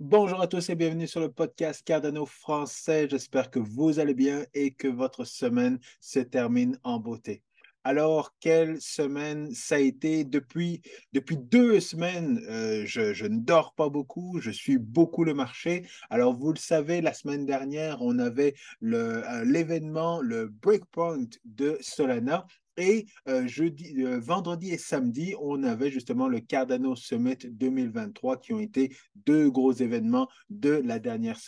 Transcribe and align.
Bonjour 0.00 0.40
à 0.40 0.46
tous 0.46 0.70
et 0.70 0.76
bienvenue 0.76 1.08
sur 1.08 1.18
le 1.18 1.28
podcast 1.28 1.82
Cardano 1.84 2.24
français. 2.24 3.08
J'espère 3.10 3.50
que 3.50 3.58
vous 3.58 3.98
allez 3.98 4.14
bien 4.14 4.46
et 4.54 4.70
que 4.70 4.86
votre 4.86 5.24
semaine 5.24 5.80
se 6.00 6.20
termine 6.20 6.78
en 6.84 7.00
beauté. 7.00 7.42
Alors, 7.82 8.32
quelle 8.38 8.80
semaine 8.80 9.52
ça 9.52 9.74
a 9.74 9.78
été? 9.78 10.22
Depuis, 10.22 10.82
depuis 11.12 11.36
deux 11.36 11.80
semaines? 11.80 12.40
Euh, 12.48 12.84
je, 12.86 13.26
ne 13.26 13.40
dors 13.40 13.74
pas 13.74 13.88
beaucoup, 13.88 14.38
je 14.40 14.52
suis 14.52 14.78
beaucoup 14.78 15.24
le 15.24 15.34
marché. 15.34 15.84
Alors, 16.10 16.38
vous 16.38 16.52
le 16.52 16.60
savez, 16.60 17.00
la 17.00 17.12
semaine 17.12 17.44
dernière, 17.44 18.00
on 18.00 18.20
avait 18.20 18.54
l'événement, 18.80 20.20
le, 20.20 20.42
le 20.42 20.48
Breakpoint 20.48 21.26
de 21.44 21.76
Solana 21.80 22.46
et 22.78 23.06
euh, 23.28 23.46
euh, 23.58 24.18
vendredi 24.20 24.70
et 24.70 24.78
samedi, 24.78 25.34
on 25.40 25.62
avait 25.64 25.90
justement 25.90 26.28
le 26.28 26.40
Cardano 26.40 26.94
Summit 26.94 27.36
2023 27.50 28.38
qui 28.38 28.54
ont 28.54 28.60
été 28.60 28.96
deux 29.26 29.50
gros 29.50 29.72
événements 29.72 30.28
de 30.48 30.70
la 30.70 30.98
dernière 30.98 31.38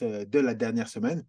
semaine. 0.89 1.25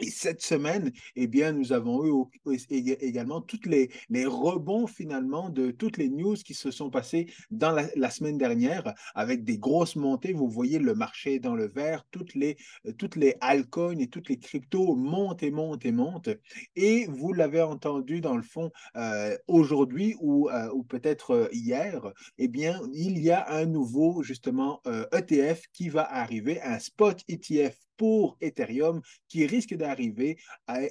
Et 0.00 0.10
cette 0.10 0.42
semaine, 0.42 0.92
eh 1.14 1.26
bien, 1.26 1.52
nous 1.52 1.72
avons 1.72 2.04
eu 2.04 2.54
également 3.00 3.40
toutes 3.40 3.66
les, 3.66 3.90
rebonds 4.26 4.86
finalement 4.86 5.50
de 5.50 5.70
toutes 5.70 5.98
les 5.98 6.08
news 6.08 6.34
qui 6.34 6.54
se 6.54 6.70
sont 6.70 6.90
passées 6.90 7.26
dans 7.50 7.70
la, 7.70 8.10
semaine 8.10 8.38
dernière 8.38 8.94
avec 9.14 9.44
des 9.44 9.58
grosses 9.58 9.96
montées. 9.96 10.32
Vous 10.32 10.48
voyez 10.48 10.78
le 10.78 10.94
marché 10.94 11.38
dans 11.38 11.54
le 11.54 11.68
vert, 11.68 12.04
toutes 12.10 12.34
les, 12.34 12.56
toutes 12.98 13.16
les 13.16 13.36
altcoins 13.40 13.98
et 13.98 14.08
toutes 14.08 14.28
les 14.28 14.38
cryptos 14.38 14.94
montent 14.96 15.42
et 15.42 15.50
montent 15.50 15.84
et 15.84 15.92
montent. 15.92 16.30
Et 16.76 17.06
vous 17.08 17.32
l'avez 17.32 17.62
entendu 17.62 18.20
dans 18.20 18.36
le 18.36 18.42
fond 18.42 18.70
euh, 18.96 19.36
aujourd'hui 19.46 20.16
ou, 20.20 20.48
euh, 20.50 20.70
peut-être 20.88 21.30
euh, 21.32 21.48
hier, 21.52 22.12
eh 22.38 22.48
bien, 22.48 22.80
il 22.92 23.18
y 23.18 23.30
a 23.30 23.50
un 23.50 23.66
nouveau 23.66 24.22
justement 24.22 24.80
ETF 25.12 25.62
e 25.62 25.68
qui 25.72 25.88
va 25.88 26.02
arriver, 26.02 26.60
un 26.62 26.78
spot 26.78 27.22
ETF 27.28 27.76
pour 27.96 28.36
Ethereum 28.40 29.00
qui 29.28 29.46
risque 29.46 29.74
d'arriver, 29.74 30.38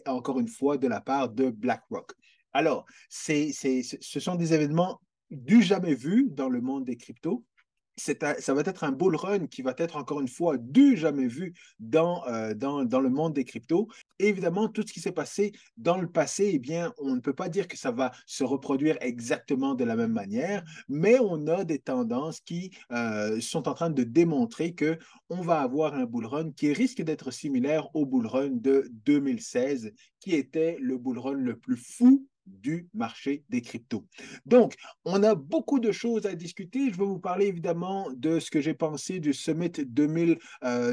encore 0.05 0.39
une 0.39 0.47
fois, 0.47 0.77
de 0.77 0.87
la 0.87 1.01
part 1.01 1.29
de 1.29 1.49
BlackRock. 1.49 2.11
Alors, 2.53 2.85
ce 3.09 3.91
sont 4.19 4.35
des 4.35 4.53
événements 4.53 5.01
du 5.31 5.61
jamais 5.63 5.95
vu 5.95 6.27
dans 6.29 6.49
le 6.49 6.61
monde 6.61 6.85
des 6.85 6.97
cryptos 6.97 7.43
ça 7.97 8.53
va 8.53 8.61
être 8.61 8.83
un 8.83 8.91
bull 8.91 9.16
run 9.16 9.47
qui 9.47 9.61
va 9.61 9.73
être 9.77 9.97
encore 9.97 10.19
une 10.19 10.27
fois 10.27 10.58
du 10.58 10.97
jamais 10.97 11.27
vu 11.27 11.53
dans, 11.80 12.25
euh, 12.27 12.53
le 12.53 13.09
monde 13.09 13.33
des 13.33 13.45
cryptos. 13.45 13.88
évidemment, 14.19 14.67
tout 14.67 14.83
ce 14.86 14.94
qui 14.94 14.99
s'est 14.99 15.11
passé 15.11 15.52
dans 15.77 15.97
le 15.97 16.08
passé, 16.08 16.59
eh 16.64 16.83
on 16.99 17.16
ne 17.16 17.19
peut 17.19 17.33
pas 17.33 17.49
dire 17.49 17.67
que 17.67 17.77
ça 17.77 17.91
va 17.91 18.11
se 18.25 18.44
reproduire 18.44 18.97
exactement 19.02 19.75
de 19.75 19.83
la 19.83 19.95
même 19.95 20.14
manière, 20.14 20.64
mais 20.88 21.17
on 21.19 21.47
a 21.47 21.64
des 21.64 21.80
tendances 21.80 22.39
qui 22.39 22.71
euh, 22.91 23.39
sont 23.41 23.67
en 23.67 23.73
train 23.73 23.89
de 23.89 24.03
démontrer 24.03 24.73
que 24.73 24.97
on 25.30 25.41
va 25.41 25.61
avoir 25.61 25.94
un 25.94 26.05
bull 26.05 26.25
run 26.25 26.52
qui 26.52 26.73
risque 26.73 27.02
d'être 27.02 27.31
similaire 27.31 27.94
au 27.95 28.05
bull 28.05 28.27
run 28.27 28.52
de 28.52 28.89
2016, 29.05 29.91
qui 30.19 30.36
était 30.36 30.77
le 30.80 30.97
bull 30.97 31.19
run 31.19 31.33
le 31.33 31.58
plus 31.58 31.77
fou 31.77 32.27
du 32.45 32.88
marché 32.94 33.44
des 33.49 33.61
cryptos. 33.61 34.05
Donc, 34.45 34.75
on 35.05 35.23
a 35.23 35.36
beaucoup 35.36 35.80
de 35.80 35.91
choses 35.91 36.25
à 36.25 36.36
discuter. 36.36 36.91
Je 36.91 36.97
vais 36.97 37.05
vous 37.05 37.19
parler 37.19 37.47
évidemment 37.47 38.09
de 38.16 38.39
ce 38.39 38.52
que 38.52 38.61
j'ai 38.61 38.73
pensé 38.73 39.19
du 39.19 39.33
Summit 39.33 39.72
2000, 39.72 40.38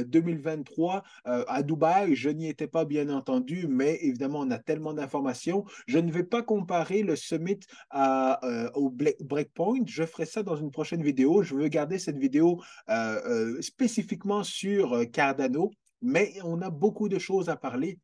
2023 0.06 0.97
euh, 1.27 1.31
euh, 1.31 1.45
à 1.48 1.62
Dubaï. 1.62 2.15
Je 2.15 2.31
n'y 2.31 2.48
étais 2.48 2.67
pas, 2.67 2.84
bien 2.84 3.09
entendu, 3.11 3.67
mais 3.69 3.98
évidemment, 4.03 4.41
on 4.41 4.51
a 4.51 4.59
tellement 4.59 4.95
d'informations. 4.95 5.65
Je 5.87 5.98
ne 5.98 6.11
vais 6.11 6.25
pas 6.25 6.43
comparer 6.43 7.03
le 7.03 7.17
Summit 7.17 7.61
à, 7.91 8.45
euh, 8.47 8.71
au 8.75 8.91
Breakpoint. 8.91 9.81
Je 9.87 10.05
ferai 10.05 10.27
ça 10.27 10.43
dans 10.43 10.56
une 10.56 10.71
prochaine 10.71 11.03
vidéo. 11.03 11.43
Je 11.43 11.55
veux 11.55 11.69
garder 11.69 11.98
cette 11.98 12.19
vidéo 12.19 12.61
spécifiquement 13.61 14.43
sur 14.43 14.98
Cardano, 15.12 15.71
mais 16.03 16.34
on 16.45 16.61
a 16.62 16.71
beaucoup 16.71 17.09
de 17.09 17.19
choses 17.19 17.48
à 17.48 17.56
parler 17.56 17.99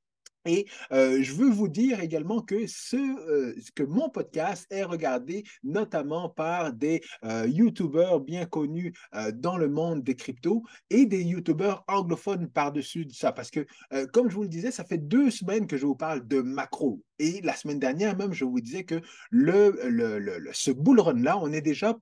et 0.46 0.66
euh, 0.92 1.22
je 1.22 1.32
veux 1.34 1.50
vous 1.50 1.68
dire 1.68 2.00
également 2.00 2.40
que, 2.40 2.66
ce, 2.66 2.96
euh, 2.96 3.54
que 3.74 3.82
mon 3.82 4.08
podcast 4.08 4.66
est 4.70 4.84
regardé 4.84 5.44
notamment 5.62 6.28
par 6.28 6.72
des 6.72 7.02
euh, 7.24 7.46
YouTubeurs 7.46 8.20
bien 8.20 8.46
connus 8.46 8.94
dans 9.34 9.56
le 9.56 9.68
monde 9.68 10.02
des 10.02 10.14
cryptos 10.14 10.62
et 10.90 11.06
des 11.06 11.22
YouTubeurs 11.22 11.84
anglophones 11.88 12.48
par-dessus 12.48 13.06
ça. 13.12 13.32
Parce 13.32 13.50
que, 13.50 13.66
comme 14.12 14.30
je 14.30 14.36
vous 14.36 14.42
le 14.42 14.48
disais, 14.48 14.70
ça 14.70 14.84
fait 14.84 14.98
deux 14.98 15.30
semaines 15.30 15.66
que 15.66 15.76
je 15.76 15.86
vous 15.86 15.96
parle 15.96 16.26
de 16.26 16.40
macro. 16.40 17.02
Et 17.18 17.40
la 17.42 17.54
semaine 17.54 17.78
dernière 17.78 18.16
même, 18.16 18.32
je 18.32 18.44
vous 18.44 18.60
disais 18.60 18.84
que 18.84 19.00
le, 19.30 19.78
le, 19.88 20.50
ce 20.52 20.70
bull 20.70 21.00
run-là, 21.00 21.38
on 21.38 21.52
est 21.52 21.62
déjà 21.62 21.96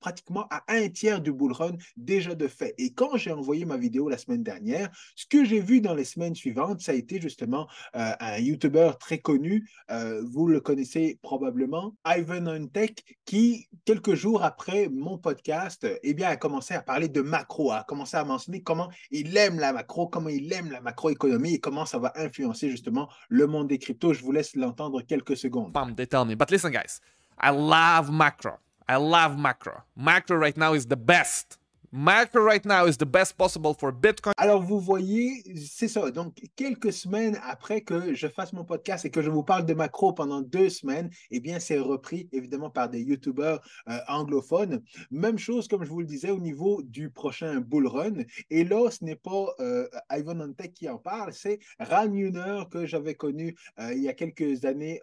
pratiquement 0.00 0.46
à 0.50 0.62
un 0.68 0.88
tiers 0.88 1.20
du 1.20 1.32
bull 1.32 1.52
run 1.52 1.72
déjà 1.96 2.34
de 2.34 2.48
fait. 2.48 2.74
Et 2.78 2.92
quand 2.92 3.16
j'ai 3.16 3.32
envoyé 3.32 3.64
ma 3.64 3.76
vidéo 3.76 4.08
la 4.08 4.18
semaine 4.18 4.42
dernière, 4.42 4.90
ce 5.14 5.26
que 5.26 5.44
j'ai 5.44 5.60
vu 5.60 5.80
dans 5.80 5.94
les 5.94 6.04
semaines 6.04 6.34
suivantes, 6.34 6.80
ça 6.80 6.92
a 6.92 6.94
été 6.94 7.20
justement 7.20 7.68
euh, 7.96 8.12
un 8.20 8.38
YouTuber 8.38 8.92
très 9.00 9.18
connu, 9.18 9.68
euh, 9.90 10.22
vous 10.24 10.46
le 10.46 10.60
connaissez 10.60 11.18
probablement, 11.22 11.94
Ivan 12.06 12.46
Untech, 12.46 13.04
qui, 13.24 13.68
quelques 13.84 14.14
jours 14.14 14.42
après 14.42 14.88
mon 14.88 15.18
podcast, 15.18 15.86
eh 16.02 16.14
bien, 16.14 16.28
a 16.28 16.36
commencé 16.36 16.74
à 16.74 16.82
parler 16.82 17.08
de 17.08 17.20
macro, 17.20 17.72
a 17.72 17.84
commencé 17.84 18.16
à 18.16 18.24
mentionner 18.24 18.62
comment 18.62 18.88
il 19.10 19.36
aime 19.36 19.58
la 19.58 19.72
macro, 19.72 20.08
comment 20.08 20.28
il 20.28 20.52
aime 20.52 20.70
la 20.70 20.80
macroéconomie 20.80 21.54
et 21.54 21.60
comment 21.60 21.86
ça 21.86 21.98
va 21.98 22.12
influencer 22.16 22.70
justement 22.70 23.08
le 23.28 23.46
monde 23.46 23.68
des 23.68 23.78
cryptos. 23.78 24.14
Je 24.14 24.22
vous 24.22 24.32
laisse 24.32 24.54
l'entendre 24.56 25.02
quelques 25.02 25.36
secondes. 25.36 25.72
Bam, 25.72 25.94
they 25.94 26.06
tell 26.06 26.24
me. 26.24 26.34
But 26.34 26.50
listen, 26.50 26.70
guys, 26.70 27.00
I 27.40 27.50
love 27.50 28.10
macro. 28.10 28.58
I 28.88 28.96
love 28.96 29.36
macro. 29.36 29.82
Macro 29.96 30.36
right 30.36 30.56
now 30.56 30.74
is 30.74 30.86
the 30.86 30.96
best. 30.96 31.58
Macro 31.90 32.42
right 32.42 32.64
now 32.66 32.86
is 32.86 32.98
the 32.98 33.06
best 33.06 33.38
possible 33.38 33.72
for 33.72 33.92
Bitcoin. 33.92 34.32
Alors, 34.36 34.62
vous 34.62 34.78
voyez, 34.78 35.42
c'est 35.56 35.88
ça. 35.88 36.10
Donc, 36.10 36.34
quelques 36.54 36.92
semaines 36.92 37.38
après 37.42 37.80
que 37.80 38.14
je 38.14 38.28
fasse 38.28 38.52
mon 38.52 38.64
podcast 38.64 39.06
et 39.06 39.10
que 39.10 39.22
je 39.22 39.30
vous 39.30 39.42
parle 39.42 39.64
de 39.64 39.72
macro 39.72 40.12
pendant 40.12 40.42
deux 40.42 40.68
semaines, 40.68 41.08
eh 41.30 41.40
bien, 41.40 41.58
c'est 41.58 41.78
repris 41.78 42.28
évidemment 42.32 42.68
par 42.68 42.90
des 42.90 43.00
YouTubeurs 43.00 43.62
euh, 43.88 43.98
anglophones. 44.08 44.82
Même 45.10 45.38
chose, 45.38 45.66
comme 45.66 45.82
je 45.82 45.88
vous 45.88 46.00
le 46.00 46.06
disais, 46.06 46.30
au 46.30 46.40
niveau 46.40 46.82
du 46.82 47.10
prochain 47.10 47.60
bull 47.60 47.86
run. 47.86 48.24
Et 48.50 48.64
là, 48.64 48.90
ce 48.90 49.02
n'est 49.04 49.16
pas 49.16 49.46
euh, 49.60 49.88
Ivan 50.10 50.40
Antec 50.40 50.74
qui 50.74 50.90
en 50.90 50.98
parle, 50.98 51.32
c'est 51.32 51.58
Ran 51.80 52.12
Yuner 52.12 52.64
que 52.70 52.84
j'avais 52.84 53.14
connu 53.14 53.56
euh, 53.78 53.94
il 53.94 54.02
y 54.02 54.08
a 54.10 54.14
quelques 54.14 54.66
années 54.66 55.00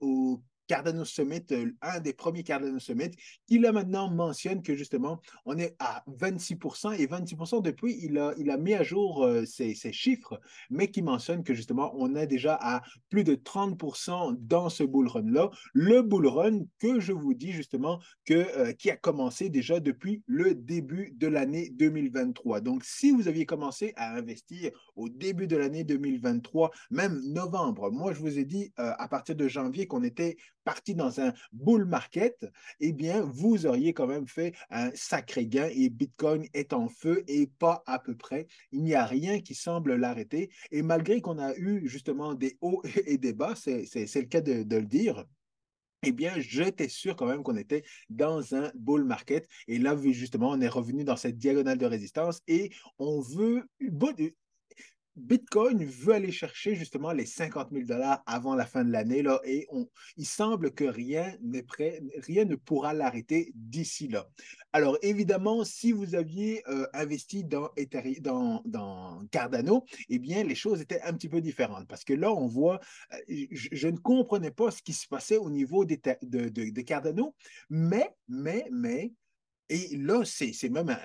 au 0.00 0.42
Cardano 0.66 1.04
Summit, 1.04 1.44
euh, 1.52 1.70
un 1.80 2.00
des 2.00 2.12
premiers 2.12 2.42
Cardano 2.42 2.78
Summit, 2.78 3.10
qui 3.46 3.58
là 3.58 3.72
maintenant 3.72 4.10
mentionne 4.10 4.62
que 4.62 4.74
justement, 4.74 5.20
on 5.44 5.56
est 5.58 5.76
à 5.78 6.04
26% 6.08 6.94
et 6.98 7.06
26% 7.06 7.62
depuis, 7.62 7.98
il 8.02 8.18
a, 8.18 8.34
il 8.38 8.50
a 8.50 8.56
mis 8.56 8.74
à 8.74 8.82
jour 8.82 9.24
euh, 9.24 9.44
ces, 9.44 9.74
chiffres, 9.92 10.40
mais 10.70 10.88
qui 10.88 11.02
mentionne 11.02 11.44
que 11.44 11.54
justement, 11.54 11.94
on 11.96 12.14
est 12.16 12.26
déjà 12.26 12.58
à 12.60 12.82
plus 13.08 13.24
de 13.24 13.34
30% 13.34 14.36
dans 14.40 14.68
ce 14.68 14.82
bull 14.82 15.08
run-là. 15.08 15.50
Le 15.72 16.02
bull 16.02 16.26
run 16.26 16.64
que 16.78 17.00
je 17.00 17.12
vous 17.12 17.34
dis 17.34 17.52
justement 17.52 18.00
que, 18.24 18.34
euh, 18.34 18.72
qui 18.72 18.90
a 18.90 18.96
commencé 18.96 19.48
déjà 19.48 19.80
depuis 19.80 20.22
le 20.26 20.54
début 20.54 21.12
de 21.16 21.28
l'année 21.28 21.70
2023. 21.70 22.60
Donc, 22.60 22.84
si 22.84 23.10
vous 23.12 23.28
aviez 23.28 23.46
commencé 23.46 23.92
à 23.96 24.16
investir 24.16 24.72
au 24.96 25.08
début 25.08 25.46
de 25.46 25.56
l'année 25.56 25.84
2023, 25.84 26.70
même 26.90 27.20
novembre, 27.26 27.90
moi 27.90 28.12
je 28.12 28.20
vous 28.20 28.38
ai 28.38 28.44
dit 28.44 28.72
à 28.76 29.08
partir 29.08 29.36
de 29.36 29.46
janvier 29.48 29.86
qu'on 29.86 30.02
était 30.02 30.36
parti 30.66 30.96
dans 30.96 31.20
un 31.20 31.32
bull 31.52 31.84
market, 31.84 32.44
eh 32.80 32.92
bien, 32.92 33.20
vous 33.22 33.66
auriez 33.66 33.94
quand 33.94 34.08
même 34.08 34.26
fait 34.26 34.52
un 34.68 34.90
sacré 34.94 35.46
gain 35.46 35.70
et 35.72 35.88
Bitcoin 35.88 36.44
est 36.54 36.72
en 36.72 36.88
feu 36.88 37.22
et 37.28 37.46
pas 37.46 37.84
à 37.86 38.00
peu 38.00 38.16
près. 38.16 38.48
Il 38.72 38.82
n'y 38.82 38.94
a 38.94 39.06
rien 39.06 39.40
qui 39.40 39.54
semble 39.54 39.94
l'arrêter. 39.94 40.50
Et 40.72 40.82
malgré 40.82 41.20
qu'on 41.20 41.38
a 41.38 41.54
eu 41.54 41.88
justement 41.88 42.34
des 42.34 42.58
hauts 42.60 42.82
et 43.06 43.16
des 43.16 43.32
bas, 43.32 43.54
c'est 43.54 43.86
le 43.94 44.22
cas 44.26 44.40
de, 44.40 44.76
le 44.76 44.86
dire, 44.86 45.24
eh 46.02 46.10
bien, 46.10 46.34
j'étais 46.38 46.88
sûr 46.88 47.14
quand 47.14 47.26
même 47.26 47.44
qu'on 47.44 47.56
était 47.56 47.84
dans 48.10 48.56
un 48.56 48.72
bull 48.74 49.04
market. 49.04 49.48
Et 49.68 49.78
là, 49.78 49.96
justement, 50.02 50.50
on 50.50 50.60
est 50.60 50.68
revenu 50.68 51.04
dans 51.04 51.16
cette 51.16 51.38
diagonale 51.38 51.78
de 51.78 51.86
résistance 51.86 52.42
et 52.48 52.72
on 52.98 53.20
veut, 53.20 53.68
Bitcoin 55.16 55.84
veut 55.84 56.14
aller 56.14 56.30
chercher 56.30 56.74
justement 56.74 57.12
les 57.12 57.24
50 57.24 57.70
000 57.72 57.84
dollars 57.84 58.22
avant 58.26 58.54
la 58.54 58.66
fin 58.66 58.84
de 58.84 58.92
l'année 58.92 59.22
là, 59.22 59.40
et 59.44 59.66
on, 59.70 59.88
il 60.16 60.26
semble 60.26 60.72
que 60.72 60.84
rien 60.84 61.36
rien 62.18 62.44
ne 62.44 62.54
pourra 62.54 62.92
l'arrêter 62.92 63.52
d'ici 63.54 64.08
là. 64.08 64.28
Alors 64.72 64.98
évidemment, 65.00 65.64
si 65.64 65.92
vous 65.92 66.14
aviez 66.14 66.62
euh, 66.68 66.86
investi 66.92 67.44
dans, 67.44 67.70
dans, 68.20 68.62
dans, 68.66 69.26
Cardano, 69.30 69.84
eh 70.10 70.18
bien 70.18 70.44
les 70.44 70.54
choses 70.54 70.82
étaient 70.82 71.00
un 71.00 71.14
petit 71.14 71.30
peu 71.30 71.40
différentes 71.40 71.88
parce 71.88 72.04
que 72.04 72.12
là 72.12 72.32
on 72.32 72.46
voit, 72.46 72.80
euh, 73.12 73.46
je, 73.50 73.88
ne 73.88 73.96
comprenais 73.96 74.50
pas 74.50 74.70
ce 74.70 74.82
qui 74.82 74.92
se 74.92 75.08
passait 75.08 75.38
au 75.38 75.50
niveau 75.50 75.84
des, 75.84 76.00
de, 76.22 76.48
de, 76.48 76.70
de 76.70 76.80
Cardano, 76.82 77.34
mais 77.70 78.14
mais 78.28 78.66
mais 78.70 79.12
Et 79.68 79.96
là, 79.96 80.22
c'est 80.24 80.68
même 80.68 80.96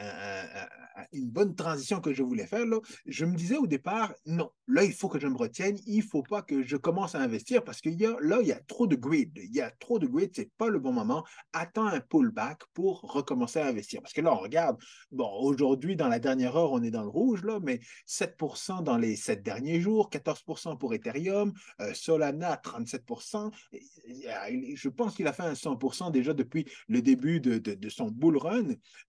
une 1.13 1.29
bonne 1.29 1.55
transition 1.55 1.99
que 1.99 2.13
je 2.13 2.23
voulais 2.23 2.45
faire. 2.45 2.65
Là. 2.65 2.79
Je 3.05 3.25
me 3.25 3.35
disais 3.35 3.57
au 3.57 3.67
départ, 3.67 4.13
non, 4.25 4.51
là, 4.67 4.83
il 4.83 4.93
faut 4.93 5.09
que 5.09 5.19
je 5.19 5.27
me 5.27 5.37
retienne, 5.37 5.77
il 5.85 5.97
ne 5.97 6.03
faut 6.03 6.23
pas 6.23 6.41
que 6.41 6.63
je 6.63 6.77
commence 6.77 7.15
à 7.15 7.19
investir 7.19 7.63
parce 7.63 7.81
que 7.81 7.89
y 7.89 8.05
a, 8.05 8.15
là, 8.21 8.39
il 8.41 8.47
y 8.47 8.51
a 8.51 8.59
trop 8.59 8.87
de 8.87 8.95
grid. 8.95 9.31
Il 9.35 9.55
y 9.55 9.61
a 9.61 9.71
trop 9.71 9.99
de 9.99 10.07
grid, 10.07 10.31
ce 10.35 10.41
n'est 10.41 10.49
pas 10.57 10.69
le 10.69 10.79
bon 10.79 10.93
moment. 10.93 11.25
Attends 11.53 11.87
un 11.87 11.99
pullback 11.99 12.61
pour 12.73 13.01
recommencer 13.01 13.59
à 13.59 13.67
investir. 13.67 14.01
Parce 14.01 14.13
que 14.13 14.21
là, 14.21 14.33
on 14.33 14.37
regarde, 14.37 14.77
bon, 15.11 15.29
aujourd'hui, 15.41 15.95
dans 15.95 16.07
la 16.07 16.19
dernière 16.19 16.55
heure, 16.55 16.71
on 16.71 16.83
est 16.83 16.91
dans 16.91 17.03
le 17.03 17.09
rouge, 17.09 17.43
là, 17.43 17.59
mais 17.61 17.79
7% 18.07 18.83
dans 18.83 18.97
les 18.97 19.15
sept 19.15 19.43
derniers 19.43 19.81
jours, 19.81 20.09
14% 20.11 20.77
pour 20.77 20.93
Ethereum, 20.93 21.53
euh, 21.79 21.93
Solana, 21.93 22.61
37% 22.63 23.51
Je 23.73 24.89
pense 24.89 25.15
qu'il 25.15 25.27
a 25.27 25.33
fait 25.33 25.43
un 25.43 25.53
100% 25.53 26.11
déjà 26.11 26.33
depuis 26.33 26.65
le 26.87 27.01
début 27.01 27.39
de, 27.39 27.57
de, 27.57 27.73
de 27.73 27.89
son 27.89 28.09
bull 28.09 28.37
run 28.37 28.50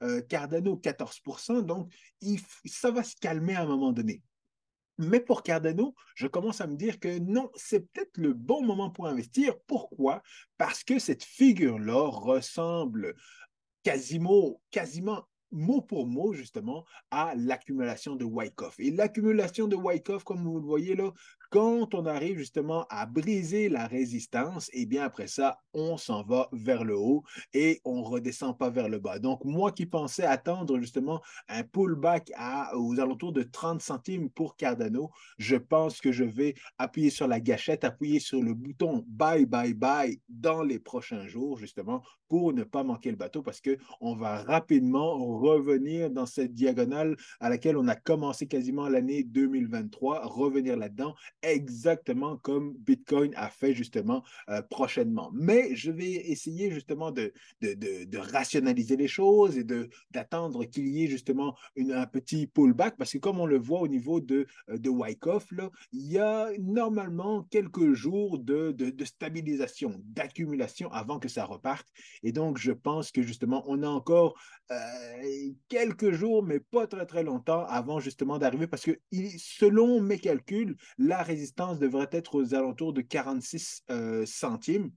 euh, 0.03 0.21
Cardano 0.23 0.77
14%, 0.77 1.63
donc 1.63 1.93
ça 2.65 2.91
va 2.91 3.03
se 3.03 3.17
calmer 3.17 3.55
à 3.55 3.63
un 3.63 3.67
moment 3.67 3.93
donné. 3.93 4.23
Mais 4.99 5.21
pour 5.21 5.43
Cardano, 5.43 5.95
je 6.15 6.27
commence 6.27 6.61
à 6.61 6.67
me 6.67 6.77
dire 6.77 7.01
que 7.01 7.19
non, 7.19 7.51
c'est 7.55 7.81
peut-être 7.81 8.17
le 8.19 8.35
bon 8.35 8.63
moment 8.63 8.91
pour 8.91 9.07
investir. 9.07 9.55
Pourquoi? 9.67 10.23
Parce 10.59 10.85
que 10.85 10.99
cette 10.99 11.25
figure-là 11.25 12.09
ressemble 12.09 13.15
quasiment, 13.83 14.61
quasiment 14.71 15.27
mot 15.51 15.81
pour 15.81 16.07
mot, 16.07 16.33
justement, 16.33 16.85
à 17.11 17.35
l'accumulation 17.37 18.17
de 18.17 18.25
Wyckoff. 18.25 18.79
Et 18.79 18.91
l'accumulation 18.91 19.67
de 19.67 19.77
Wyckoff, 19.77 20.25
comme 20.25 20.45
vous 20.45 20.59
le 20.59 20.67
voyez 20.67 20.95
là, 20.95 21.13
quand 21.53 21.95
on 21.95 22.07
arrive 22.07 22.39
justement 22.39 22.87
à 22.89 23.05
briser 23.05 23.69
la 23.69 23.87
résistance, 23.87 24.71
et 24.71 24.83
eh 24.83 24.87
bien 24.87 25.05
après 25.05 25.27
ça, 25.27 25.61
on 25.75 25.99
s'en 25.99 26.23
va 26.23 26.49
vers 26.51 26.83
le 26.83 26.97
haut 26.97 27.25
et 27.53 27.83
on 27.85 28.03
redescend 28.03 28.57
pas 28.57 28.71
vers 28.71 28.89
le 28.89 28.99
bas. 28.99 29.19
Donc, 29.19 29.45
moi 29.45 29.71
qui 29.71 29.85
pensais 29.85 30.25
attendre 30.25 30.79
justement 30.79 31.21
un 31.49 31.63
pullback 31.63 32.33
aux 32.75 32.99
alentours 32.99 33.35
de 33.35 33.43
30 33.43 33.83
centimes 33.83 34.31
pour 34.31 34.57
Cardano, 34.57 35.11
je 35.37 35.57
pense 35.57 36.01
que 36.01 36.11
je 36.11 36.25
vais 36.25 36.55
appuyer 36.79 37.11
sur 37.11 37.29
la 37.29 37.39
gâchette, 37.39 37.85
appuyer 37.85 38.19
sur 38.19 38.43
le 38.43 38.55
bouton 38.55 39.05
buy, 39.07 39.45
buy, 39.45 39.75
buy 39.75 40.23
dans 40.31 40.63
les 40.63 40.79
prochains 40.79 41.27
jours, 41.27 41.59
justement, 41.59 42.03
ne 42.33 42.65
pas 42.65 42.83
manquer 42.83 43.11
le 43.11 43.17
bateau 43.17 43.43
parce 43.43 43.61
qu'on 43.61 44.15
va 44.15 44.43
rapidement 44.43 45.17
revenir 45.39 46.11
dans 46.11 46.27
cette 46.27 46.55
diagonale 46.55 47.17
à 47.41 47.51
laquelle 47.51 47.77
on 47.77 47.89
a 47.89 47.95
commencé 47.95 48.47
quasiment 48.47 48.89
l'année 48.89 49.23
2023, 49.23 50.27
revenir 50.27 50.77
là-dedans 50.77 51.15
exactement 51.43 52.37
comme 52.39 52.75
Bitcoin 52.79 53.33
a 53.37 53.49
fait 53.49 53.75
justement 53.75 54.23
euh, 54.49 54.63
prochainement. 54.63 55.31
Mais 55.35 55.75
je 55.75 55.91
vais 55.91 56.13
essayer 56.13 56.71
justement 56.71 57.11
de, 57.11 57.33
de, 57.61 57.75
de, 58.05 58.19
rationaliser 58.19 58.97
les 58.97 59.09
choses 59.09 59.59
et 59.59 59.65
d'attendre 60.11 60.65
qu'il 60.65 60.89
y 60.89 61.05
ait 61.05 61.09
justement 61.09 61.57
un 61.77 62.07
petit 62.07 62.47
pullback 62.47 62.97
parce 62.97 63.13
que 63.13 63.19
comme 63.19 63.41
on 63.41 63.47
le 63.47 63.59
voit 63.59 63.81
au 63.81 63.89
niveau 63.89 64.21
de, 64.21 64.47
euh, 64.71 64.79
de 64.79 64.89
Wyckoff, 64.89 65.51
là, 65.53 65.71
il 65.93 66.11
y 66.11 66.19
a 66.19 66.49
normalement 66.59 67.43
quelques 67.51 67.93
jours 67.93 68.39
de, 68.39 68.73
de 68.73 69.05
stabilisation, 69.05 70.01
d'accumulation 70.05 70.91
avant 70.93 71.19
que 71.19 71.29
ça 71.29 71.45
reparte. 71.45 71.89
Et 72.23 72.33
donc, 72.33 72.59
je 72.59 72.73
pense 72.73 73.11
que 73.11 73.23
justement, 73.23 73.65
on 73.67 73.83
a 73.83 73.89
encore 73.89 74.35
euh, 74.71 74.77
quelques 75.69 76.13
jours, 76.13 76.43
mais 76.43 76.61
pas 76.61 76.87
très 76.87 77.07
très 77.07 77.23
longtemps 77.23 77.65
avant 77.67 78.01
justement 78.01 78.39
d'arriver 78.39 78.67
parce 78.67 78.85
que 78.85 78.99
selon 79.39 80.01
mes 80.01 80.19
calculs, 80.19 80.77
la 80.99 81.23
résistance 81.23 81.79
devrait 81.79 82.09
être 82.13 82.35
aux 82.37 82.55
alentours 82.55 82.93
de 82.93 83.01
46 83.01 83.83
euh, 83.91 84.25
centimes. 84.27 84.91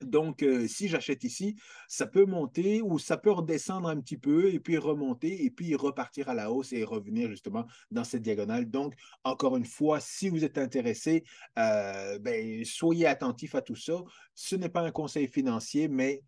Donc, 0.00 0.42
euh, 0.42 0.66
si 0.66 0.88
j'achète 0.88 1.24
ici, 1.24 1.56
ça 1.88 2.06
peut 2.06 2.24
monter 2.24 2.82
ou 2.82 2.98
ça 2.98 3.16
peut 3.16 3.30
redescendre 3.30 3.88
un 3.88 4.00
petit 4.00 4.16
peu 4.16 4.52
et 4.52 4.58
puis 4.58 4.78
remonter 4.78 5.44
et 5.44 5.50
puis 5.50 5.74
repartir 5.74 6.28
à 6.28 6.34
la 6.34 6.50
hausse 6.50 6.72
et 6.72 6.84
revenir 6.84 7.28
justement 7.28 7.66
dans 7.90 8.04
cette 8.04 8.22
diagonale. 8.22 8.70
Donc, 8.70 8.94
encore 9.24 9.56
une 9.56 9.66
fois, 9.66 10.00
si 10.00 10.28
vous 10.28 10.44
êtes 10.44 10.58
intéressé, 10.58 11.24
euh, 11.58 12.18
ben, 12.18 12.64
soyez 12.64 13.06
attentif 13.06 13.54
à 13.54 13.62
tout 13.62 13.76
ça. 13.76 14.02
Ce 14.34 14.56
n'est 14.56 14.68
pas 14.68 14.82
un 14.82 14.90
conseil 14.90 15.28
financier, 15.28 15.88
mais 15.88 16.22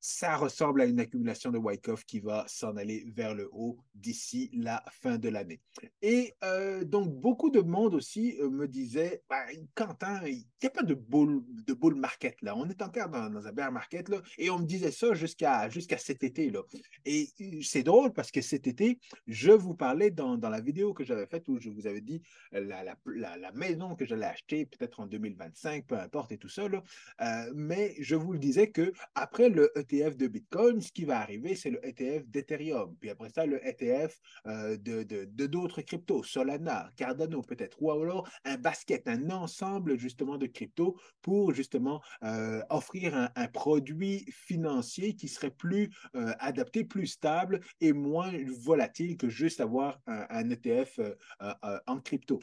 ça 0.00 0.36
ressemble 0.36 0.80
à 0.80 0.86
une 0.86 0.98
accumulation 0.98 1.50
de 1.50 1.58
Wyckoff 1.58 2.04
qui 2.04 2.20
va 2.20 2.44
s'en 2.48 2.76
aller 2.76 3.04
vers 3.14 3.34
le 3.34 3.50
haut 3.52 3.78
d'ici 3.94 4.50
la 4.54 4.82
fin 4.90 5.18
de 5.18 5.28
l'année. 5.28 5.60
Et 6.00 6.34
euh, 6.42 6.84
donc, 6.84 7.12
beaucoup 7.20 7.50
de 7.50 7.60
monde 7.60 7.94
aussi 7.94 8.36
euh, 8.40 8.48
me 8.48 8.66
disait, 8.66 9.22
ben, 9.28 9.44
Quentin, 9.74 10.22
il 10.26 10.44
n'y 10.62 10.66
a 10.66 10.70
pas 10.70 10.82
de 10.82 10.94
bull, 10.94 11.42
de 11.66 11.74
bull 11.74 11.94
market 11.94 12.40
là. 12.40 12.56
On 12.56 12.68
est 12.68 12.80
encore 12.80 13.10
dans, 13.10 13.28
dans 13.28 13.46
un 13.46 13.52
bear 13.52 13.70
market 13.70 14.08
là. 14.08 14.22
Et 14.38 14.48
on 14.48 14.58
me 14.58 14.64
disait 14.64 14.90
ça 14.90 15.12
jusqu'à 15.12 15.68
jusqu'à 15.68 15.98
cet 15.98 16.24
été 16.24 16.50
là. 16.50 16.62
Et 17.04 17.28
euh, 17.40 17.60
c'est 17.62 17.82
drôle 17.82 18.12
parce 18.12 18.30
que 18.30 18.40
cet 18.40 18.66
été, 18.66 18.98
je 19.26 19.52
vous 19.52 19.74
parlais 19.74 20.10
dans, 20.10 20.38
dans 20.38 20.50
la 20.50 20.60
vidéo 20.60 20.94
que 20.94 21.04
j'avais 21.04 21.26
faite 21.26 21.46
où 21.48 21.58
je 21.60 21.68
vous 21.68 21.86
avais 21.86 22.00
dit 22.00 22.22
la, 22.52 22.82
la, 22.82 22.96
la, 23.36 23.52
maison 23.52 23.94
que 23.96 24.06
j'allais 24.06 24.26
acheter 24.26 24.64
peut-être 24.64 25.00
en 25.00 25.06
2025, 25.06 25.86
peu 25.86 25.96
importe 25.96 26.32
et 26.32 26.38
tout 26.38 26.48
ça 26.48 26.68
là. 26.68 26.82
mais 27.54 27.94
je 27.98 28.14
vous 28.14 28.32
le 28.32 28.38
disais 28.38 28.70
que 28.70 28.92
après 29.14 29.48
le 29.48 29.70
ETF 29.90 30.16
de 30.16 30.26
Bitcoin, 30.26 30.80
ce 30.80 30.92
qui 30.92 31.04
va 31.04 31.20
arriver, 31.20 31.54
c'est 31.54 31.70
le 31.70 31.84
ETF 31.84 32.26
d'Ethereum. 32.28 32.96
Puis 33.00 33.10
après 33.10 33.30
ça, 33.30 33.46
le 33.46 33.64
ETF 33.66 34.18
euh, 34.46 34.76
de 34.76 35.46
d'autres 35.46 35.82
cryptos, 35.82 36.22
Solana, 36.22 36.90
Cardano 36.96 37.42
peut-être, 37.42 37.82
ou 37.82 37.90
alors 37.90 38.28
un 38.44 38.56
basket, 38.56 39.08
un 39.08 39.30
ensemble 39.30 39.98
justement 39.98 40.38
de 40.38 40.46
cryptos 40.46 40.96
pour 41.22 41.52
justement 41.52 42.00
euh, 42.22 42.62
offrir 42.70 43.30
un, 43.34 43.48
produit 43.48 44.24
financier 44.30 45.14
qui 45.14 45.26
serait 45.28 45.50
plus 45.50 45.90
euh, 46.14 46.32
adapté, 46.38 46.84
plus 46.84 47.08
stable 47.08 47.60
et 47.80 47.92
moins 47.92 48.32
volatile 48.46 49.16
que 49.16 49.28
juste 49.28 49.60
avoir 49.60 50.00
un, 50.06 50.26
un 50.30 50.50
ETF 50.50 51.00
en 51.86 52.00
crypto. 52.00 52.40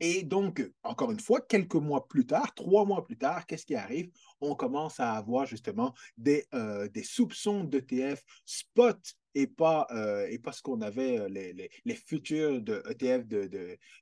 Et 0.00 0.22
donc, 0.22 0.62
encore 0.82 1.10
une 1.10 1.20
fois, 1.20 1.40
quelques 1.40 1.74
mois 1.74 2.06
plus 2.08 2.26
tard, 2.26 2.54
trois 2.54 2.84
mois 2.84 3.04
plus 3.04 3.18
tard, 3.18 3.46
qu'est-ce 3.46 3.66
qui 3.66 3.74
arrive? 3.74 4.10
On 4.40 4.54
commence 4.54 5.00
à 5.00 5.12
avoir 5.12 5.46
justement 5.46 5.94
des, 6.16 6.46
euh, 6.54 6.88
soupçons 7.02 7.64
d'ETF 7.64 8.22
spot 8.44 8.98
et 9.38 9.46
pas, 9.46 9.86
euh, 9.92 10.26
et 10.28 10.40
qu'on 10.64 10.80
avait, 10.80 11.18
euh, 11.18 11.28
les, 11.28 11.70
les, 11.84 11.94
futurs 11.94 12.60
de 12.60 12.82
ETF 12.90 13.26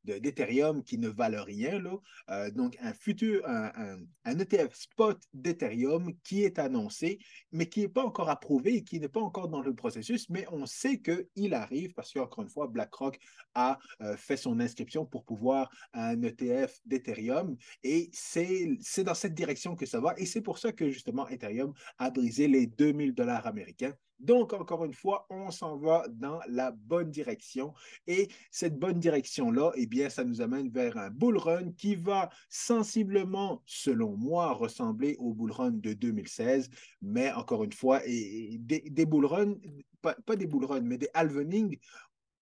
d'Ethereum 0.04 0.76
de, 0.76 0.80
de, 0.80 0.84
qui 0.86 0.96
ne 0.96 1.08
valent 1.08 1.44
rien. 1.44 1.78
Là. 1.78 1.98
Euh, 2.30 2.50
donc, 2.50 2.78
un 2.80 2.94
futur, 2.94 3.46
un, 3.46 3.98
un, 4.24 4.38
ETF 4.38 4.74
spot 4.74 5.20
d'Ethereum 5.34 6.14
qui 6.24 6.44
est 6.44 6.58
annoncé, 6.58 7.18
mais 7.52 7.68
qui 7.68 7.80
n'est 7.80 7.88
pas 7.88 8.04
encore 8.04 8.30
approuvé 8.30 8.76
et 8.76 8.84
qui 8.84 8.98
n'est 8.98 9.10
pas 9.10 9.20
encore 9.20 9.48
dans 9.48 9.60
le 9.60 9.74
processus, 9.74 10.30
mais 10.30 10.46
on 10.52 10.64
sait 10.64 11.00
qu'il 11.00 11.52
arrive 11.52 11.92
parce 11.92 12.12
qu'encore 12.12 12.44
une 12.44 12.50
fois, 12.50 12.68
BlackRock 12.68 13.18
a 13.54 13.78
fait 14.16 14.36
son 14.36 14.60
inscription 14.60 15.04
pour 15.04 15.24
pouvoir 15.24 15.70
un 15.92 16.22
ETF 16.22 16.78
d'Ethereum 16.86 17.56
et 17.82 18.10
c'est 18.12 19.04
dans 19.04 19.14
cette 19.14 19.34
direction 19.34 19.76
que 19.76 19.86
ça 19.86 20.00
va 20.00 20.14
et 20.16 20.26
c'est 20.26 20.42
pour 20.42 20.58
ça 20.58 20.72
que 20.72 20.90
justement 20.90 21.28
Ethereum 21.28 21.72
a 21.98 22.10
brisé 22.10 22.48
les 22.48 22.66
2000 22.66 23.14
dollars 23.14 23.46
américains 23.46 23.94
donc, 24.18 24.52
encore 24.52 24.84
une 24.84 24.94
fois, 24.94 25.26
on 25.30 25.50
s'en 25.50 25.76
va 25.76 26.04
dans 26.08 26.40
la 26.48 26.70
bonne 26.70 27.10
direction. 27.10 27.74
Et 28.06 28.28
cette 28.50 28.78
bonne 28.78 28.98
direction-là, 28.98 29.72
eh 29.76 29.86
bien, 29.86 30.08
ça 30.08 30.24
nous 30.24 30.40
amène 30.40 30.68
vers 30.70 30.96
un 30.96 31.10
bull 31.10 31.36
run 31.36 31.72
qui 31.72 31.94
va 31.94 32.30
sensiblement, 32.48 33.62
selon 33.66 34.16
moi, 34.16 34.52
ressembler 34.52 35.16
au 35.18 35.34
bull 35.34 35.52
run 35.52 35.72
de 35.72 35.92
2016. 35.92 36.70
Mais 37.02 37.32
encore 37.32 37.64
une 37.64 37.72
fois, 37.72 38.00
et, 38.06 38.56
des, 38.58 39.06
bull 39.06 39.26
runs, 39.26 39.56
pas, 40.00 40.36
des 40.36 40.46
bull 40.46 40.64
runs, 40.64 40.80
mais 40.80 40.98
des 40.98 41.08
halvening 41.14 41.78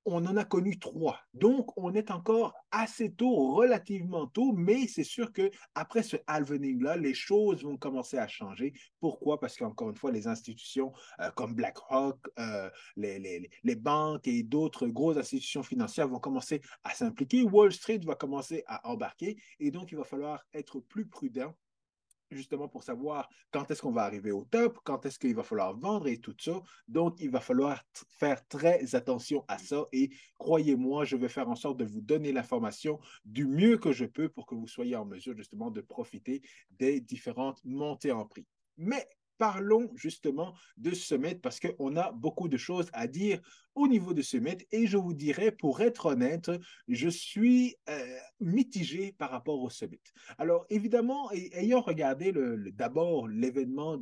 on 0.04 0.26
en 0.26 0.36
a 0.36 0.44
connu 0.44 0.78
trois. 0.78 1.20
Donc, 1.32 1.76
on 1.76 1.94
est 1.94 2.10
encore 2.10 2.54
assez 2.70 3.12
tôt, 3.12 3.54
relativement 3.54 4.26
tôt, 4.26 4.52
mais 4.52 4.86
c'est 4.86 5.04
sûr 5.04 5.32
que 5.32 5.50
après 5.74 6.02
ce 6.02 6.16
halvening-là, 6.26 6.96
les 6.96 7.14
choses 7.14 7.62
vont 7.62 7.76
commencer 7.76 8.18
à 8.18 8.28
changer. 8.28 8.72
Pourquoi? 9.00 9.40
Parce 9.40 9.56
qu'encore 9.56 9.90
une 9.90 9.96
fois, 9.96 10.12
les 10.12 10.26
institutions 10.26 10.92
euh, 11.20 11.30
comme 11.30 11.54
BlackRock, 11.54 12.18
euh, 12.38 12.70
les, 12.96 13.48
les, 13.62 13.76
banques 13.76 14.28
et 14.28 14.42
d'autres 14.42 14.86
grosses 14.86 15.16
institutions 15.16 15.62
financières 15.62 16.08
vont 16.08 16.20
commencer 16.20 16.60
à 16.84 16.90
s'impliquer. 16.90 17.42
Wall 17.42 17.72
Street 17.72 18.00
va 18.04 18.14
commencer 18.14 18.62
à 18.66 18.88
embarquer 18.88 19.36
et 19.58 19.70
donc 19.70 19.90
il 19.92 19.98
va 19.98 20.04
falloir 20.04 20.44
être 20.52 20.80
plus 20.80 21.06
prudent 21.06 21.54
justement 22.36 22.68
pour 22.68 22.82
savoir 22.82 23.28
quand 23.50 23.70
est-ce 23.70 23.82
qu'on 23.82 23.92
va 23.92 24.02
arriver 24.02 24.30
au 24.30 24.44
top, 24.44 24.78
quand 24.84 25.06
est-ce 25.06 25.18
qu'il 25.18 25.34
va 25.34 25.42
falloir 25.42 25.76
vendre 25.76 26.08
et 26.08 26.18
tout 26.18 26.34
ça. 26.38 26.60
Donc, 26.88 27.16
il 27.20 27.30
va 27.30 27.40
falloir 27.40 27.82
faire 28.08 28.46
très 28.48 28.94
attention 28.94 29.44
à 29.48 29.58
ça 29.58 29.86
et 29.92 30.10
croyez-moi, 30.38 31.04
je 31.04 31.16
vais 31.16 31.28
faire 31.28 31.48
en 31.48 31.56
sorte 31.56 31.78
de 31.78 31.84
vous 31.84 32.00
donner 32.00 32.32
l'information 32.32 32.98
du 33.24 33.46
mieux 33.46 33.78
que 33.78 33.92
je 33.92 34.04
peux 34.04 34.28
pour 34.28 34.46
que 34.46 34.54
vous 34.54 34.68
soyez 34.68 34.96
en 34.96 35.04
mesure 35.04 35.36
justement 35.36 35.70
de 35.70 35.80
profiter 35.80 36.42
des 36.70 37.00
différentes 37.00 37.64
montées 37.64 38.12
en 38.12 38.24
prix. 38.24 38.46
Mais 38.76 39.06
parlons 39.38 39.90
justement 39.94 40.54
de 40.76 40.92
Summit 40.92 41.36
parce 41.36 41.60
qu'on 41.60 41.96
a 41.96 42.12
beaucoup 42.12 42.48
de 42.48 42.56
choses 42.56 42.88
à 42.92 43.06
dire 43.06 43.40
au 43.74 43.88
niveau 43.88 44.14
de 44.14 44.22
Summit 44.22 44.58
et 44.70 44.86
je 44.86 44.96
vous 44.96 45.14
dirais, 45.14 45.50
pour 45.50 45.80
être 45.80 46.06
honnête, 46.06 46.50
je 46.86 47.08
suis 47.08 47.76
euh, 47.88 48.16
mitigé 48.40 49.12
par 49.18 49.30
rapport 49.30 49.60
au 49.60 49.70
Summit. 49.70 50.00
Alors 50.38 50.64
évidemment, 50.70 51.30
ayant 51.32 51.80
regardé 51.80 52.30
le, 52.30 52.70
d'abord 52.72 53.26
l'événement, 53.26 53.96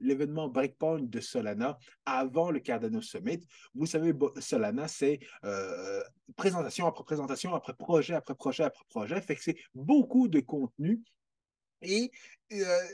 l'événement 0.00 0.48
Breakpoint 0.48 1.00
de 1.00 1.20
Solana 1.20 1.78
avant 2.04 2.50
le 2.50 2.60
Cardano 2.60 3.00
Summit, 3.00 3.40
vous 3.74 3.86
savez, 3.86 4.12
Solana, 4.40 4.88
c'est 4.88 5.20
euh, 5.44 6.02
présentation 6.36 6.86
après 6.86 7.04
présentation, 7.04 7.54
après 7.54 7.74
projet, 7.74 8.14
après 8.14 8.34
projet, 8.34 8.64
après 8.64 8.84
projet, 8.88 9.20
fait 9.20 9.36
que 9.36 9.42
c'est 9.42 9.58
beaucoup 9.74 10.28
de 10.28 10.40
contenu 10.40 11.02
et 11.82 12.10
euh, 12.52 12.88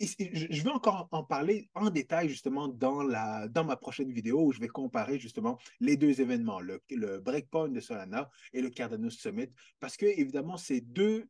je 0.00 0.62
vais 0.62 0.70
encore 0.70 1.08
en 1.12 1.24
parler 1.24 1.70
en 1.74 1.90
détail 1.90 2.28
justement 2.28 2.68
dans, 2.68 3.02
la, 3.02 3.48
dans 3.48 3.64
ma 3.64 3.76
prochaine 3.76 4.12
vidéo 4.12 4.42
où 4.42 4.52
je 4.52 4.60
vais 4.60 4.68
comparer 4.68 5.18
justement 5.18 5.58
les 5.80 5.96
deux 5.96 6.20
événements, 6.20 6.60
le, 6.60 6.82
le 6.90 7.20
Breakpoint 7.20 7.68
de 7.68 7.80
Solana 7.80 8.30
et 8.52 8.62
le 8.62 8.70
Cardano 8.70 9.10
Summit, 9.10 9.50
parce 9.78 9.96
que 9.96 10.06
évidemment, 10.06 10.56
c'est 10.56 10.80
deux, 10.80 11.28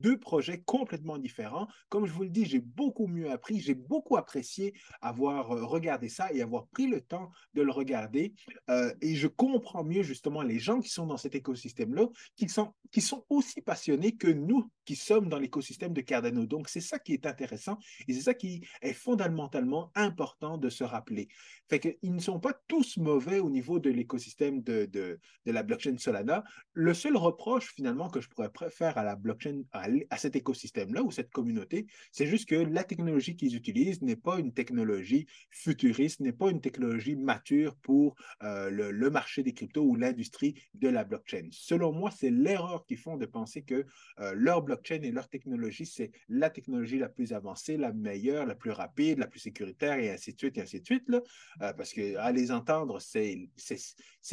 deux 0.00 0.18
projets 0.18 0.60
complètement 0.60 1.18
différents. 1.18 1.68
Comme 1.88 2.06
je 2.06 2.12
vous 2.12 2.24
le 2.24 2.30
dis, 2.30 2.44
j'ai 2.44 2.60
beaucoup 2.60 3.06
mieux 3.06 3.30
appris, 3.30 3.60
j'ai 3.60 3.74
beaucoup 3.74 4.16
apprécié 4.16 4.74
avoir 5.00 5.52
euh, 5.52 5.64
regardé 5.64 6.08
ça 6.08 6.32
et 6.32 6.42
avoir 6.42 6.66
pris 6.68 6.86
le 6.86 7.00
temps 7.00 7.30
de 7.54 7.62
le 7.62 7.70
regarder. 7.70 8.34
Euh, 8.68 8.92
et 9.00 9.14
je 9.14 9.26
comprends 9.26 9.84
mieux 9.84 10.02
justement 10.02 10.42
les 10.42 10.58
gens 10.58 10.80
qui 10.80 10.88
sont 10.88 11.06
dans 11.06 11.16
cet 11.16 11.34
écosystème-là, 11.34 12.06
qui 12.36 12.48
sont, 12.48 12.72
qui 12.90 13.00
sont 13.00 13.24
aussi 13.28 13.60
passionnés 13.60 14.16
que 14.16 14.28
nous 14.28 14.70
qui 14.84 14.96
sommes 14.96 15.28
dans 15.28 15.38
l'écosystème 15.38 15.92
de 15.92 16.00
Cardano. 16.00 16.46
Donc, 16.46 16.68
c'est 16.68 16.80
ça 16.80 16.98
qui 16.98 17.12
est 17.12 17.26
intéressant 17.26 17.78
et 18.08 18.12
c'est 18.12 18.22
ça 18.22 18.34
qui 18.34 18.66
est 18.82 18.92
fondamentalement 18.92 19.92
important 19.94 20.58
de 20.58 20.68
se 20.68 20.82
rappeler. 20.82 21.28
Fait 21.70 21.78
qu'ils 21.78 22.12
ne 22.12 22.18
sont 22.20 22.40
pas 22.40 22.52
tous 22.66 22.96
mauvais 22.96 23.38
au 23.38 23.48
niveau 23.48 23.78
de 23.78 23.90
l'écosystème 23.90 24.60
de, 24.60 24.86
de, 24.86 25.20
la 25.46 25.62
blockchain 25.62 25.96
Solana. 25.98 26.42
Le 26.72 26.92
seul 26.94 27.16
reproche 27.16 27.72
finalement 27.72 28.10
que 28.10 28.20
je 28.20 28.28
pourrais 28.28 28.50
faire 28.70 28.98
à 28.98 29.04
la 29.04 29.14
blockchain, 29.14 29.62
à 29.72 30.16
cet 30.18 30.34
écosystème-là 30.34 31.04
ou 31.04 31.12
cette 31.12 31.30
communauté. 31.30 31.86
C'est 32.10 32.26
juste 32.26 32.48
que 32.48 32.56
la 32.56 32.82
technologie 32.82 33.36
qu'ils 33.36 33.54
utilisent 33.54 34.02
n'est 34.02 34.16
pas 34.16 34.40
une 34.40 34.52
technologie 34.52 35.26
futuriste, 35.50 36.18
n'est 36.18 36.32
pas 36.32 36.50
une 36.50 36.60
technologie 36.60 37.14
mature 37.14 37.76
pour 37.76 38.16
euh, 38.42 38.68
le, 38.70 39.10
marché 39.10 39.44
des 39.44 39.54
cryptos 39.54 39.84
ou 39.84 39.94
l'industrie 39.94 40.54
de 40.74 40.88
la 40.88 41.04
blockchain. 41.04 41.48
Selon 41.52 41.92
moi, 41.92 42.10
c'est 42.10 42.30
l'erreur 42.30 42.84
qu'ils 42.84 42.98
font 42.98 43.16
de 43.16 43.26
penser 43.26 43.62
que 43.62 43.86
euh, 44.18 44.32
leur 44.34 44.62
blockchain 44.62 45.02
et 45.02 45.12
leur 45.12 45.28
technologie, 45.28 45.86
c'est 45.86 46.10
la 46.28 46.50
technologie 46.50 46.98
la 46.98 47.08
plus 47.08 47.32
avancée, 47.32 47.76
la 47.76 47.92
meilleure, 47.92 48.44
la 48.46 48.56
plus 48.56 48.72
rapide, 48.72 49.18
la 49.18 49.28
plus 49.28 49.40
sécuritaire 49.40 49.98
et 49.98 50.10
ainsi 50.10 50.32
de 50.32 50.38
suite 50.38 50.58
ainsi 50.58 50.80
de 50.80 50.86
suite. 50.86 51.08
Là. 51.08 51.20
Euh, 51.62 51.72
parce 51.72 51.92
qu'à 51.92 52.32
les 52.32 52.50
entendre, 52.52 52.98
c'est 53.00 53.50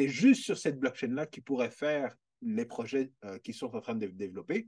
juste 0.08 0.44
sur 0.44 0.58
cette 0.58 0.80
blockchain-là 0.80 1.26
qu'ils 1.26 1.44
pourraient 1.44 1.70
faire 1.70 2.16
les 2.42 2.66
projets 2.66 3.12
qu'ils 3.44 3.56
sont 3.56 3.76
en 3.76 3.82
train 3.82 3.96
de 3.96 4.08
développer. 4.08 4.68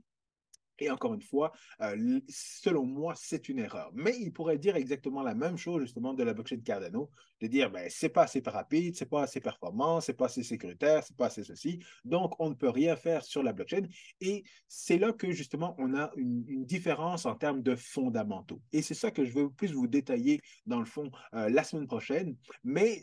Et 0.80 0.90
encore 0.90 1.14
une 1.14 1.22
fois, 1.22 1.52
euh, 1.82 2.20
selon 2.28 2.84
moi, 2.84 3.14
c'est 3.16 3.48
une 3.48 3.58
erreur. 3.58 3.90
Mais 3.94 4.16
il 4.18 4.32
pourrait 4.32 4.58
dire 4.58 4.76
exactement 4.76 5.22
la 5.22 5.34
même 5.34 5.56
chose 5.56 5.82
justement 5.82 6.14
de 6.14 6.22
la 6.22 6.34
blockchain 6.34 6.60
Cardano, 6.64 7.10
de 7.40 7.46
dire 7.46 7.70
ben 7.70 7.86
c'est 7.90 8.08
pas 8.08 8.22
assez 8.22 8.42
rapide, 8.44 8.96
c'est 8.96 9.08
pas 9.08 9.22
assez 9.22 9.40
performant, 9.40 10.00
c'est 10.00 10.14
pas 10.14 10.26
assez 10.26 10.42
sécuritaire, 10.42 11.04
c'est 11.04 11.16
pas 11.16 11.26
assez 11.26 11.44
ceci. 11.44 11.80
Donc 12.04 12.34
on 12.38 12.50
ne 12.50 12.54
peut 12.54 12.70
rien 12.70 12.96
faire 12.96 13.22
sur 13.22 13.42
la 13.42 13.52
blockchain. 13.52 13.82
Et 14.20 14.44
c'est 14.68 14.98
là 14.98 15.12
que 15.12 15.30
justement 15.30 15.74
on 15.78 15.94
a 15.94 16.10
une, 16.16 16.64
différence 16.64 17.26
en 17.26 17.34
termes 17.34 17.62
de 17.62 17.74
fondamentaux. 17.74 18.60
Et 18.72 18.82
c'est 18.82 18.94
ça 18.94 19.10
que 19.10 19.24
je 19.24 19.32
veux 19.32 19.50
plus 19.50 19.72
vous 19.72 19.86
détailler 19.86 20.40
dans 20.66 20.78
le 20.78 20.84
fond 20.84 21.10
euh, 21.34 21.48
la 21.48 21.64
semaine 21.64 21.86
prochaine. 21.86 22.36
Mais 22.64 23.00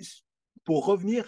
pour 0.67 0.85
revenir 0.85 1.25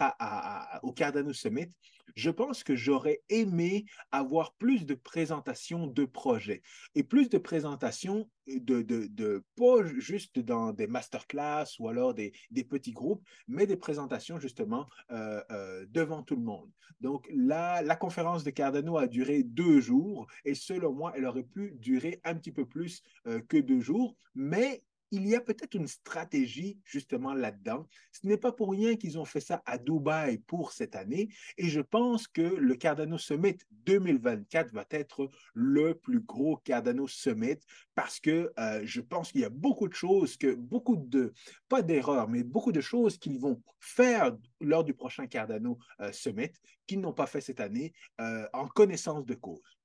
au 0.84 0.91
Cardano 0.91 1.31
Summit, 1.31 1.69
je 2.17 2.29
pense 2.29 2.62
que 2.62 2.75
j'aurais 2.75 3.22
aimé 3.29 3.86
avoir 4.12 4.53
plus 4.55 4.86
de 4.86 4.96
présentations 4.96 5.88
de 5.88 6.03
projets 6.03 6.62
et 6.93 7.03
plus 7.03 7.29
de 7.29 7.38
présentations 7.38 8.29
de, 8.48 9.43
pas 9.55 9.86
juste 9.98 10.39
dans 10.39 10.74
des 10.74 10.88
masterclass 10.88 11.67
ou 11.79 11.88
alors 11.88 12.13
des, 12.13 12.34
petits 12.69 12.91
groupes, 12.91 13.24
mais 13.48 13.65
des 13.65 13.77
présentations 13.77 14.39
justement 14.39 14.89
euh, 15.12 15.41
euh, 15.51 15.86
devant 15.88 16.22
tout 16.22 16.36
le 16.36 16.41
monde. 16.41 16.69
Donc 17.00 17.25
là, 17.34 17.81
la 17.81 17.96
conférence 17.96 18.43
de 18.43 18.50
Cardano 18.50 18.98
a 18.98 19.08
duré 19.08 19.43
deux 19.43 19.79
jours 19.79 20.27
et 20.43 20.53
selon 20.53 20.91
moi, 20.91 21.13
elle 21.15 21.25
aurait 21.25 21.43
pu 21.43 21.72
durer 21.77 22.19
un 22.25 22.36
petit 22.36 22.51
peu 22.51 22.65
plus 22.65 23.01
euh, 23.27 23.39
que 23.48 23.55
deux 23.55 23.79
jours, 23.79 24.17
mais 24.36 24.84
il 25.11 25.27
y 25.27 25.35
a 25.35 25.41
peut-être 25.41 25.75
une 25.75 25.87
stratégie 25.87 26.79
justement 26.85 27.33
là-dedans. 27.33 27.87
Ce 28.11 28.27
n'est 28.27 28.37
pas 28.37 28.51
pour 28.51 28.71
rien 28.71 28.95
qu'ils 28.95 29.17
ont 29.17 29.25
fait 29.25 29.39
ça 29.39 29.61
à 29.65 29.77
Dubaï 29.77 30.39
pour 30.39 30.71
cette 30.71 30.95
année 30.95 31.29
et 31.57 31.67
je 31.67 31.81
pense 31.81 32.27
que 32.27 32.41
le 32.41 32.75
Cardano 32.75 33.17
Summit 33.17 33.57
2024 33.85 34.73
va 34.73 34.85
être 34.91 35.29
le 35.53 35.95
plus 35.95 36.19
gros 36.19 36.57
Cardano 36.57 37.07
Summit 37.07 37.59
parce 37.95 38.19
que 38.19 38.51
euh, 38.59 38.81
je 38.83 39.01
pense 39.01 39.31
qu'il 39.31 39.41
y 39.41 39.45
a 39.45 39.49
beaucoup 39.49 39.87
de 39.87 39.93
choses 39.93 40.37
que 40.37 40.53
beaucoup 40.53 40.95
de 40.95 41.33
pas 41.67 41.81
d'erreurs 41.81 42.27
mais 42.27 42.43
beaucoup 42.43 42.71
de 42.71 42.81
choses 42.81 43.17
qu'ils 43.17 43.39
vont 43.39 43.61
faire 43.79 44.35
lors 44.61 44.83
du 44.83 44.93
prochain 44.93 45.27
Cardano 45.27 45.77
euh, 46.01 46.11
Summit 46.11 46.51
qu'ils 46.87 47.01
n'ont 47.01 47.13
pas 47.13 47.27
fait 47.27 47.41
cette 47.41 47.59
année 47.59 47.93
euh, 48.19 48.47
en 48.53 48.67
connaissance 48.67 49.25
de 49.25 49.35
cause. 49.35 49.78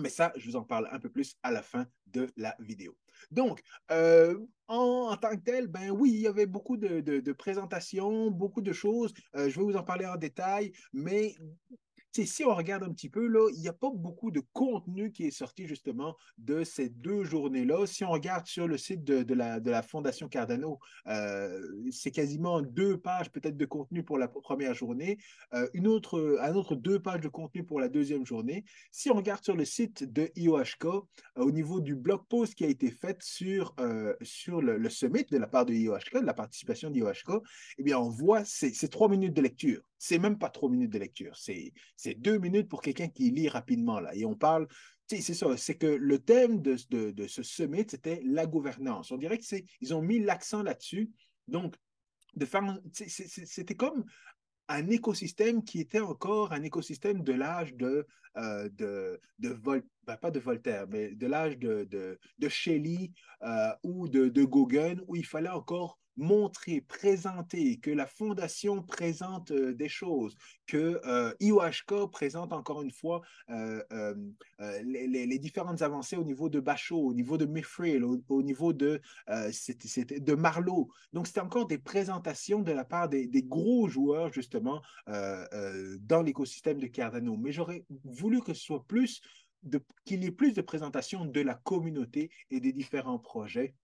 Mais 0.00 0.08
ça, 0.08 0.32
je 0.36 0.46
vous 0.46 0.56
en 0.56 0.64
parle 0.64 0.88
un 0.90 0.98
peu 0.98 1.10
plus 1.10 1.36
à 1.42 1.50
la 1.50 1.62
fin 1.62 1.86
de 2.06 2.28
la 2.36 2.56
vidéo. 2.58 2.96
Donc, 3.30 3.62
euh, 3.90 4.38
en, 4.68 5.16
tant 5.16 5.30
que 5.30 5.42
tel, 5.42 5.66
ben 5.66 5.90
oui, 5.90 6.10
il 6.12 6.20
y 6.20 6.26
avait 6.26 6.46
beaucoup 6.46 6.76
de, 6.76 7.32
présentations, 7.32 8.30
beaucoup 8.30 8.62
de 8.62 8.72
choses. 8.72 9.12
Euh, 9.36 9.48
je 9.48 9.58
vais 9.58 9.64
vous 9.64 9.76
en 9.76 9.82
parler 9.84 10.06
en 10.06 10.16
détail, 10.16 10.72
mais 10.92 11.34
si 12.12 12.44
on 12.44 12.54
regarde 12.54 12.82
un 12.82 12.92
petit 12.92 13.08
peu, 13.08 13.30
il 13.54 13.60
n'y 13.60 13.68
a 13.68 13.72
pas 13.72 13.90
beaucoup 13.92 14.30
de 14.30 14.42
contenu 14.52 15.12
qui 15.12 15.26
est 15.26 15.30
sorti 15.30 15.66
justement 15.66 16.16
de 16.38 16.64
ces 16.64 16.88
deux 16.88 17.24
journées-là. 17.24 17.86
Si 17.86 18.04
on 18.04 18.10
regarde 18.10 18.46
sur 18.46 18.66
le 18.66 18.76
site 18.76 19.04
de, 19.04 19.34
la, 19.34 19.82
Fondation 19.82 20.28
Cardano, 20.28 20.78
euh, 21.06 21.60
c'est 21.90 22.10
quasiment 22.10 22.60
deux 22.62 22.98
pages 22.98 23.30
peut-être 23.30 23.56
de 23.56 23.64
contenu 23.64 24.02
pour 24.02 24.18
la 24.18 24.28
première 24.28 24.74
journée, 24.74 25.18
euh, 25.54 25.68
une 25.74 25.86
autre, 25.86 26.38
un 26.40 26.54
autre 26.54 26.74
deux 26.74 27.00
pages 27.00 27.20
de 27.20 27.28
contenu 27.28 27.64
pour 27.64 27.80
la 27.80 27.88
deuxième 27.88 28.26
journée. 28.26 28.64
Si 28.90 29.10
on 29.10 29.14
regarde 29.14 29.44
sur 29.44 29.56
le 29.56 29.64
site 29.64 30.04
de 30.04 30.30
IOHK, 30.36 30.84
euh, 30.84 31.00
au 31.36 31.50
niveau 31.50 31.80
du 31.80 31.94
blog 31.94 32.22
post 32.28 32.54
qui 32.54 32.64
a 32.64 32.68
été 32.68 32.90
fait 32.90 33.22
sur, 33.22 33.74
le, 33.78 34.88
summit 34.88 35.24
de 35.30 35.38
la 35.38 35.46
part 35.46 35.64
de 35.64 35.74
IOHK, 35.74 36.20
de 36.20 36.26
la 36.26 36.34
participation 36.34 36.90
d'IOHK, 36.90 37.42
eh 37.78 37.82
bien, 37.82 37.98
on 37.98 38.10
voit 38.10 38.44
ces 38.44 38.88
trois 38.88 39.08
minutes 39.08 39.34
de 39.34 39.42
lecture 39.42 39.80
c'est 40.00 40.18
même 40.18 40.38
pas 40.38 40.48
trois 40.48 40.70
minutes 40.70 40.90
de 40.90 40.98
lecture. 40.98 41.36
C'est 41.36 42.14
deux 42.16 42.38
minutes 42.38 42.68
pour 42.68 42.80
quelqu'un 42.80 43.08
qui 43.08 43.30
lit 43.30 43.48
rapidement. 43.48 44.00
Là. 44.00 44.14
Et 44.14 44.24
on 44.24 44.34
parle, 44.34 44.66
c'est 45.06 45.20
ça, 45.20 45.56
c'est 45.58 45.76
que 45.76 45.86
le 45.86 46.18
thème 46.18 46.62
de, 46.62 46.76
ce 47.28 47.42
summit, 47.42 47.84
c'était 47.86 48.22
la 48.24 48.46
gouvernance. 48.46 49.12
On 49.12 49.18
dirait 49.18 49.38
qu'ils 49.38 49.94
ont 49.94 50.00
mis 50.00 50.18
l'accent 50.18 50.62
là-dessus. 50.62 51.10
Donc, 51.48 51.76
de 52.34 52.46
faire, 52.46 52.62
c'était 52.94 53.74
comme 53.74 54.04
un 54.68 54.88
écosystème 54.88 55.62
qui 55.62 55.80
était 55.80 56.00
encore 56.00 56.52
un 56.52 56.62
écosystème 56.62 57.22
de 57.22 57.32
l'âge 57.32 57.74
de, 57.74 58.06
euh, 58.38 58.70
de, 58.70 59.20
de 59.38 59.52
ben, 59.52 60.16
pas 60.16 60.30
de 60.30 60.40
Voltaire, 60.40 60.86
mais 60.88 61.10
de 61.10 61.26
l'âge 61.26 61.58
de, 61.58 61.84
de, 61.84 62.18
de 62.38 62.48
Shelley 62.48 63.10
euh, 63.42 63.72
ou 63.82 64.08
de, 64.08 64.28
de 64.28 64.44
Gauguin, 64.44 64.96
où 65.08 65.16
il 65.16 65.26
fallait 65.26 65.50
encore 65.50 65.98
montrer, 66.20 66.82
présenter, 66.82 67.78
que 67.78 67.90
la 67.90 68.06
Fondation 68.06 68.82
présente 68.82 69.50
euh, 69.52 69.72
des 69.72 69.88
choses, 69.88 70.36
que 70.66 71.00
euh, 71.06 71.32
IOHK 71.40 72.10
présente 72.12 72.52
encore 72.52 72.82
une 72.82 72.92
fois 72.92 73.22
euh, 73.48 73.82
les, 74.84 75.38
différentes 75.38 75.80
avancées 75.80 76.16
au 76.16 76.24
niveau 76.24 76.50
de 76.50 76.60
Bachot, 76.60 77.00
au 77.00 77.14
niveau 77.14 77.38
de 77.38 77.46
Mifril, 77.46 78.04
au, 78.04 78.42
niveau 78.42 78.72
de, 78.74 79.00
de 79.28 80.34
Marlowe. 80.34 80.88
Donc, 81.14 81.26
c'était 81.26 81.40
encore 81.40 81.66
des 81.66 81.78
présentations 81.78 82.60
de 82.60 82.72
la 82.72 82.84
part 82.84 83.08
des, 83.08 83.26
des 83.26 83.42
gros 83.42 83.88
joueurs, 83.88 84.30
justement, 84.32 84.82
dans 85.06 86.22
l'écosystème 86.22 86.78
de 86.78 86.86
Cardano. 86.86 87.36
Mais 87.38 87.52
j'aurais 87.52 87.84
voulu 88.04 88.40
que 88.42 88.52
ce 88.52 88.62
soit 88.62 88.84
plus 88.86 89.22
qu'il 90.04 90.22
y 90.24 90.26
ait 90.26 90.30
plus 90.30 90.52
de 90.52 90.60
présentations 90.60 91.24
de 91.24 91.40
la 91.40 91.54
communauté 91.54 92.30
et 92.50 92.60
des 92.60 92.72
différents 92.72 93.18
projets 93.18 93.74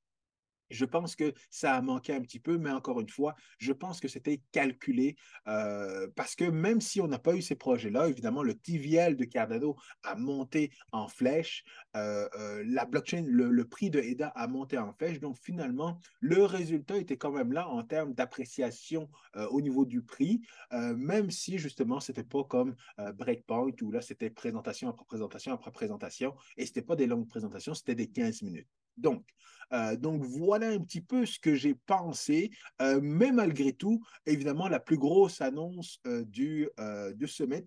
je 0.71 0.85
pense 0.85 1.17
que 1.17 1.33
ça 1.51 1.75
a 1.75 1.83
manqué 1.83 2.15
un 2.15 2.21
petit 2.21 2.41
peu, 2.41 2.59
mais 2.59 2.71
encore 2.71 3.01
une 3.01 3.09
fois, 3.09 3.35
je 3.59 3.73
pense 3.73 4.01
que 4.01 4.09
c'était 4.09 4.41
calculé 4.53 5.17
euh, 5.49 6.09
parce 6.17 6.35
que 6.35 6.45
même 6.45 6.81
si 6.81 7.01
on 7.01 7.09
n'a 7.09 7.19
pas 7.19 7.35
eu 7.35 7.43
ces 7.43 7.55
projets-là, 7.55 8.09
évidemment, 8.09 8.43
le 8.43 8.55
TVL 8.55 9.17
de 9.17 9.25
Cardano 9.25 9.77
a 10.03 10.17
monté 10.17 10.71
en 10.93 11.09
flèche, 11.09 11.65
euh, 11.97 12.29
euh, 12.39 12.65
la 12.67 12.85
blockchain, 12.85 13.25
le, 13.27 13.65
prix 13.67 13.91
de 13.91 14.01
EDA 14.01 14.29
a 14.29 14.47
monté 14.47 14.79
en 14.79 14.93
flèche. 14.93 15.19
Donc 15.21 15.37
finalement, 15.43 16.01
le 16.21 16.45
résultat 16.45 16.97
était 16.97 17.17
quand 17.17 17.33
même 17.33 17.53
là 17.53 17.69
en 17.69 17.83
termes 17.83 18.15
d'appréciation 18.15 19.09
au 19.51 19.61
niveau 19.61 19.85
du 19.85 20.03
prix, 20.03 20.41
même 20.71 21.31
si 21.31 21.59
justement, 21.59 22.01
c'était 22.01 22.23
pas 22.23 22.45
comme 22.45 22.77
Breakpoint 23.15 23.73
où 23.83 23.91
là, 23.91 24.01
c'était 24.01 24.31
présentation 24.31 24.89
après 24.89 25.05
présentation 25.05 25.53
après 25.53 25.73
présentation 25.73 26.35
et 26.57 26.67
c'était 26.67 26.83
pas 26.83 26.97
des 26.97 27.07
longues 27.07 27.29
présentations, 27.29 27.75
c'était 27.75 27.95
des 27.95 28.09
15 28.09 28.43
minutes. 28.43 28.69
Donc, 28.97 29.25
euh, 29.73 29.97
donc 29.97 30.23
voilà 30.23 30.69
un 30.69 30.81
petit 30.81 31.00
peu 31.00 31.26
ce 31.26 31.38
que 31.38 31.55
j'ai 31.55 31.75
pensé, 31.75 32.50
euh, 32.81 33.00
mais 33.03 33.33
malgré 33.33 33.73
tout, 33.73 34.03
évidemment, 34.25 34.69
la 34.69 34.81
plus 34.81 34.99
grosse 34.99 35.41
annonce 35.41 36.00
euh, 36.07 36.25
du, 36.25 36.69
du 37.15 37.26
summit, 37.26 37.65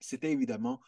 c'était 0.00 0.30
évidemment 0.30 0.80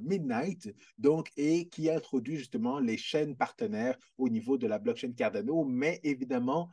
Midnight, 0.00 0.74
donc, 0.98 1.30
et 1.36 1.68
qui 1.68 1.88
a 1.88 1.96
introduit 1.96 2.36
justement 2.36 2.80
les 2.80 2.96
chaînes 2.96 3.36
partenaires 3.36 3.96
au 4.16 4.28
niveau 4.28 4.58
de 4.58 4.66
la 4.66 4.78
blockchain 4.78 5.12
Cardano, 5.12 5.64
mais 5.64 6.00
évidemment, 6.02 6.70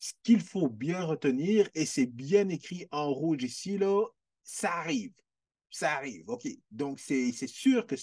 ce 0.00 0.12
qu'il 0.22 0.40
faut 0.40 0.68
bien 0.68 1.04
retenir, 1.04 1.68
et 1.74 1.86
c'est 1.86 2.06
bien 2.06 2.48
écrit 2.48 2.86
en 2.90 3.12
rouge 3.12 3.44
ici, 3.44 3.78
là, 3.78 4.04
ça 4.42 4.72
arrive 4.72 5.12
ça 5.70 5.92
arrive, 5.92 6.28
OK. 6.28 6.46
Donc, 6.70 6.98
c'est 6.98 7.32
sûr 7.32 7.86
que 7.86 7.94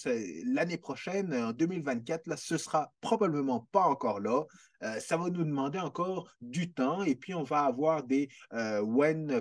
l'année 0.52 0.76
prochaine, 0.78 1.34
en 1.34 1.52
2024, 1.52 2.26
là, 2.28 2.36
ce 2.36 2.58
sera 2.58 2.92
probablement 3.00 3.68
pas 3.72 3.82
encore 3.82 4.20
là. 4.20 4.44
Euh, 4.82 5.00
ça 5.00 5.16
va 5.16 5.30
nous 5.30 5.44
demander 5.44 5.78
encore 5.78 6.28
du 6.40 6.72
temps 6.72 7.02
et 7.02 7.14
puis 7.14 7.34
on 7.34 7.42
va 7.42 7.64
avoir 7.64 8.02
des 8.02 8.28
euh, 8.52 8.82
when, 8.82 9.40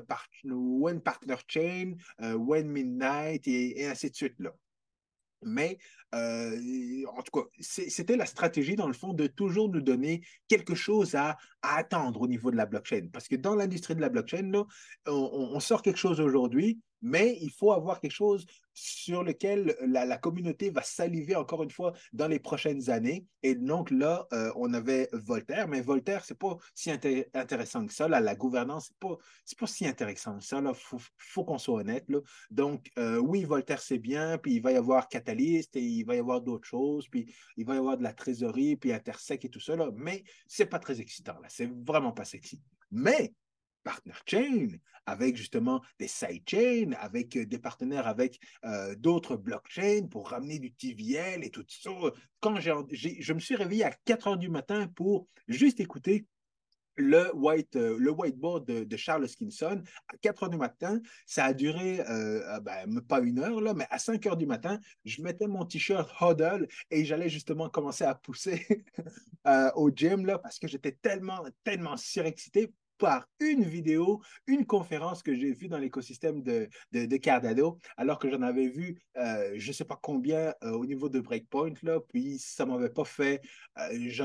Partner 1.03 1.36
Chain, 1.48 1.94
euh, 2.22 2.36
When 2.36 2.70
Midnight 2.70 3.48
et, 3.48 3.82
et, 3.82 3.88
ainsi 3.88 4.10
de 4.10 4.15
suite 4.15 4.39
là. 4.39 4.51
Mais 5.46 5.77
euh, 6.13 7.03
en 7.15 7.22
tout 7.22 7.39
cas, 7.39 7.48
c'était 7.60 8.17
la 8.17 8.25
stratégie, 8.25 8.75
dans 8.75 8.88
le 8.88 8.94
fond, 8.94 9.13
de 9.13 9.27
toujours 9.27 9.70
nous 9.70 9.82
donner 9.82 10.22
quelque 10.48 10.75
chose 10.75 11.15
à, 11.15 11.38
attendre 11.62 12.22
au 12.22 12.27
niveau 12.27 12.51
de 12.51 12.58
la 12.58 12.65
blockchain. 12.65 13.08
Parce 13.12 13.27
que 13.27 13.36
dans 13.36 13.55
l'industrie 13.55 13.96
de 13.96 14.01
la 14.01 14.10
blockchain, 14.10 14.51
là, 14.51 14.65
on, 15.08 15.60
sort 15.60 15.82
quelque 15.82 15.98
chose 15.98 16.20
aujourd'hui, 16.20 16.79
mais 17.05 17.38
il 17.39 17.51
faut 17.51 17.71
avoir 17.71 18.01
quelque 18.01 18.12
chose 18.12 18.47
sur 18.74 19.24
lequel 19.24 19.77
la, 19.85 20.17
communauté 20.17 20.71
va 20.71 20.81
saliver 20.81 21.35
encore 21.35 21.62
une 21.62 21.69
fois 21.69 21.93
dans 22.13 22.27
les 22.27 22.39
prochaines 22.39 22.89
années. 22.89 23.25
Et 23.43 23.53
donc 23.53 23.91
là, 23.91 24.27
euh, 24.33 24.51
on 24.55 24.74
avait 24.74 25.07
Voltaire, 25.13 25.67
mais 25.67 25.81
Voltaire, 25.81 26.25
c'est 26.25 26.38
pas 26.38 26.57
si 26.74 26.89
intéressant 26.89 27.85
que 27.85 27.93
ça. 27.93 28.07
la 28.07 28.35
gouvernance, 28.35 28.88
c'est 28.88 28.97
pas, 28.97 29.17
pas 29.59 29.67
si 29.67 29.85
intéressant 29.88 30.39
que 30.39 30.43
ça. 30.43 30.59
Il 30.59 30.71
faut, 31.17 31.43
qu'on 31.43 31.59
soit 31.59 31.81
honnête. 31.81 32.05
Là. 32.09 32.19
Donc, 32.50 32.89
euh, 32.97 33.17
oui, 33.17 33.43
Voltaire, 33.43 33.81
c'est 33.81 34.00
bien, 34.00 34.39
puis 34.39 34.55
il 34.55 34.62
va 34.62 34.71
y 34.71 34.75
avoir 34.75 35.07
Catalyst 35.07 35.75
et 35.75 35.81
il 35.81 36.05
va 36.05 36.15
y 36.15 36.19
avoir 36.19 36.41
d'autres 36.41 36.67
choses, 36.67 37.07
puis 37.07 37.31
il 37.55 37.65
va 37.67 37.75
y 37.75 37.77
avoir 37.77 37.97
de 37.97 38.03
la 38.03 38.13
trésorerie, 38.13 38.77
puis 38.77 38.91
Intersec 38.91 39.45
et 39.45 39.50
tout 39.50 39.59
ça, 39.59 39.75
là, 39.75 39.91
mais 39.95 40.24
c'est 40.47 40.65
pas 40.65 40.79
très 40.79 41.00
excitant. 41.00 41.39
Là. 41.39 41.47
C'est 41.50 41.71
vraiment 41.85 42.13
pas 42.13 42.25
sexy. 42.25 42.59
Mais 42.91 43.31
partner 43.86 44.13
chain, 44.25 44.68
avec 45.06 45.38
justement 45.38 45.82
des 46.00 46.08
sidechains, 46.08 46.92
avec 47.00 47.38
euh, 47.38 47.46
des 47.46 47.60
partenaires 47.60 48.08
avec 48.08 48.39
euh, 48.65 48.96
d'autres 48.96 49.38
blockchains 49.38 50.08
pour 50.10 50.30
ramener 50.30 50.60
du 50.60 50.74
TVL 50.74 51.46
et 51.46 51.51
tout 51.51 51.63
ça. 51.68 51.92
Quand 52.42 52.60
je 52.60 53.34
me 53.34 53.39
suis 53.39 53.56
réveillé 53.56 53.86
à 53.86 53.92
4 54.06 54.27
heures 54.27 54.38
du 54.38 54.50
matin 54.50 54.88
pour 54.96 55.27
juste 55.48 55.80
écouter 55.80 56.25
le, 56.98 57.30
white, 57.36 57.75
euh, 57.75 57.98
le 58.00 58.10
whiteboard 58.10 58.65
de, 58.65 58.98
Charles 58.98 59.27
Skinson 59.27 59.84
à 60.08 60.18
4 60.18 60.44
heures 60.44 60.50
du 60.50 60.58
matin. 60.58 61.00
Ça 61.27 61.46
a 61.46 61.54
duré, 61.54 62.01
ben, 62.63 63.01
pas 63.01 63.20
une 63.20 63.39
heure, 63.39 63.62
là, 63.62 63.74
mais 63.75 63.86
à 63.92 64.00
5 64.00 64.25
heures 64.25 64.38
du 64.38 64.48
matin, 64.48 64.80
je 65.04 65.22
mettais 65.22 65.48
mon 65.48 65.65
t-shirt 65.65 66.10
Huddle 66.20 66.68
et 66.89 67.06
j'allais 67.06 67.30
justement 67.30 67.70
commencer 67.70 68.06
à 68.06 68.15
pousser 68.15 68.65
au 69.75 69.92
gym 69.92 70.25
là, 70.25 70.39
parce 70.39 70.58
que 70.58 70.68
j'étais 70.68 70.94
tellement, 70.94 71.46
tellement 71.63 71.98
surexcité 71.98 72.72
par 72.98 73.28
une 73.40 73.64
vidéo, 73.64 74.22
une 74.48 74.66
conférence 74.66 75.24
que 75.24 75.36
j'ai 75.36 75.54
vue 75.54 75.68
dans 75.68 75.78
l'écosystème 75.78 76.42
de, 76.42 76.70
de, 76.92 77.18
Cardano, 77.18 77.80
alors 77.98 78.20
que 78.20 78.30
j'en 78.30 78.42
avais 78.42 78.68
vu 78.68 78.98
euh, 79.18 79.54
je 79.56 79.68
ne 79.70 79.74
sais 79.74 79.86
pas 79.86 79.98
combien 80.02 80.54
euh, 80.64 80.72
au 80.72 80.86
niveau 80.86 81.10
de 81.10 81.20
Breakpoint, 81.20 81.74
là, 81.84 82.00
puis 82.10 82.38
ça 82.40 82.66
ne 82.66 82.72
m'avait 82.72 82.90
pas 82.90 83.06
fait. 83.06 83.42
Euh, 83.80 84.22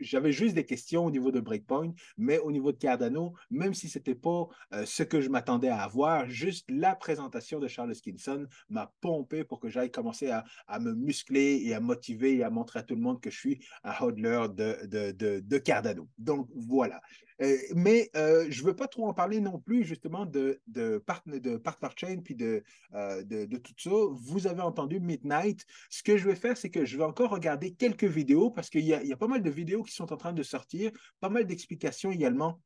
j'avais 0.00 0.32
juste 0.32 0.54
des 0.54 0.64
questions 0.64 1.04
au 1.04 1.10
niveau 1.10 1.30
de 1.30 1.40
Breakpoint, 1.40 1.92
mais 2.16 2.38
au 2.38 2.50
niveau 2.50 2.72
de 2.72 2.78
Cardano, 2.78 3.34
même 3.50 3.74
si 3.74 3.88
ce 3.88 3.98
n'était 3.98 4.14
pas 4.14 4.48
ce 4.84 5.02
que 5.02 5.20
je 5.20 5.28
m'attendais 5.28 5.68
à 5.68 5.82
avoir, 5.82 6.28
juste 6.28 6.66
la 6.70 6.94
présentation 6.94 7.58
de 7.58 7.68
Charles 7.68 7.94
Skinson 7.94 8.46
m'a 8.68 8.92
pompé 9.00 9.44
pour 9.44 9.60
que 9.60 9.68
j'aille 9.68 9.90
commencer 9.90 10.30
à, 10.30 10.44
à, 10.66 10.78
me 10.80 10.94
muscler 10.94 11.62
et 11.64 11.74
à 11.74 11.80
motiver 11.80 12.36
et 12.36 12.44
à 12.44 12.50
montrer 12.50 12.80
à 12.80 12.82
tout 12.82 12.94
le 12.94 13.00
monde 13.00 13.20
que 13.20 13.30
je 13.30 13.38
suis 13.38 13.60
un 13.84 13.94
hodler 14.00 14.46
de, 14.50 14.86
de, 14.86 15.12
de, 15.12 15.40
de 15.40 15.58
Cardano. 15.58 16.08
Donc 16.18 16.48
voilà. 16.54 17.00
Mais 17.74 18.10
euh, 18.16 18.46
je 18.50 18.62
ne 18.62 18.66
veux 18.66 18.76
pas 18.76 18.86
trop 18.86 19.06
en 19.06 19.14
parler 19.14 19.40
non 19.40 19.58
plus, 19.58 19.84
justement, 19.84 20.26
de, 20.26 20.60
de, 20.66 20.98
partner, 20.98 21.40
de 21.40 21.60
chain 21.96 22.18
puis 22.22 22.34
de, 22.34 22.62
euh, 22.94 23.22
de, 23.22 23.46
de, 23.46 23.56
tout 23.56 23.72
ça. 23.78 23.90
Vous 24.12 24.46
avez 24.46 24.60
entendu 24.60 25.00
Midnight. 25.00 25.64
Ce 25.88 26.02
que 26.02 26.16
je 26.16 26.28
vais 26.28 26.34
faire, 26.34 26.56
c'est 26.56 26.70
que 26.70 26.84
je 26.84 26.98
vais 26.98 27.04
encore 27.04 27.30
regarder 27.30 27.72
quelques 27.72 28.04
vidéos 28.04 28.50
parce 28.50 28.68
qu'il 28.68 28.84
y, 28.84 28.88
y 28.88 29.12
a, 29.12 29.16
pas 29.16 29.28
mal 29.28 29.42
de 29.42 29.50
vidéos 29.50 29.82
qui 29.82 29.94
sont 29.94 30.12
en 30.12 30.16
train 30.16 30.32
de 30.32 30.42
sortir, 30.42 30.90
pas 31.20 31.30
mal 31.30 31.46
d'explications 31.46 32.10
également 32.10 32.60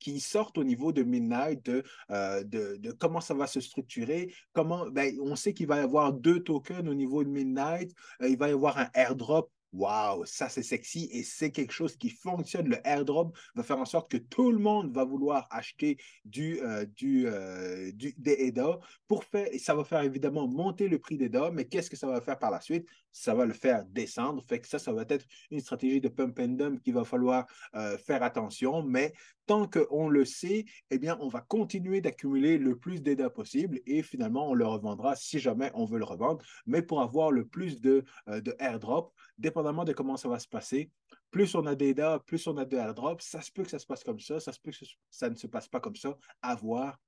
qui 0.00 0.20
sortent 0.20 0.58
au 0.58 0.64
niveau 0.64 0.92
de 0.92 1.02
Midnight, 1.02 1.64
de, 1.64 1.82
euh, 2.10 2.44
de, 2.44 2.76
de, 2.76 2.92
comment 2.92 3.20
ça 3.20 3.34
va 3.34 3.46
se 3.46 3.60
structurer, 3.60 4.32
comment, 4.52 4.88
ben, 4.88 5.18
on 5.20 5.34
sait 5.34 5.52
qu'il 5.52 5.66
va 5.66 5.78
y 5.78 5.80
avoir 5.80 6.12
deux 6.12 6.40
tokens 6.40 6.88
au 6.88 6.94
niveau 6.94 7.24
de 7.24 7.28
Midnight, 7.28 7.92
il 8.20 8.38
va 8.38 8.48
y 8.48 8.52
avoir 8.52 8.78
un 8.78 8.88
airdrop 8.94 9.50
Wow, 9.72 10.24
ça 10.24 10.48
c'est 10.48 10.62
sexy 10.62 11.10
et 11.12 11.22
c'est 11.22 11.50
quelque 11.50 11.72
chose 11.72 11.96
qui 11.96 12.08
fonctionne. 12.08 12.68
Le 12.68 12.78
airdrop 12.86 13.36
va 13.54 13.62
faire 13.62 13.78
en 13.78 13.84
sorte 13.84 14.10
que 14.10 14.16
tout 14.16 14.50
le 14.50 14.58
monde 14.58 14.94
va 14.94 15.04
vouloir 15.04 15.46
acheter 15.50 15.98
du, 16.24 16.58
euh, 16.62 16.86
du, 16.86 17.26
euh, 17.26 17.92
du, 17.92 18.14
des 18.16 18.32
EDA 18.46 18.78
pour 19.06 19.24
faire, 19.24 19.48
ça 19.58 19.74
va 19.74 19.84
faire 19.84 20.00
évidemment 20.00 20.48
monter 20.48 20.88
le 20.88 20.98
prix 20.98 21.18
des 21.18 21.26
EDA, 21.26 21.50
mais 21.50 21.66
qu'est-ce 21.66 21.90
que 21.90 21.96
ça 21.96 22.06
va 22.06 22.22
faire 22.22 22.38
par 22.38 22.50
la 22.50 22.62
suite? 22.62 22.88
Ça 23.12 23.34
va 23.34 23.46
le 23.46 23.52
faire 23.52 23.84
descendre. 23.86 24.42
Fait 24.46 24.60
que 24.60 24.68
ça, 24.68 24.78
ça 24.78 24.92
va 24.92 25.04
être 25.08 25.24
une 25.50 25.60
stratégie 25.60 26.00
de 26.00 26.08
pump 26.08 26.38
and 26.38 26.48
dump 26.48 26.82
qu'il 26.82 26.94
va 26.94 27.04
falloir 27.04 27.46
euh, 27.74 27.98
faire 27.98 28.22
attention, 28.22 28.82
mais 28.82 29.12
tant 29.46 29.68
qu'on 29.68 30.08
le 30.08 30.24
sait, 30.24 30.64
eh 30.90 30.98
bien, 30.98 31.16
on 31.20 31.28
va 31.28 31.40
continuer 31.40 32.00
d'accumuler 32.00 32.58
le 32.58 32.76
plus 32.76 33.02
d'EDA 33.02 33.30
possible 33.30 33.80
et 33.86 34.02
finalement, 34.02 34.50
on 34.50 34.54
le 34.54 34.66
revendra 34.66 35.16
si 35.16 35.38
jamais 35.38 35.70
on 35.74 35.84
veut 35.84 35.98
le 35.98 36.04
revendre. 36.04 36.44
Mais 36.66 36.82
pour 36.82 37.00
avoir 37.00 37.30
le 37.30 37.46
plus 37.46 37.80
de, 37.80 38.04
de 38.26 38.54
airdrop, 38.58 39.12
dépendamment 39.38 39.84
de 39.84 39.92
comment 39.92 40.16
ça 40.16 40.28
va 40.28 40.38
se 40.38 40.48
passer, 40.48 40.90
plus 41.30 41.54
on 41.54 41.66
a 41.66 41.74
des 41.74 41.94
DA, 41.94 42.20
plus 42.26 42.46
on 42.46 42.56
a 42.56 42.64
de 42.64 42.76
airdrops, 42.76 43.24
ça 43.24 43.40
se 43.40 43.52
peut 43.52 43.62
que 43.62 43.70
ça 43.70 43.78
se 43.78 43.86
passe 43.86 44.04
comme 44.04 44.20
ça, 44.20 44.40
ça 44.40 44.52
se 44.52 44.60
peut 44.60 44.70
que 44.70 44.84
ça 45.10 45.28
ne 45.28 45.34
se 45.34 45.46
passe 45.46 45.68
pas 45.68 45.80
comme 45.80 45.96
ça, 45.96 46.16
à 46.42 46.54
voir 46.54 46.98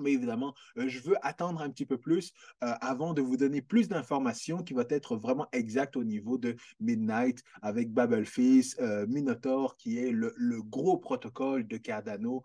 mais 0.00 0.12
évidemment, 0.12 0.54
euh, 0.76 0.88
je 0.88 1.00
veux 1.00 1.16
attendre 1.26 1.60
un 1.60 1.70
petit 1.70 1.86
peu 1.86 1.98
plus 1.98 2.32
euh, 2.62 2.72
avant 2.80 3.14
de 3.14 3.22
vous 3.22 3.36
donner 3.36 3.62
plus 3.62 3.88
d'informations 3.88 4.62
qui 4.62 4.74
vont 4.74 4.84
être 4.88 5.16
vraiment 5.16 5.48
exactes 5.52 5.96
au 5.96 6.04
niveau 6.04 6.38
de 6.38 6.56
Midnight 6.80 7.42
avec 7.62 7.92
Babelfish, 7.92 8.76
euh, 8.80 9.06
Minotaur, 9.06 9.76
qui 9.76 9.98
est 9.98 10.10
le, 10.10 10.32
gros 10.62 10.98
protocole 10.98 11.66
de 11.66 11.76
Cardano. 11.76 12.42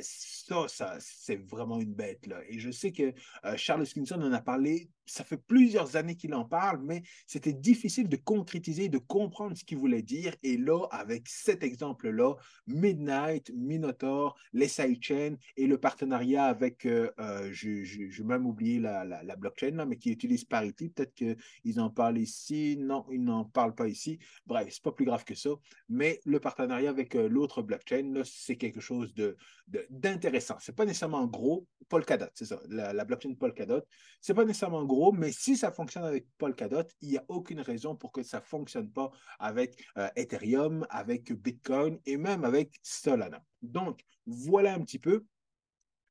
ça, 0.00 0.96
c'est 1.00 1.36
vraiment 1.36 1.80
une 1.80 1.94
bête. 1.94 2.26
Là. 2.26 2.40
Et 2.48 2.58
je 2.58 2.70
sais 2.70 2.92
que 2.92 3.12
Charles 3.56 3.86
Skinson 3.86 4.20
en 4.20 4.32
a 4.32 4.40
parlé 4.40 4.90
ça 5.06 5.24
fait 5.24 5.36
plusieurs 5.36 5.96
années 5.96 6.16
qu'il 6.16 6.34
en 6.34 6.44
parle, 6.44 6.80
mais 6.82 7.02
c'était 7.26 7.52
difficile 7.52 8.08
de 8.08 8.16
concrétiser, 8.16 8.88
de 8.88 8.98
comprendre 8.98 9.56
ce 9.56 9.64
qu'il 9.64 9.78
voulait 9.78 10.02
dire. 10.02 10.34
Et 10.42 10.56
là, 10.56 10.86
avec 10.90 11.28
cet 11.28 11.62
exemple-là, 11.62 12.34
Midnight, 12.66 13.50
Minotaur, 13.54 14.36
les 14.52 14.68
sidechains 14.68 15.36
et 15.56 15.66
le 15.66 15.78
partenariat 15.78 16.44
avec, 16.44 16.86
euh, 17.18 17.48
je, 17.52 18.22
même 18.22 18.46
oublié 18.46 18.80
la, 18.80 19.36
blockchain, 19.36 19.72
là, 19.72 19.86
mais 19.86 19.98
qui 19.98 20.10
utilise 20.10 20.44
Parity, 20.44 20.88
peut-être 20.90 21.14
qu'ils 21.14 21.80
en 21.80 21.90
parlent 21.90 22.18
ici. 22.18 22.76
Non, 22.78 23.06
ils 23.10 23.22
n'en 23.22 23.44
parlent 23.44 23.74
pas 23.74 23.88
ici. 23.88 24.18
Bref, 24.46 24.68
c'est 24.70 24.82
pas 24.82 24.92
plus 24.92 25.04
grave 25.04 25.24
que 25.24 25.34
ça. 25.34 25.50
Mais 25.88 26.20
le 26.24 26.40
partenariat 26.40 26.90
avec 26.90 27.14
euh, 27.14 27.28
l'autre 27.28 27.62
blockchain, 27.62 28.22
c'est 28.24 28.56
quelque 28.56 28.80
chose 28.80 29.14
de, 29.14 29.36
d'intéressant. 29.90 30.56
C'est 30.60 30.74
pas 30.74 30.84
nécessairement 30.84 31.26
gros. 31.26 31.66
Polkadot, 31.88 32.26
c'est 32.34 32.46
ça. 32.46 32.60
La, 32.68 32.92
la 32.92 33.04
blockchain 33.04 33.34
Polkadot, 33.34 33.82
c'est 34.20 34.32
pas 34.32 34.44
nécessairement 34.44 34.84
gros 34.84 35.04
mais 35.12 35.32
si 35.32 35.56
ça 35.56 35.70
fonctionne 35.72 36.04
avec 36.04 36.26
Polkadot, 36.38 36.84
il 37.00 37.10
n'y 37.10 37.16
a 37.16 37.24
aucune 37.28 37.60
raison 37.60 37.94
pour 37.94 38.12
que 38.12 38.22
ça 38.22 38.38
ne 38.38 38.44
fonctionne 38.44 38.90
pas 38.90 39.10
avec 39.38 39.76
euh, 39.98 40.08
Ethereum, 40.16 40.86
avec 40.90 41.32
Bitcoin 41.32 41.98
et 42.06 42.16
même 42.16 42.44
avec 42.44 42.78
Solana. 42.82 43.42
Donc, 43.62 44.00
voilà 44.26 44.74
un 44.74 44.80
petit 44.80 44.98
peu. 44.98 45.24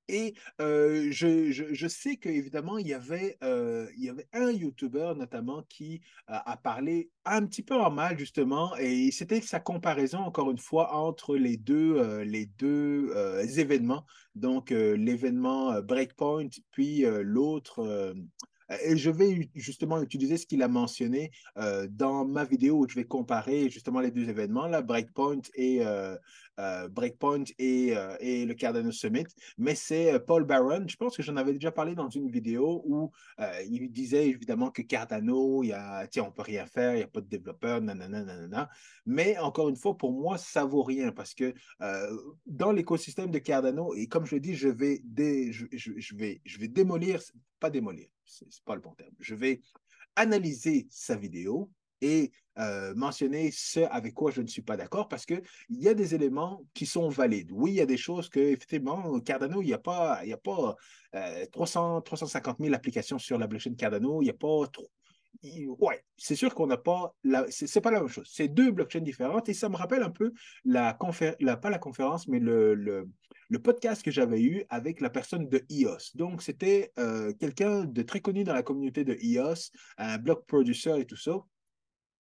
Et 0.08 0.34
je, 0.60 1.52
je, 1.52 1.88
sais 1.88 2.18
qu'évidemment, 2.18 2.78
il, 2.78 2.88
y 2.88 2.94
avait, 2.94 3.38
il 3.42 4.04
y 4.04 4.10
avait 4.10 4.28
un 4.34 4.52
YouTuber 4.52 5.14
notamment 5.16 5.64
qui 5.70 6.02
a 6.28 6.58
parlé 6.58 7.10
un 7.26 7.46
petit 7.46 7.64
peu 7.64 7.76
en 7.76 7.92
mal, 7.92 8.18
justement, 8.20 8.76
et 8.78 9.12
c'était 9.12 9.42
sa 9.42 9.60
comparaison, 9.60 10.20
encore 10.20 10.52
une 10.52 10.58
fois, 10.58 10.94
entre 10.94 11.36
les 11.36 11.58
deux, 11.58 12.22
les 12.24 12.46
deux 12.46 13.14
événements. 13.58 14.06
Donc, 14.36 14.72
l'événement 14.72 15.82
Breakpoint, 15.82 16.50
puis 16.72 17.06
l'autre 17.22 18.14
et 18.70 18.98
je 18.98 19.10
vais 19.10 19.50
justement 19.56 20.02
utiliser 20.02 20.38
ce 20.38 20.46
qu'il 20.46 20.64
a 20.64 20.68
mentionné 20.68 21.32
dans 21.90 22.26
ma 22.26 22.46
vidéo 22.46 22.80
où 22.80 22.90
je 22.90 22.96
vais 22.96 23.06
comparer 23.06 23.70
justement 23.70 24.00
les 24.00 24.12
deux 24.12 24.30
événements, 24.30 24.68
là, 24.68 24.82
Breakpoint 24.82 25.42
et, 25.56 25.82
Breakpoint 26.92 27.44
et, 27.60 27.94
et, 28.20 28.46
le 28.46 28.54
Cardano 28.54 28.92
Summit. 28.92 29.26
Mais 29.58 29.76
c'est 29.76 30.20
Paul 30.26 30.44
Barron, 30.44 30.86
je 30.88 30.96
pense 30.96 31.16
que 31.18 31.24
j'en 31.24 31.38
avais 31.38 31.54
déjà 31.54 31.72
parlé 31.72 31.96
dans 31.96 32.10
une 32.10 32.30
vidéo 32.30 32.84
où 32.86 33.12
il 33.70 33.92
disait 33.92 34.28
évidemment 34.28 34.72
que 34.72 34.82
Cardano, 34.82 35.64
y 35.64 35.74
a, 35.74 36.08
tiens, 36.08 36.26
on 36.28 36.32
peut 36.32 36.44
rien 36.44 36.66
faire, 36.66 36.94
il 36.94 36.98
n'y 36.98 37.04
a 37.04 37.08
pas 37.08 37.22
de 37.22 37.28
développeur, 37.28 37.82
nanana, 37.82 38.24
nanana. 38.24 38.70
Mais 39.06 39.38
encore 39.40 39.70
une 39.70 39.76
fois, 39.76 39.98
pour 39.98 40.12
moi, 40.12 40.38
ça 40.38 40.66
vaut 40.66 40.84
rien 40.84 41.12
parce 41.12 41.34
que 41.34 41.54
dans 42.46 42.72
l'écosystème 42.72 43.32
de 43.32 43.40
Cardano, 43.40 43.94
et 43.96 44.08
comme 44.08 44.26
je 44.26 44.36
le 44.36 44.42
dis, 44.42 44.56
je 44.56 44.70
vais, 44.70 45.02
je, 45.52 45.66
je, 45.72 46.16
vais, 46.16 46.42
je 46.46 46.60
vais 46.60 46.68
démolir, 46.68 47.22
pas 47.60 47.70
démolir, 47.70 48.08
c'est 48.26 48.48
pas 48.66 48.76
le 48.76 48.82
bon 48.82 48.94
terme, 48.94 49.14
je 49.20 49.36
vais 49.36 49.62
analyser 50.16 50.88
sa 50.90 51.16
vidéo 51.16 51.70
et 52.02 52.32
euh, 52.60 52.94
mentionner 52.96 53.50
ce 53.52 53.80
avec 53.80 54.14
quoi 54.14 54.30
je 54.30 54.42
ne 54.42 54.48
suis 54.48 54.62
pas 54.62 54.78
d'accord 54.78 55.08
parce 55.08 55.26
qu'il 55.26 55.42
y 55.70 55.88
a 55.88 55.94
des 55.94 56.14
éléments 56.14 56.62
qui 56.74 56.86
sont 56.86 57.08
valides. 57.08 57.52
Oui, 57.52 57.72
il 57.72 57.76
y 57.76 57.82
a 57.82 57.86
des 57.86 57.98
choses 57.98 58.30
que, 58.30 58.40
effectivement, 58.40 59.20
Cardano, 59.22 59.62
il 59.62 59.68
n'y 59.68 59.74
a 59.74 59.80
pas, 59.80 60.24
y 60.26 60.34
a 60.34 60.38
pas 60.38 60.76
300, 61.52 62.02
350 62.02 62.58
000 62.60 62.76
applications 62.76 63.18
sur 63.18 63.38
la 63.38 63.48
blockchain 63.48 63.76
Cardano, 63.76 64.22
il 64.22 64.26
n'y 64.26 64.32
a 64.32 64.34
pas 64.34 64.68
trop. 64.72 64.90
Ouais, 65.80 66.04
c'est 66.16 66.36
sûr 66.36 66.54
qu'on 66.54 66.68
n'a 66.68 66.78
pas. 66.78 67.16
La... 67.24 67.46
C'est 67.50 67.82
pas 67.82 67.92
la 67.92 68.00
même 68.00 68.10
chose. 68.10 68.30
C'est 68.32 68.48
deux 68.48 68.72
blockchains 68.72 69.02
différentes 69.02 69.50
et 69.50 69.54
ça 69.54 69.68
me 69.68 69.76
rappelle 69.76 70.04
un 70.04 70.10
peu 70.10 70.32
la 70.64 70.94
conférence, 70.94 71.38
pas 71.62 71.70
la 71.70 71.80
conférence, 71.80 72.28
mais 72.28 72.40
le, 72.40 72.76
le, 72.76 73.10
le 73.54 73.60
podcast 73.60 74.02
que 74.02 74.10
j'avais 74.10 74.42
eu 74.42 74.66
avec 74.72 75.00
la 75.00 75.12
personne 75.12 75.48
de 75.48 75.64
EOS. 75.70 76.16
Donc, 76.16 76.42
c'était 76.42 76.92
euh, 76.98 77.32
quelqu'un 77.34 77.86
de 77.86 78.02
très 78.02 78.20
connu 78.20 78.44
dans 78.44 78.54
la 78.54 78.64
communauté 78.64 79.04
de 79.04 79.16
EOS, 79.22 79.70
un 80.00 80.18
block 80.18 80.48
producer 80.48 81.00
et 81.00 81.06
tout 81.06 81.16
ça. 81.16 81.38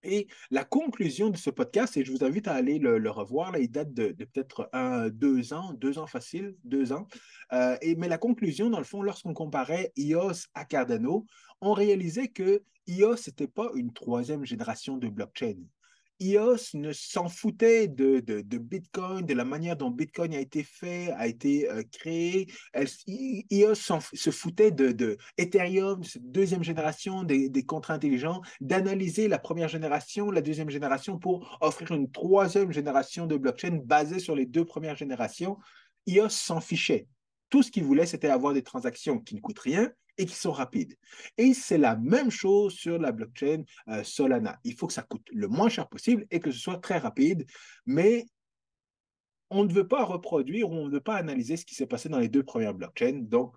Et 0.03 0.27
la 0.51 0.63
conclusion 0.63 1.31
de 1.31 1.37
ce 1.37 1.49
podcast, 1.49 1.97
et 1.97 2.05
je 2.05 2.11
vous 2.11 2.23
invite 2.23 2.47
à 2.47 2.53
aller 2.53 2.77
le, 2.77 3.09
revoir, 3.09 3.57
il 3.57 3.71
date 3.71 3.91
de, 3.95 4.11
peut-être 4.11 4.69
un, 4.73 5.09
deux 5.09 5.53
ans, 5.53 5.73
deux 5.73 5.97
ans 5.97 6.05
facile, 6.05 6.55
deux 6.63 6.93
ans. 6.93 7.07
Euh, 7.51 7.77
et, 7.81 7.95
mais 7.95 8.09
la 8.09 8.19
conclusion, 8.19 8.69
dans 8.69 8.77
le 8.77 8.83
fond, 8.83 9.01
lorsqu'on 9.01 9.33
comparait 9.33 9.91
EOS 9.97 10.49
à 10.53 10.65
Cardano, 10.65 11.25
on 11.61 11.73
réalisait 11.73 12.27
que 12.27 12.61
EOS 12.87 13.15
n'était 13.25 13.47
pas 13.47 13.71
une 13.73 13.91
troisième 13.91 14.45
génération 14.45 14.97
de 14.97 15.07
blockchain. 15.07 15.55
EOS 16.23 16.75
ne 16.75 16.91
s'en 16.93 17.27
foutait 17.27 17.87
de, 17.87 18.19
de, 18.19 18.57
Bitcoin, 18.57 19.25
de 19.25 19.33
la 19.33 19.45
manière 19.45 19.75
dont 19.75 19.89
Bitcoin 19.89 20.33
a 20.33 20.39
été 20.39 20.63
fait, 20.63 21.11
a 21.11 21.27
été 21.27 21.69
euh, 21.69 21.83
créé. 21.91 22.47
EOS 23.51 23.75
se 23.75 24.29
foutait 24.29 24.71
de, 24.71 24.91
de, 24.91 25.17
Ethereum, 25.37 26.01
deuxième 26.21 26.63
génération 26.63 27.23
des, 27.23 27.49
des 27.49 27.65
contrats 27.65 27.95
intelligents, 27.95 28.41
d'analyser 28.61 29.27
la 29.27 29.39
première 29.39 29.67
génération, 29.67 30.31
la 30.31 30.41
deuxième 30.41 30.69
génération 30.69 31.17
pour 31.17 31.57
offrir 31.61 31.91
une 31.91 32.11
troisième 32.11 32.71
génération 32.71 33.27
de 33.27 33.35
blockchain 33.35 33.79
basée 33.83 34.19
sur 34.19 34.35
les 34.35 34.45
deux 34.45 34.65
premières 34.65 34.95
générations. 34.95 35.57
EOS 36.07 36.29
s'en 36.29 36.61
fichait. 36.61 37.07
Tout 37.49 37.63
ce 37.63 37.71
qu'il 37.71 37.83
voulait, 37.83 38.05
c'était 38.05 38.29
avoir 38.29 38.53
des 38.53 38.63
transactions 38.63 39.19
qui 39.19 39.35
ne 39.35 39.41
coûtent 39.41 39.59
rien 39.59 39.91
et 40.17 40.25
qui 40.25 40.35
sont 40.35 40.51
rapides. 40.51 40.95
Et 41.37 41.53
c'est 41.53 41.77
la 41.77 41.95
même 41.95 42.31
chose 42.31 42.73
sur 42.73 42.99
la 42.99 43.11
blockchain 43.11 43.63
euh, 43.87 44.03
Solana. 44.03 44.59
Il 44.63 44.75
faut 44.75 44.87
que 44.87 44.93
ça 44.93 45.03
coûte 45.03 45.27
le 45.31 45.47
moins 45.47 45.69
cher 45.69 45.87
possible 45.87 46.25
et 46.31 46.39
que 46.39 46.51
ce 46.51 46.59
soit 46.59 46.77
très 46.77 46.97
rapide, 46.97 47.45
mais 47.85 48.25
on 49.49 49.63
ne 49.65 49.73
veut 49.73 49.87
pas 49.87 50.03
reproduire 50.03 50.69
ou 50.69 50.73
on 50.73 50.87
ne 50.87 50.91
veut 50.91 51.01
pas 51.01 51.15
analyser 51.15 51.57
ce 51.57 51.65
qui 51.65 51.75
s'est 51.75 51.85
passé 51.85 52.09
dans 52.09 52.19
les 52.19 52.29
deux 52.29 52.43
premières 52.43 52.73
blockchains. 52.73 53.21
Donc, 53.21 53.55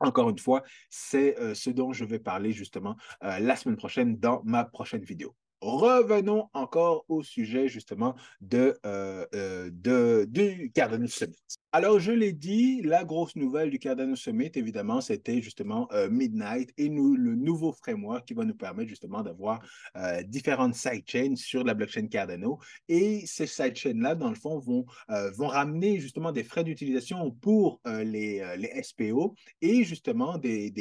encore 0.00 0.30
une 0.30 0.38
fois, 0.38 0.62
c'est 0.90 1.38
euh, 1.38 1.54
ce 1.54 1.70
dont 1.70 1.92
je 1.92 2.04
vais 2.04 2.20
parler 2.20 2.52
justement 2.52 2.96
euh, 3.24 3.38
la 3.40 3.56
semaine 3.56 3.76
prochaine 3.76 4.16
dans 4.16 4.42
ma 4.44 4.64
prochaine 4.64 5.02
vidéo. 5.02 5.34
Revenons 5.60 6.48
encore 6.54 7.04
au 7.08 7.22
sujet 7.22 7.68
justement 7.68 8.14
de, 8.40 8.78
de, 8.82 10.24
du 10.24 10.70
Cardinal 10.72 11.08
Summit. 11.08 11.36
Alors, 11.70 11.98
je 11.98 12.12
l'ai 12.12 12.32
dit, 12.32 12.80
la 12.80 13.04
grosse 13.04 13.36
nouvelle 13.36 13.68
du 13.68 13.78
Cardano 13.78 14.16
Summit, 14.16 14.50
évidemment, 14.54 15.02
c'était 15.02 15.42
justement 15.42 15.86
euh, 15.92 16.08
Midnight 16.08 16.72
et 16.78 16.88
le 16.88 17.34
nouveau 17.34 17.72
framework 17.72 18.26
qui 18.26 18.32
va 18.32 18.46
nous 18.46 18.54
permettre 18.54 18.88
justement 18.88 19.22
d'avoir 19.22 19.60
euh, 19.94 20.22
différentes 20.22 20.74
sidechains 20.74 21.36
sur 21.36 21.64
la 21.64 21.74
blockchain 21.74 22.06
Cardano. 22.06 22.58
Et 22.88 23.26
ces 23.26 23.46
sidechains-là, 23.46 24.14
dans 24.14 24.30
le 24.30 24.34
fond, 24.34 24.58
vont, 24.58 24.86
euh, 25.10 25.30
ramener 25.38 26.00
justement 26.00 26.32
des 26.32 26.42
frais 26.42 26.64
d'utilisation 26.64 27.30
pour 27.32 27.80
les, 27.86 28.42
les 28.56 28.82
SPO 28.82 29.34
et 29.60 29.84
justement 29.84 30.38
des, 30.38 30.72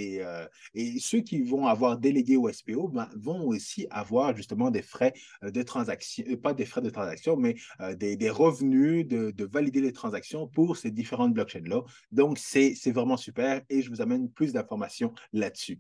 et 0.74 1.00
ceux 1.00 1.20
qui 1.20 1.42
vont 1.42 1.68
avoir 1.68 1.98
délégué 1.98 2.38
au 2.38 2.52
SPO 2.52 2.88
ben, 2.88 3.10
vont 3.16 3.46
aussi 3.48 3.88
avoir 3.90 4.36
justement 4.36 4.67
des 4.72 4.82
frais 4.82 5.14
de 5.42 5.64
transaction, 5.64 6.24
pas 6.42 6.54
des 6.54 6.66
frais 6.66 6.82
de 6.82 6.90
transaction, 6.90 7.38
mais 7.38 7.56
des, 7.96 8.16
des, 8.16 8.30
revenus 8.30 9.08
de, 9.08 9.32
de 9.32 9.46
valider 9.46 9.82
les 9.82 9.94
transactions 9.94 10.48
pour 10.48 10.78
ces 10.78 10.92
différentes 10.92 11.34
blockchains-là. 11.34 11.82
Donc, 12.12 12.38
c'est 12.38 12.74
vraiment 12.92 13.18
super 13.18 13.62
et 13.70 13.82
je 13.82 13.90
vous 13.90 14.02
amène 14.02 14.30
plus 14.30 14.54
d'informations 14.54 15.14
là-dessus. 15.34 15.80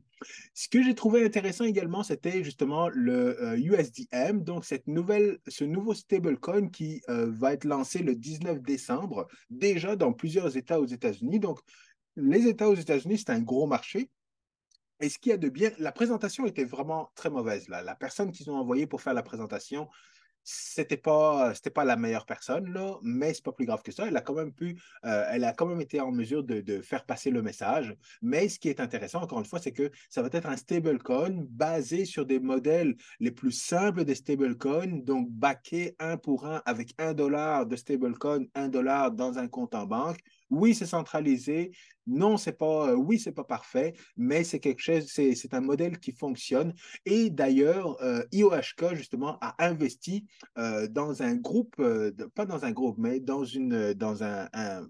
Ce 0.54 0.68
que 0.68 0.82
j'ai 0.82 0.96
trouvé 0.96 1.24
intéressant 1.24 1.64
également, 1.64 2.04
c'était 2.04 2.44
justement 2.44 2.90
le 2.90 3.58
USDM, 3.58 4.08
euh, 4.14 4.34
donc 4.34 4.66
cette 4.66 4.88
nouvelle, 4.88 5.38
ce 5.48 5.64
nouveau 5.64 5.94
stablecoin 5.94 6.70
qui 6.70 7.02
euh, 7.10 7.28
va 7.30 7.54
être 7.54 7.66
lancé 7.66 8.00
le 8.00 8.16
19 8.16 8.62
décembre, 8.62 9.28
déjà 9.50 9.96
dans 9.96 10.14
plusieurs 10.14 10.58
États 10.58 10.80
aux 10.80 10.86
États-Unis. 10.86 11.40
Donc, 11.40 11.60
les 12.16 12.48
États 12.48 12.70
aux 12.70 12.76
États-Unis, 12.76 13.20
c'est 13.20 13.30
un 13.30 13.42
gros 13.42 13.68
marché. 13.68 14.10
Et 15.00 15.10
ce 15.10 15.20
qu'il 15.20 15.30
y 15.32 15.34
a 15.34 15.38
de 15.38 15.50
bien, 15.50 15.72
la 15.78 15.92
présentation 15.92 16.46
était 16.46 16.66
vraiment 16.66 17.12
très 17.16 17.30
mauvaise. 17.30 17.68
La 17.70 17.96
personne 17.96 18.32
qu'ils 18.32 18.50
ont 18.50 18.56
envoyée 18.56 18.88
pour 18.88 19.02
faire 19.02 19.14
la 19.14 19.24
présentation, 19.24 19.88
c'était 20.50 20.96
pas 20.96 21.52
pas 21.76 21.84
la 21.84 21.98
meilleure 21.98 22.26
personne 22.26 22.72
là, 22.72 22.98
mais 23.04 23.34
c'est 23.34 23.44
pas 23.44 23.52
plus 23.52 23.66
grave 23.66 23.82
que 23.84 23.92
ça. 23.92 24.08
Elle 24.08 24.16
a 24.16 24.22
quand 24.22 24.34
même 24.34 24.54
pu, 24.54 24.80
euh, 25.04 25.26
elle 25.30 25.44
a 25.44 25.52
quand 25.52 25.66
même 25.66 25.82
été 25.82 26.00
en 26.00 26.14
mesure 26.14 26.42
de, 26.42 26.82
faire 26.82 27.06
passer 27.06 27.32
le 27.32 27.42
message. 27.42 27.94
Mais 28.22 28.48
ce 28.48 28.58
qui 28.58 28.70
est 28.70 28.80
intéressant, 28.80 29.22
encore 29.22 29.40
une 29.40 29.46
fois, 29.46 29.60
c'est 29.60 29.74
que 29.74 29.92
ça 30.10 30.22
va 30.22 30.30
être 30.32 30.48
un 30.48 30.56
stablecoin 30.56 31.46
basé 31.50 32.06
sur 32.06 32.26
des 32.26 32.40
modèles 32.40 32.96
les 33.20 33.32
plus 33.32 33.52
simples 33.52 34.06
des 34.06 34.16
stablecoins, 34.16 35.04
donc 35.04 35.30
backé 35.30 35.96
un 36.00 36.16
pour 36.16 36.46
un 36.46 36.62
avec 36.66 36.94
un 36.98 37.14
dollar 37.14 37.66
de 37.66 37.76
stablecoin, 37.76 38.46
un 38.56 38.70
dollar 38.70 39.12
dans 39.12 39.38
un 39.38 39.50
compte 39.50 39.76
en 39.76 39.86
banque. 39.86 40.20
Oui, 40.50 40.74
c'est 40.74 40.86
centralisé, 40.86 41.72
non, 42.08 42.38
c'est 42.38 42.58
pas, 42.58 42.90
euh, 42.92 42.96
oui, 42.96 43.20
c'est 43.20 43.34
pas 43.34 43.44
parfait, 43.44 43.94
mais 44.16 44.44
c'est 44.44 44.60
quelque 44.60 44.82
chose, 44.82 45.06
c'est 45.08 45.54
un 45.54 45.62
modèle 45.62 46.00
qui 46.00 46.14
fonctionne. 46.14 46.74
Et 47.06 47.30
d'ailleurs, 47.30 48.02
euh, 48.02 48.24
IOHK, 48.32 48.96
justement, 48.96 49.38
a 49.42 49.56
investi 49.66 50.26
euh, 50.58 50.88
dans 50.88 51.22
un 51.22 51.36
groupe, 51.36 51.76
pas 52.34 52.46
dans 52.46 52.64
un 52.64 52.72
groupe, 52.72 52.98
mais 52.98 53.20
dans 53.20 53.44
une, 53.44 53.94
dans 53.94 54.24
un, 54.24 54.48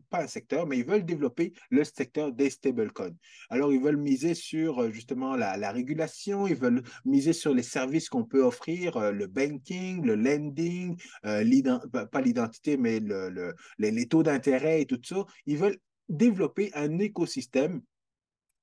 pas 0.10 0.24
un 0.24 0.28
secteur, 0.28 0.68
mais 0.68 0.78
ils 0.78 0.86
veulent 0.86 1.06
développer 1.06 1.54
le 1.72 1.84
secteur 1.84 2.32
des 2.32 2.52
stablecoins. 2.52 3.16
Alors, 3.50 3.74
ils 3.74 3.82
veulent 3.82 3.98
miser 3.98 4.36
sur, 4.36 4.92
justement, 4.92 5.36
la, 5.36 5.72
régulation, 5.72 6.48
ils 6.48 6.56
veulent 6.56 6.84
miser 7.04 7.34
sur 7.34 7.54
les 7.54 7.64
services 7.64 8.10
qu'on 8.10 8.24
peut 8.24 8.44
offrir, 8.44 9.12
le 9.12 9.28
banking, 9.28 10.06
le 10.06 10.16
lending, 10.16 10.96
pas 11.24 12.22
l'identité, 12.22 12.78
mais 12.78 13.00
le, 13.00 13.56
les, 13.80 13.92
les 13.92 14.08
taux 14.08 14.24
d'intérêt 14.24 14.82
et 14.82 14.86
tout 14.86 15.00
ça. 15.04 15.26
Ils 15.46 15.58
veulent 15.58 15.78
développer 16.10 16.72
un 16.74 17.00
écosystème 17.00 17.82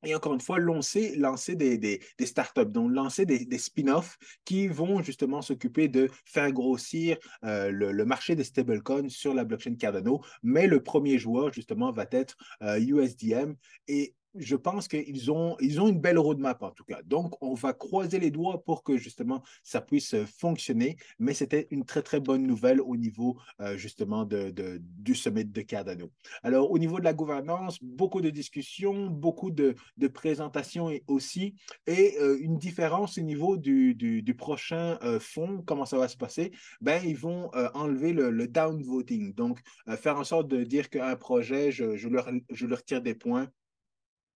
et 0.05 0.15
encore 0.15 0.35
une 0.35 0.41
fois, 0.41 0.59
lancer, 0.59 1.17
des, 1.57 1.79
des, 1.79 2.01
startups, 2.27 2.67
donc 2.67 2.93
lancer 2.93 3.27
des, 3.27 3.59
spin-offs 3.59 4.17
qui 4.45 4.69
vont 4.69 5.03
justement 5.03 5.43
s'occuper 5.43 5.89
de 5.89 6.11
faire 6.25 6.53
grossir 6.53 7.17
euh, 7.45 7.71
le, 7.71 7.93
le, 7.93 8.05
marché 8.05 8.37
des 8.37 8.45
stablecoins 8.45 9.09
sur 9.09 9.35
la 9.35 9.45
blockchain 9.45 9.77
Cardano. 9.77 10.21
Mais 10.43 10.67
le 10.67 10.83
premier 10.83 11.19
joueur, 11.19 11.53
justement, 11.53 11.91
va 11.93 12.07
être 12.11 12.37
USDM. 12.61 13.51
Euh, 13.51 13.55
et 13.89 14.15
je 14.35 14.57
pense 14.57 14.89
qu'ils 14.89 15.31
ont, 15.31 15.57
ils 15.61 15.81
ont 15.81 15.89
une 15.89 16.01
belle 16.01 16.19
roadmap 16.19 16.63
en 16.63 16.71
tout 16.71 16.85
cas. 16.85 17.03
Donc, 17.05 17.35
on 17.43 17.55
va 17.55 17.73
croiser 17.73 18.19
les 18.19 18.31
doigts 18.31 18.63
pour 18.65 18.83
que 18.83 18.97
justement 18.97 19.43
ça 19.63 19.81
puisse 19.81 20.15
fonctionner. 20.39 20.97
Mais 21.19 21.35
c'était 21.35 21.67
une 21.71 21.85
très, 21.85 22.03
très 22.03 22.21
bonne 22.21 22.47
nouvelle 22.47 22.81
au 22.81 22.97
niveau 22.97 23.39
euh, 23.61 23.77
justement 23.77 24.25
de, 24.25 24.51
de, 24.51 24.81
du 24.81 25.15
sommet 25.15 25.45
de 25.45 25.61
Cardano. 25.63 26.11
Alors, 26.43 26.71
au 26.71 26.79
niveau 26.79 26.99
de 26.99 27.05
la 27.05 27.15
gouvernance, 27.15 27.79
beaucoup 27.83 28.21
de 28.21 28.31
discussions, 28.31 29.07
beaucoup 29.07 29.51
de, 29.51 29.75
de 29.97 30.09
présentations 30.09 30.91
aussi, 31.07 31.55
et 31.87 32.17
euh, 32.21 32.37
une 32.41 32.59
différence 32.59 33.19
au 33.19 33.23
niveau 33.23 33.57
du, 33.57 33.95
du, 33.95 34.35
prochain 34.35 34.99
euh, 35.03 35.21
fonds, 35.21 35.63
comment 35.65 35.87
ça 35.87 35.97
va 35.97 36.09
se 36.09 36.17
passer? 36.17 36.51
Ben, 36.81 37.01
ils 37.05 37.17
vont 37.17 37.51
enlever 37.75 38.13
le, 38.13 38.31
le 38.31 38.49
downvoting. 38.49 39.35
Donc, 39.35 39.61
faire 39.97 40.19
en 40.19 40.25
sorte 40.25 40.49
de 40.49 40.65
dire 40.65 40.91
qu'un 40.91 41.15
projet, 41.17 41.71
je, 41.71 41.97
je, 41.97 42.09
leur, 42.09 42.29
je 42.51 42.67
leur 42.67 42.85
tire 42.85 43.01
des 43.01 43.15
points 43.15 43.49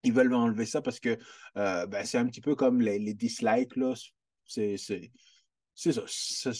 ils 0.08 0.12
veulent 0.14 0.34
enlever 0.34 0.66
ça 0.66 0.80
parce 0.82 1.00
que 1.00 1.18
euh, 1.56 1.86
ben, 1.86 2.04
c'est 2.04 2.18
un 2.18 2.26
petit 2.26 2.40
peu 2.40 2.54
comme 2.54 2.80
les, 2.80 3.14
dislikes. 3.14 3.76
Là. 3.76 3.94
C'est, 4.44 4.76
c'est, 4.76 5.12
c'est 5.74 5.92
ça. 5.92 6.50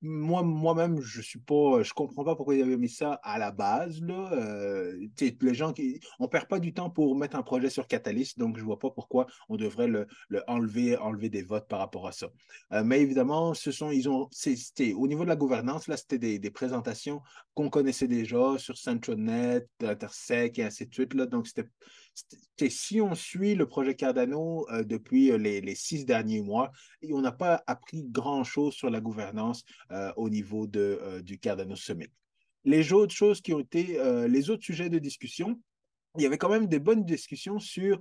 moi, 0.00 0.42
moi-même, 0.42 1.00
je 1.00 1.20
suis 1.20 1.40
pas. 1.40 1.82
Je 1.82 1.92
comprends 1.92 2.24
pas 2.24 2.36
pourquoi 2.36 2.54
ils 2.54 2.62
avaient 2.62 2.76
mis 2.76 2.88
ça 2.88 3.20
à 3.24 3.38
la 3.38 3.50
base. 3.50 4.00
Là. 4.00 4.32
Euh, 4.32 5.06
les 5.20 5.54
gens 5.54 5.72
qui, 5.72 6.00
on 6.20 6.28
perd 6.28 6.46
pas 6.46 6.60
du 6.60 6.72
temps 6.72 6.90
pour 6.90 7.16
mettre 7.16 7.36
un 7.36 7.42
projet 7.42 7.70
sur 7.70 7.86
Catalyst, 7.88 8.38
donc 8.38 8.56
je 8.56 8.62
vois 8.62 8.78
pas 8.78 8.90
pourquoi 8.90 9.26
on 9.48 9.56
devrait 9.56 9.88
le, 9.88 10.06
enlever, 10.46 10.96
enlever 10.96 11.28
des 11.28 11.42
votes 11.42 11.66
par 11.68 11.80
rapport 11.80 12.06
à 12.06 12.12
ça. 12.12 12.28
Euh, 12.72 12.84
mais 12.84 13.00
évidemment, 13.00 13.54
ce 13.54 13.72
sont, 13.72 13.90
ils 13.90 14.08
ont, 14.08 14.28
c'était 14.30 14.92
au 14.92 15.08
niveau 15.08 15.24
de 15.24 15.28
la 15.28 15.36
gouvernance, 15.36 15.88
là, 15.88 15.96
c'était 15.96 16.38
des, 16.38 16.50
présentations 16.50 17.22
qu'on 17.54 17.70
connaissait 17.70 18.08
déjà 18.08 18.56
sur 18.58 18.76
CentralNet, 18.76 19.66
Intersec 19.82 20.58
et 20.58 20.64
ainsi 20.64 20.86
de 20.86 20.94
suite. 20.94 21.14
Là, 21.14 21.26
donc, 21.26 21.46
c'était 21.46 21.68
si 22.68 23.00
on 23.00 23.14
suit 23.14 23.54
le 23.54 23.66
projet 23.66 23.94
Cardano 23.94 24.66
euh, 24.70 24.82
depuis 24.84 25.30
euh, 25.32 25.38
les, 25.38 25.74
six 25.74 26.04
derniers 26.04 26.42
mois, 26.42 26.70
on 27.10 27.20
n'a 27.20 27.32
pas 27.32 27.62
appris 27.66 28.04
grand-chose 28.04 28.74
sur 28.74 28.90
la 28.90 29.00
gouvernance 29.00 29.64
euh, 29.90 30.12
au 30.16 30.28
niveau 30.30 30.66
de, 30.66 31.20
du 31.24 31.38
Cardano 31.38 31.76
Summit. 31.76 32.10
Les 32.64 32.92
autres 32.92 33.14
choses 33.14 33.40
qui 33.40 33.52
ont 33.52 33.60
été, 33.60 33.98
les 34.28 34.48
autres 34.48 34.62
sujets 34.62 34.88
de 34.88 35.00
discussion, 35.00 35.60
il 36.16 36.22
y 36.22 36.26
avait 36.26 36.38
quand 36.38 36.48
même 36.48 36.68
des 36.68 36.78
bonnes 36.78 37.04
discussions 37.04 37.58
sur 37.58 37.98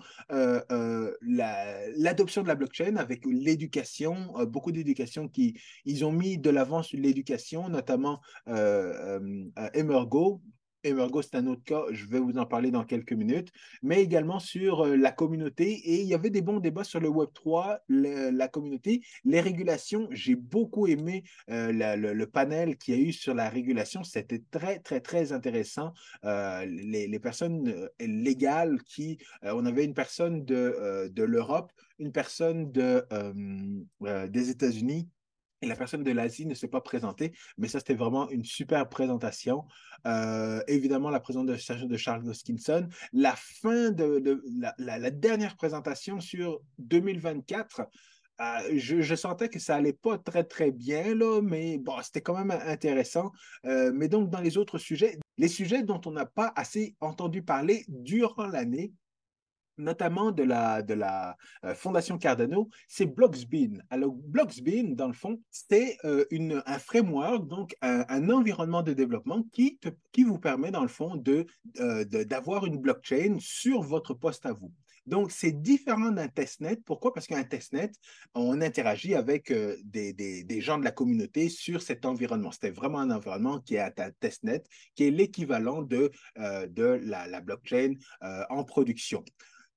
l'adoption 1.90 2.44
de 2.44 2.48
la 2.48 2.54
blockchain 2.54 2.98
avec 2.98 3.26
l'éducation, 3.26 4.32
beaucoup 4.46 4.72
d'éducation 4.72 5.28
qui 5.28 5.60
ils 5.86 6.06
ont 6.06 6.12
mis 6.12 6.38
de 6.38 6.52
l'avant 6.52 6.84
sur 6.84 7.00
l'éducation, 7.00 7.70
notamment 7.70 8.22
Emergo, 8.46 10.44
Emergo, 10.84 11.22
c'est 11.22 11.36
un 11.36 11.48
autre 11.48 11.64
cas, 11.64 11.84
je 11.92 12.06
vais 12.06 12.20
vous 12.20 12.38
en 12.38 12.46
parler 12.46 12.72
dans 12.72 12.84
quelques 12.84 13.14
minutes, 13.14 13.52
mais 13.84 14.02
également 14.02 14.40
sur 14.40 14.86
euh, 14.86 14.96
la 14.96 15.12
communauté. 15.12 15.72
Et 15.72 16.02
il 16.02 16.08
y 16.08 16.14
avait 16.14 16.30
des 16.30 16.42
bons 16.42 16.60
débats 16.60 16.84
sur 16.84 17.00
le 17.00 17.10
Web3, 17.10 17.80
la 17.90 18.48
communauté, 18.48 19.02
les 19.24 19.42
régulations. 19.42 20.08
J'ai 20.12 20.36
beaucoup 20.36 20.88
aimé 20.88 21.24
euh, 21.50 21.72
le, 21.72 22.26
panel 22.26 22.78
qu'il 22.78 22.96
y 22.96 22.98
a 22.98 23.02
eu 23.02 23.12
sur 23.12 23.34
la 23.34 23.50
régulation. 23.50 24.04
C'était 24.04 24.42
très, 24.52 24.80
très, 24.80 25.02
très 25.02 25.34
intéressant. 25.34 25.94
Euh, 26.26 26.66
les, 26.66 27.20
personnes 27.20 27.90
légales 28.00 28.82
qui, 28.82 29.20
on 29.44 29.66
avait 29.66 29.86
une 29.86 29.94
personne 29.94 30.44
de, 30.44 31.08
de 31.12 31.24
l'Europe, 31.24 31.72
une 32.00 32.12
personne 32.12 32.72
de, 32.72 33.06
des 34.28 34.50
États-Unis 34.50 35.08
et 35.62 35.68
la 35.68 35.76
personne 35.76 36.04
de 36.04 36.12
l'Asie 36.12 36.46
ne 36.46 36.54
s'est 36.54 36.68
pas 36.68 36.82
présentée, 36.82 37.34
mais 37.58 37.68
ça, 37.68 37.80
c'était 37.80 37.94
vraiment 37.94 38.30
une 38.30 38.44
super 38.44 38.90
présentation. 38.90 39.66
Euh, 40.08 40.62
évidemment, 40.68 41.10
la 41.10 41.20
présentation 41.20 41.86
de 41.86 41.98
Charles 41.98 42.28
Hoskinson. 42.28 42.88
La 43.14 43.36
fin 43.36 43.92
de, 43.92 44.42
la, 44.78 45.12
dernière 45.12 45.56
présentation 45.56 46.20
sur 46.20 46.62
2024, 46.80 47.82
euh, 48.42 48.44
je, 48.76 49.16
sentais 49.16 49.50
que 49.50 49.60
ça 49.60 49.76
allait 49.76 49.94
pas 49.94 50.18
très, 50.18 50.44
très 50.44 50.72
bien, 50.72 51.14
là, 51.14 51.42
mais 51.42 51.78
bon, 51.78 51.94
c'était 52.02 52.22
quand 52.22 52.38
même 52.38 52.52
intéressant. 52.52 53.32
Euh, 53.66 53.92
mais 53.94 54.08
donc, 54.08 54.30
dans 54.32 54.42
les 54.42 54.58
autres 54.58 54.80
sujets, 54.80 55.20
les 55.38 55.48
sujets 55.48 55.84
dont 55.84 56.02
on 56.06 56.12
n'a 56.12 56.26
pas 56.26 56.52
assez 56.56 56.96
entendu 57.02 57.44
parler 57.44 57.86
durant 57.88 58.48
l'année, 58.48 58.94
notamment 59.82 60.32
de 60.32 60.44
la, 60.44 60.82
de 60.82 60.94
la 60.94 61.36
euh, 61.66 61.76
Fondation 61.76 62.18
Cardano, 62.18 62.70
c'est 62.88 63.06
Bloxbean. 63.06 63.84
Alors, 63.90 64.14
Bloxbean, 64.14 64.96
dans 64.96 65.08
le 65.08 65.14
fond, 65.14 65.42
c'est 65.50 65.98
euh, 66.06 66.26
un 66.66 66.80
framework, 66.80 67.48
donc 67.48 67.76
un, 67.82 68.30
environnement 68.30 68.84
de 68.84 68.94
développement 68.94 69.44
qui, 69.52 69.80
qui 70.12 70.24
vous 70.24 70.40
permet, 70.40 70.72
dans 70.72 70.84
le 70.84 70.88
fond, 70.88 71.22
euh, 71.28 72.06
de, 72.06 72.24
d'avoir 72.24 72.66
une 72.66 72.78
blockchain 72.78 73.38
sur 73.40 73.82
votre 73.82 74.14
poste 74.14 74.46
à 74.46 74.54
vous. 74.54 74.72
Donc, 75.08 75.32
c'est 75.32 75.52
différent 75.52 76.12
d'un 76.12 76.28
testnet. 76.28 76.78
Pourquoi? 76.86 77.12
Parce 77.12 77.26
qu'un 77.26 77.44
testnet, 77.44 77.92
on 78.36 78.62
interagit 78.62 79.16
avec 79.16 79.52
des, 79.84 80.14
des, 80.14 80.62
gens 80.62 80.78
de 80.78 80.84
la 80.84 80.92
communauté 80.92 81.50
sur 81.50 81.82
cet 81.82 82.06
environnement. 82.06 82.52
C'était 82.52 82.70
vraiment 82.70 83.00
un 83.00 83.10
environnement 83.10 83.60
qui 83.60 83.76
est 83.76 84.00
un 84.00 84.12
testnet, 84.20 84.64
qui 84.94 85.06
est 85.06 85.12
l'équivalent 85.12 85.82
de, 85.82 86.12
de 86.38 87.02
la 87.04 87.42
blockchain 87.42 87.96
en 88.22 88.64
production. 88.64 89.26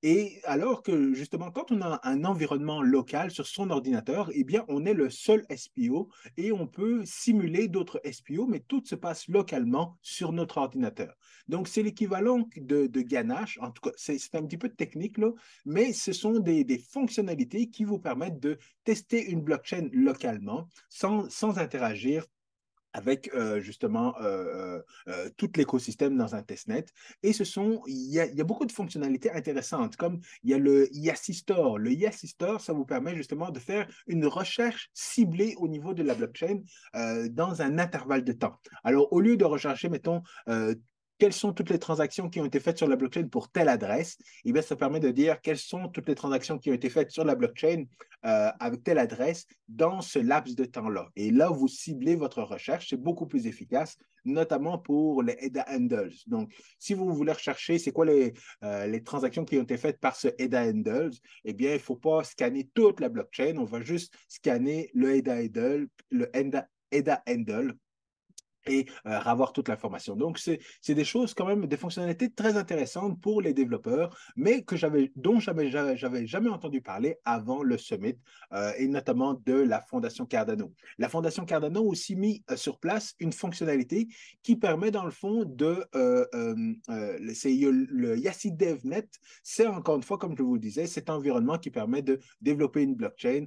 Et 0.03 0.39
alors 0.43 0.83
que 0.83 1.13
justement, 1.13 1.51
quand 1.51 1.71
on 1.71 1.81
a 1.81 1.99
un 2.03 2.25
environnement 2.25 2.81
local 2.81 3.31
sur 3.31 3.47
son 3.47 3.69
ordinateur, 3.69 4.29
eh 4.33 4.43
bien, 4.43 4.63
on 4.67 4.85
est 4.85 4.93
le 4.93 5.09
seul 5.09 5.45
SPO 5.55 6.09
et 6.37 6.51
on 6.51 6.67
peut 6.67 7.03
simuler 7.05 7.67
d'autres 7.67 8.01
SPO, 8.09 8.45
mais 8.45 8.59
tout 8.59 8.83
se 8.85 8.95
passe 8.95 9.27
localement 9.27 9.97
sur 10.01 10.31
notre 10.31 10.57
ordinateur. 10.57 11.15
Donc, 11.47 11.67
c'est 11.67 11.81
l'équivalent 11.81 12.47
de, 12.55 12.87
ganache. 13.01 13.57
En 13.61 13.71
tout 13.71 13.81
cas, 13.81 13.95
c'est 13.95 14.35
un 14.35 14.43
petit 14.43 14.57
peu 14.57 14.69
technique, 14.69 15.17
là, 15.17 15.31
mais 15.65 15.93
ce 15.93 16.13
sont 16.13 16.39
des, 16.39 16.65
fonctionnalités 16.91 17.69
qui 17.69 17.83
vous 17.83 17.99
permettent 17.99 18.39
de 18.39 18.57
tester 18.83 19.29
une 19.29 19.41
blockchain 19.41 19.89
localement 19.91 20.69
sans 20.89 21.57
interagir 21.57 22.25
avec 22.95 23.29
euh, 23.33 23.59
justement 23.59 24.15
euh, 24.21 24.81
euh, 25.09 25.29
tout 25.35 25.51
l'écosystème 25.57 26.17
dans 26.17 26.33
un 26.33 26.41
testnet. 26.41 26.85
Et 27.23 27.33
ce 27.33 27.43
sont, 27.43 27.81
il 27.87 28.09
y, 28.09 28.19
a, 28.21 28.43
beaucoup 28.45 28.65
de 28.65 28.71
fonctionnalités 28.71 29.29
intéressantes, 29.31 29.97
comme 29.97 30.21
il 30.43 30.51
y 30.51 30.53
a 30.53 30.57
le 30.57 30.87
Store. 31.33 31.77
Le 31.77 31.91
Store, 32.11 32.61
ça 32.61 32.71
vous 32.71 32.85
permet 32.85 33.13
justement 33.15 33.51
de 33.51 33.59
faire 33.59 33.85
une 34.07 34.25
recherche 34.25 34.89
ciblée 34.93 35.55
au 35.57 35.67
niveau 35.67 35.93
de 35.93 36.03
la 36.03 36.15
blockchain 36.15 36.61
dans 37.29 37.61
un 37.61 37.77
intervalle 37.79 38.23
de 38.23 38.31
temps. 38.31 38.55
Alors, 38.83 39.11
au 39.11 39.19
lieu 39.19 39.35
de 39.35 39.45
rechercher, 39.45 39.89
mettons, 39.89 40.21
quelles 41.17 41.33
sont 41.33 41.53
toutes 41.53 41.69
les 41.69 41.79
transactions 41.79 42.29
qui 42.29 42.39
ont 42.39 42.45
été 42.45 42.59
faites 42.59 42.77
sur 42.77 42.87
la 42.87 42.95
blockchain 42.95 43.27
pour 43.27 43.49
telle 43.49 43.69
adresse, 43.69 44.17
et 44.19 44.49
eh 44.49 44.51
bien, 44.51 44.61
ça 44.61 44.75
permet 44.75 44.99
de 44.99 45.11
dire 45.11 45.41
quelles 45.41 45.57
sont 45.57 45.87
toutes 45.89 46.07
les 46.07 46.15
transactions 46.15 46.57
qui 46.59 46.69
ont 46.69 46.73
été 46.73 46.89
faites 46.89 47.11
sur 47.11 47.23
la 47.23 47.35
blockchain 47.35 47.85
euh, 48.25 48.51
avec 48.59 48.83
telle 48.83 48.97
adresse 48.97 49.45
dans 49.67 50.01
ce 50.01 50.19
laps 50.19 50.55
de 50.55 50.65
temps-là. 50.65 51.09
Et 51.15 51.31
là, 51.31 51.49
vous 51.49 51.67
ciblez 51.67 52.15
votre 52.15 52.41
recherche, 52.41 52.89
c'est 52.89 53.01
beaucoup 53.01 53.27
plus 53.27 53.47
efficace, 53.47 53.97
notamment 54.25 54.77
pour 54.77 55.23
les 55.23 55.37
EDA 55.39 55.65
handles. 55.69 56.11
Donc, 56.27 56.51
si 56.79 56.93
vous 56.93 57.13
voulez 57.13 57.31
rechercher 57.31 57.77
c'est 57.77 57.91
quoi 57.91 58.05
les, 58.05 58.33
euh, 58.63 58.87
les 58.87 59.03
transactions 59.03 59.45
qui 59.45 59.57
ont 59.57 59.63
été 59.63 59.77
faites 59.77 59.99
par 59.99 60.15
ce 60.15 60.29
EDA 60.37 60.63
handles, 60.63 61.11
eh 61.45 61.53
bien, 61.53 61.71
il 61.71 61.75
ne 61.75 61.79
faut 61.79 61.95
pas 61.95 62.23
scanner 62.23 62.69
toute 62.73 62.99
la 62.99 63.09
blockchain, 63.09 63.55
on 63.57 63.65
va 63.65 63.81
juste 63.81 64.13
scanner 64.27 64.89
le 64.93 65.15
EDA 65.15 65.35
handle, 65.35 65.87
le 66.09 66.29
EDA 66.91 67.23
handle 67.27 67.75
et 68.67 68.85
euh, 69.05 69.19
avoir 69.25 69.53
toute 69.53 69.69
l'information. 69.69 70.15
Donc, 70.15 70.39
c'est 70.39 70.93
des 70.93 71.03
choses 71.03 71.33
quand 71.33 71.45
même, 71.45 71.65
des 71.67 71.77
fonctionnalités 71.77 72.29
très 72.31 72.57
intéressantes 72.57 73.19
pour 73.21 73.41
les 73.41 73.53
développeurs, 73.53 74.17
mais 74.35 74.63
que 74.63 74.75
dont 75.15 75.39
j'avais 75.39 75.69
j'avais 75.95 76.27
jamais 76.27 76.49
entendu 76.49 76.81
parler 76.81 77.17
avant 77.25 77.63
le 77.63 77.77
summit, 77.77 78.17
euh, 78.53 78.71
et 78.77 78.87
notamment 78.87 79.33
de 79.45 79.53
la 79.53 79.81
Fondation 79.81 80.25
Cardano. 80.25 80.73
La 80.97 81.09
Fondation 81.09 81.45
Cardano 81.45 81.81
a 81.81 81.83
aussi 81.83 82.15
mis 82.15 82.43
euh, 82.51 82.55
sur 82.55 82.79
place 82.79 83.15
une 83.19 83.33
fonctionnalité 83.33 84.07
qui 84.43 84.55
permet, 84.55 84.91
dans 84.91 85.05
le 85.05 85.11
fond, 85.11 85.43
de, 85.45 85.85
c'est 87.33 87.53
le 87.53 88.17
Yassi 88.17 88.51
DevNet, 88.51 89.07
c'est 89.43 89.67
encore 89.67 89.95
une 89.95 90.03
fois, 90.03 90.17
comme 90.17 90.35
je 90.37 90.43
vous 90.43 90.55
le 90.55 90.59
disais, 90.59 90.87
cet 90.87 91.09
environnement 91.09 91.57
qui 91.57 91.71
permet 91.71 92.01
de 92.01 92.19
développer 92.41 92.81
une 92.81 92.95
blockchain 92.95 93.45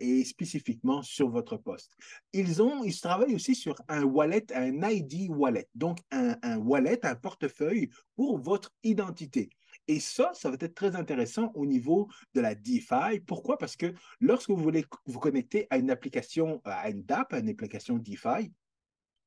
et 0.00 0.24
spécifiquement 0.24 1.02
sur 1.02 1.28
votre 1.28 1.56
poste. 1.56 1.92
Ils 2.32 2.62
ont, 2.62 2.84
ils 2.84 2.98
travaillent 3.00 3.34
aussi 3.34 3.54
sur 3.54 3.76
un 3.88 4.04
wallet 4.04 4.46
un 4.54 4.88
ID 4.88 5.30
wallet, 5.30 5.68
donc 5.74 5.98
un, 6.10 6.58
wallet, 6.58 7.04
un 7.04 7.14
portefeuille 7.14 7.90
pour 8.16 8.38
votre 8.38 8.72
identité. 8.82 9.50
Et 9.86 10.00
ça, 10.00 10.32
ça 10.34 10.50
va 10.50 10.56
être 10.60 10.74
très 10.74 10.96
intéressant 10.96 11.50
au 11.54 11.64
niveau 11.64 12.08
de 12.34 12.40
la 12.40 12.54
DeFi. 12.54 13.20
Pourquoi? 13.26 13.56
Parce 13.56 13.76
que 13.76 13.94
lorsque 14.20 14.50
vous 14.50 14.56
voulez 14.56 14.84
vous 15.06 15.18
connecter 15.18 15.66
à 15.70 15.78
une 15.78 15.90
application, 15.90 16.60
à 16.64 16.90
une 16.90 17.02
DApp, 17.02 17.32
à 17.32 17.38
une 17.38 17.48
application 17.48 17.96
DeFi, 17.96 18.52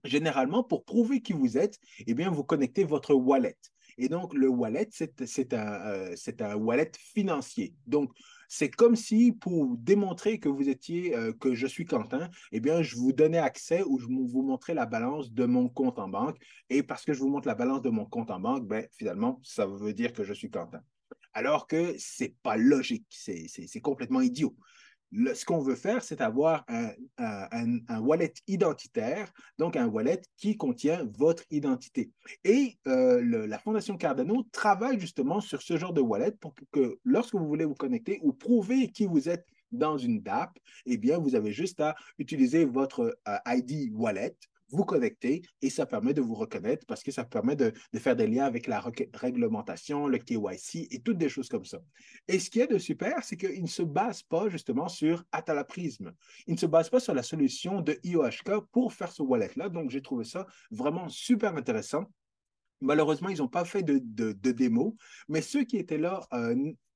généralement, 0.04 0.64
pour 0.64 0.84
prouver 0.84 1.22
qui 1.22 1.34
vous 1.34 1.58
êtes, 1.58 1.80
eh 2.06 2.14
bien, 2.14 2.30
vous 2.30 2.44
connectez 2.44 2.84
votre 2.84 3.14
wallet. 3.14 3.58
Et 3.98 4.08
donc, 4.08 4.34
le 4.34 4.48
wallet, 4.48 4.90
c'est 4.92 5.54
un, 5.54 5.82
euh, 5.86 6.16
un 6.40 6.56
wallet 6.56 6.92
financier. 6.98 7.74
Donc, 7.88 8.12
c'est 8.54 8.70
comme 8.70 8.98
si 8.98 9.32
pour 9.32 9.78
démontrer 9.78 10.38
que 10.38 10.50
vous 10.50 10.68
étiez, 10.68 11.16
euh, 11.16 11.32
que 11.32 11.56
je 11.56 11.66
suis 11.66 11.86
Quentin, 11.86 12.30
eh 12.52 12.60
bien, 12.60 12.82
je 12.82 12.98
vous 12.98 13.14
donnais 13.14 13.38
accès 13.38 13.82
ou 13.82 13.98
je 13.98 14.08
vous 14.08 14.42
montrais 14.44 14.74
la 14.74 14.86
balance 14.86 15.32
de 15.32 15.46
mon 15.46 15.70
compte 15.70 16.00
en 16.00 16.10
banque. 16.10 16.36
Et 16.70 16.84
parce 16.84 17.06
que 17.06 17.14
je 17.14 17.20
vous 17.20 17.30
montre 17.30 17.48
la 17.48 17.56
balance 17.56 17.82
de 17.82 17.90
mon 17.90 18.04
compte 18.04 18.30
en 18.30 18.42
banque, 18.42 18.68
ben, 18.68 18.86
finalement, 18.92 19.40
ça 19.42 19.66
veut 19.66 19.94
dire 19.94 20.12
que 20.12 20.26
je 20.26 20.34
suis 20.34 20.50
Quentin. 20.50 20.82
Alors 21.32 21.66
que 21.66 21.96
c'est 21.98 22.36
pas 22.44 22.58
logique, 22.58 23.06
c'est 23.10 23.82
complètement 23.82 24.20
idiot 24.20 24.54
ce 25.12 25.46
qu'on 25.46 25.60
veut 25.60 25.76
faire, 25.76 26.04
c'est 26.04 26.22
avoir 26.22 26.66
un, 27.18 28.00
wallet 28.00 28.34
identitaire, 28.48 29.32
donc 29.58 29.76
un 29.76 29.88
wallet 29.88 30.22
qui 30.38 30.58
contient 30.58 31.08
votre 31.18 31.44
identité. 31.52 32.12
Et 32.44 32.78
euh, 32.88 33.48
la 33.48 33.60
Fondation 33.60 33.98
Cardano 33.98 34.44
travaille 34.52 35.00
justement 35.00 35.42
sur 35.42 35.62
ce 35.62 35.78
genre 35.78 35.94
de 35.94 36.02
wallet 36.02 36.32
pour 36.40 36.54
que, 36.72 37.00
lorsque 37.04 37.36
vous 37.36 37.48
voulez 37.48 37.66
vous 37.66 37.76
connecter 37.76 38.20
ou 38.24 38.34
prouver 38.34 38.88
qui 38.88 39.06
vous 39.06 39.30
êtes 39.30 39.46
dans 39.72 39.98
une 39.98 40.22
DApp, 40.22 40.58
eh 40.86 40.98
bien, 40.98 41.18
vous 41.18 41.36
avez 41.36 41.52
juste 41.52 41.80
à 41.80 41.96
utiliser 42.18 42.66
votre 42.66 43.18
euh, 43.28 43.38
ID 43.46 43.92
wallet 43.94 44.36
vous 44.72 44.86
connecter 44.86 45.42
et 45.62 45.70
ça 45.70 45.86
permet 45.86 46.14
de 46.14 46.22
vous 46.22 46.34
reconnaître 46.34 46.86
parce 46.86 47.04
que 47.04 47.12
ça 47.12 47.24
permet 47.24 47.56
de, 47.56 47.74
faire 47.98 48.16
des 48.16 48.28
liens 48.28 48.46
avec 48.46 48.68
la 48.68 48.84
réglementation, 49.14 50.08
le 50.08 50.18
KYC 50.18 50.88
et 50.92 51.02
toutes 51.02 51.18
des 51.18 51.30
choses 51.30 51.50
comme 51.50 51.66
ça. 51.66 51.80
Et 52.28 52.40
ce 52.40 52.50
qui 52.50 52.60
est 52.62 52.68
de 52.68 52.78
super, 52.78 53.24
c'est 53.24 53.38
qu'il 53.38 53.62
ne 53.62 53.68
se 53.68 53.84
base 53.84 54.24
pas 54.24 54.50
justement 54.50 54.88
sur 54.88 55.24
Atala 55.32 55.64
Prism. 55.64 56.12
Il 56.48 56.54
ne 56.54 56.60
se 56.60 56.66
base 56.66 56.90
pas 56.90 57.00
sur 57.00 57.14
la 57.14 57.24
solution 57.24 57.82
de 57.82 58.00
IOHK 58.04 58.68
pour 58.72 58.94
faire 58.94 59.12
ce 59.12 59.22
wallet-là. 59.22 59.70
Donc, 59.70 59.90
j'ai 59.90 60.02
trouvé 60.02 60.26
ça 60.26 60.46
vraiment 60.72 61.10
super 61.10 61.56
intéressant. 61.56 62.06
Malheureusement, 62.80 63.30
ils 63.30 63.38
n'ont 63.38 63.48
pas 63.48 63.66
fait 63.66 63.84
de, 63.84 64.32
démo, 64.52 64.96
mais 65.28 65.42
ceux 65.42 65.64
qui 65.64 65.78
étaient 65.78 66.00
là 66.00 66.28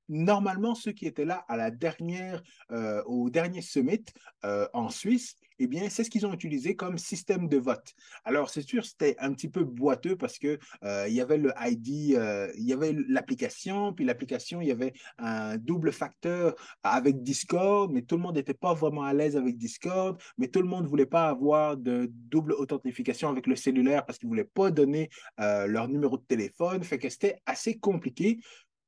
normalement, 0.08 0.74
ceux 0.74 0.92
qui 0.92 1.06
étaient 1.06 1.24
là 1.24 1.44
à 1.48 1.56
la 1.56 1.70
dernière, 1.70 2.42
euh, 2.70 3.02
au 3.04 3.30
dernier 3.30 3.62
summit 3.62 4.04
euh, 4.44 4.68
en 4.72 4.88
Suisse, 4.88 5.36
eh 5.58 5.66
bien, 5.66 5.88
c'est 5.88 6.04
ce 6.04 6.10
qu'ils 6.10 6.26
ont 6.26 6.32
utilisé 6.32 6.76
comme 6.76 6.98
système 6.98 7.48
de 7.48 7.56
vote. 7.56 7.94
Alors, 8.24 8.50
c'est 8.50 8.62
sûr, 8.62 8.84
c'était 8.84 9.16
un 9.18 9.32
petit 9.32 9.48
peu 9.48 9.64
boiteux 9.64 10.16
parce 10.16 10.38
que 10.38 10.58
euh, 10.84 11.08
y 11.08 11.20
avait 11.20 11.38
le 11.38 11.52
ID, 11.60 11.88
il 11.88 12.64
y 12.64 12.72
avait 12.72 12.94
l'application, 13.08 13.92
puis 13.92 14.04
l'application, 14.04 14.60
il 14.60 14.68
y 14.68 14.72
avait 14.72 14.92
un 15.18 15.56
double 15.56 15.92
facteur 15.92 16.54
avec 16.82 17.22
Discord, 17.22 17.92
mais 17.92 18.02
tout 18.02 18.16
le 18.16 18.22
monde 18.22 18.36
n'était 18.36 18.54
pas 18.54 18.74
vraiment 18.74 19.04
à 19.04 19.12
l'aise 19.12 19.36
avec 19.36 19.56
Discord, 19.56 20.20
mais 20.38 20.48
tout 20.48 20.60
le 20.60 20.68
monde 20.68 20.84
ne 20.84 20.88
voulait 20.88 21.06
pas 21.06 21.28
avoir 21.28 21.76
de 21.76 22.10
double 22.12 22.52
authentification 22.52 23.28
avec 23.28 23.46
le 23.46 23.56
cellulaire 23.56 24.04
parce 24.04 24.18
qu'ils 24.18 24.28
ne 24.28 24.32
voulaient 24.32 24.44
pas 24.44 24.70
donner 24.70 25.08
leur 25.38 25.88
numéro 25.88 26.16
de 26.18 26.24
téléphone, 26.24 26.82
fait 26.84 26.98
que 26.98 27.08
c'était 27.08 27.40
assez 27.46 27.78
compliqué. 27.78 28.38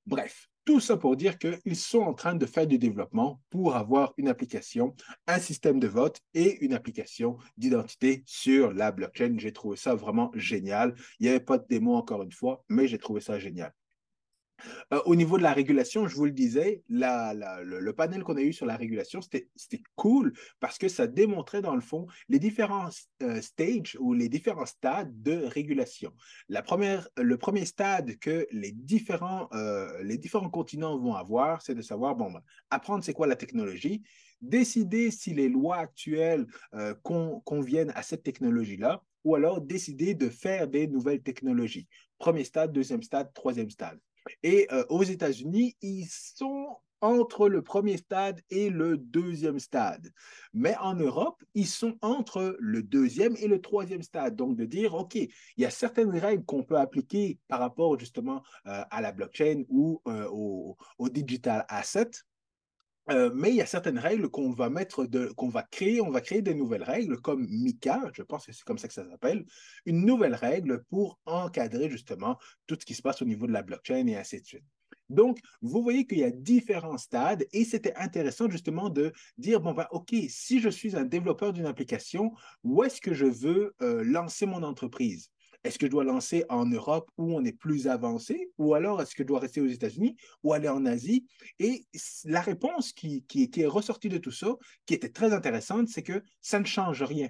Bref, 0.06 0.48
tout 0.68 0.80
ça 0.80 0.98
pour 0.98 1.16
dire 1.16 1.38
qu'ils 1.38 1.76
sont 1.76 2.00
en 2.00 2.12
train 2.12 2.34
de 2.34 2.44
faire 2.44 2.66
du 2.66 2.76
développement 2.76 3.40
pour 3.48 3.74
avoir 3.74 4.12
une 4.18 4.28
application, 4.28 4.94
un 5.26 5.38
système 5.38 5.80
de 5.80 5.88
vote 5.88 6.18
et 6.34 6.62
une 6.62 6.74
application 6.74 7.38
d'identité 7.56 8.22
sur 8.26 8.74
la 8.74 8.92
blockchain. 8.92 9.36
J'ai 9.38 9.54
trouvé 9.54 9.78
ça 9.78 9.94
vraiment 9.94 10.30
génial. 10.34 10.94
Il 11.20 11.22
n'y 11.22 11.30
avait 11.30 11.40
pas 11.40 11.56
de 11.56 11.64
démo 11.66 11.94
encore 11.94 12.22
une 12.22 12.32
fois, 12.32 12.66
mais 12.68 12.86
j'ai 12.86 12.98
trouvé 12.98 13.22
ça 13.22 13.38
génial. 13.38 13.72
Euh, 14.92 15.00
au 15.06 15.14
niveau 15.14 15.38
de 15.38 15.42
la 15.42 15.52
régulation, 15.52 16.06
je 16.06 16.14
vous 16.14 16.24
le 16.24 16.32
disais, 16.32 16.82
le, 16.88 17.90
panel 17.92 18.22
qu'on 18.22 18.36
a 18.36 18.40
eu 18.40 18.52
sur 18.52 18.66
la 18.66 18.76
régulation, 18.76 19.20
c'était 19.20 19.82
cool 19.96 20.32
parce 20.60 20.78
que 20.78 20.88
ça 20.88 21.06
démontrait 21.06 21.62
dans 21.62 21.74
le 21.74 21.80
fond 21.80 22.06
les 22.28 22.38
différents 22.38 22.90
euh, 23.22 23.40
stages 23.40 23.96
ou 24.00 24.14
les 24.14 24.28
différents 24.28 24.66
stades 24.66 25.22
de 25.22 25.44
régulation. 25.46 26.12
La 26.48 26.62
première, 26.62 27.08
le 27.16 27.36
premier 27.36 27.64
stade 27.64 28.18
que 28.18 28.46
les 28.50 28.72
différents, 28.72 29.48
euh, 29.52 30.02
les 30.02 30.18
différents 30.18 30.50
continents 30.50 30.98
vont 30.98 31.14
avoir, 31.14 31.62
c'est 31.62 31.74
de 31.74 31.82
savoir, 31.82 32.14
bon, 32.14 32.30
ben, 32.30 32.42
apprendre 32.70 33.04
c'est 33.04 33.14
quoi 33.14 33.26
la 33.26 33.36
technologie, 33.36 34.02
décider 34.40 35.10
si 35.10 35.34
les 35.34 35.48
lois 35.48 35.78
actuelles 35.78 36.46
conviennent 37.02 37.92
à 37.96 38.02
cette 38.02 38.22
technologie-là, 38.22 39.02
ou 39.24 39.34
alors 39.34 39.60
décider 39.60 40.14
de 40.14 40.28
faire 40.28 40.68
des 40.68 40.86
nouvelles 40.86 41.22
technologies. 41.22 41.88
Premier 42.18 42.44
stade, 42.44 42.72
deuxième 42.72 43.02
stade, 43.02 43.32
troisième 43.34 43.70
stade. 43.70 43.98
Et 44.42 44.66
euh, 44.72 44.84
aux 44.88 45.02
États-Unis, 45.02 45.76
ils 45.80 46.06
sont 46.06 46.76
entre 47.00 47.48
le 47.48 47.62
premier 47.62 47.96
stade 47.96 48.40
et 48.50 48.70
le 48.70 48.96
deuxième 48.96 49.58
stade. 49.58 50.10
Mais 50.52 50.76
en 50.78 50.94
Europe, 50.94 51.42
ils 51.54 51.66
sont 51.66 51.96
entre 52.02 52.56
le 52.58 52.82
deuxième 52.82 53.36
et 53.36 53.46
le 53.46 53.60
troisième 53.60 54.02
stade. 54.02 54.36
Donc, 54.36 54.56
de 54.56 54.64
dire, 54.64 54.94
OK, 54.94 55.14
il 55.14 55.30
y 55.56 55.64
a 55.64 55.70
certaines 55.70 56.16
règles 56.16 56.44
qu'on 56.44 56.64
peut 56.64 56.78
appliquer 56.78 57.38
par 57.48 57.60
rapport 57.60 57.98
justement 57.98 58.42
euh, 58.66 58.82
à 58.90 59.00
la 59.00 59.12
blockchain 59.12 59.62
ou 59.68 60.00
euh, 60.08 60.28
au, 60.30 60.76
au, 60.98 61.08
digital 61.08 61.64
asset. 61.68 62.10
Mais 63.34 63.50
il 63.50 63.56
y 63.56 63.62
a 63.62 63.66
certaines 63.66 63.98
règles 63.98 64.28
qu'on 64.28 64.50
va 64.50 64.70
mettre, 64.70 65.06
qu'on 65.36 65.48
va 65.48 65.62
créer. 65.62 66.00
On 66.00 66.10
va 66.10 66.20
créer 66.20 66.42
des 66.42 66.54
nouvelles 66.54 66.82
règles 66.82 67.20
comme 67.20 67.46
MICA, 67.48 68.10
je 68.12 68.22
pense 68.22 68.46
que 68.46 68.52
c'est 68.52 68.64
comme 68.64 68.78
ça 68.78 68.88
que 68.88 68.94
ça 68.94 69.08
s'appelle, 69.08 69.44
une 69.86 70.04
nouvelle 70.04 70.34
règle 70.34 70.84
pour 70.90 71.18
encadrer 71.26 71.90
justement 71.90 72.38
tout 72.66 72.76
ce 72.78 72.84
qui 72.84 72.94
se 72.94 73.02
passe 73.02 73.22
au 73.22 73.24
niveau 73.24 73.46
de 73.46 73.52
la 73.52 73.62
blockchain 73.62 74.06
et 74.06 74.16
ainsi 74.16 74.40
de 74.40 74.46
suite. 74.46 74.64
Donc, 75.08 75.38
vous 75.62 75.82
voyez 75.82 76.06
qu'il 76.06 76.18
y 76.18 76.24
a 76.24 76.30
différents 76.30 76.98
stades 76.98 77.46
et 77.52 77.64
c'était 77.64 77.94
intéressant 77.94 78.50
justement 78.50 78.90
de 78.90 79.12
dire, 79.38 79.60
bon, 79.60 79.72
ben, 79.72 79.86
OK, 79.90 80.14
si 80.28 80.60
je 80.60 80.68
suis 80.68 80.96
un 80.96 81.04
développeur 81.04 81.52
d'une 81.52 81.66
application, 81.66 82.32
où 82.62 82.82
est-ce 82.84 83.00
que 83.00 83.14
je 83.14 83.24
veux 83.24 83.74
euh, 83.80 84.04
lancer 84.04 84.44
mon 84.44 84.62
entreprise? 84.62 85.30
Est-ce 85.64 85.78
que 85.78 85.86
je 85.86 85.90
dois 85.90 86.04
lancer 86.04 86.44
en 86.48 86.66
Europe 86.66 87.10
où 87.18 87.34
on 87.34 87.44
est 87.44 87.52
plus 87.52 87.88
avancé 87.88 88.50
ou 88.58 88.74
alors 88.74 89.02
est-ce 89.02 89.14
que 89.14 89.22
je 89.22 89.28
dois 89.28 89.40
rester 89.40 89.60
aux 89.60 89.66
États-Unis 89.66 90.16
ou 90.42 90.52
aller 90.52 90.68
en 90.68 90.86
Asie? 90.86 91.26
Et 91.58 91.84
la 92.24 92.40
réponse 92.40 92.92
qui, 92.92 93.24
est 93.34 93.66
ressortie 93.66 94.08
de 94.08 94.18
tout 94.18 94.30
ça, 94.30 94.54
qui 94.86 94.94
était 94.94 95.08
très 95.08 95.32
intéressante, 95.32 95.88
c'est 95.88 96.02
que 96.02 96.22
ça 96.40 96.60
ne 96.60 96.64
change 96.64 97.02
rien 97.02 97.28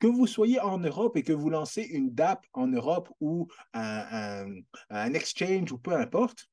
que 0.00 0.06
vous 0.06 0.26
soyez 0.26 0.60
en 0.60 0.78
Europe 0.78 1.16
et 1.16 1.22
que 1.22 1.32
vous 1.32 1.50
lancez 1.50 1.82
une 1.82 2.14
DAP 2.14 2.46
en 2.52 2.68
Europe 2.68 3.08
ou 3.20 3.48
un, 3.74 4.46
un, 4.90 5.12
exchange 5.14 5.72
ou 5.72 5.78
peu 5.78 5.92
importe, 5.92 6.48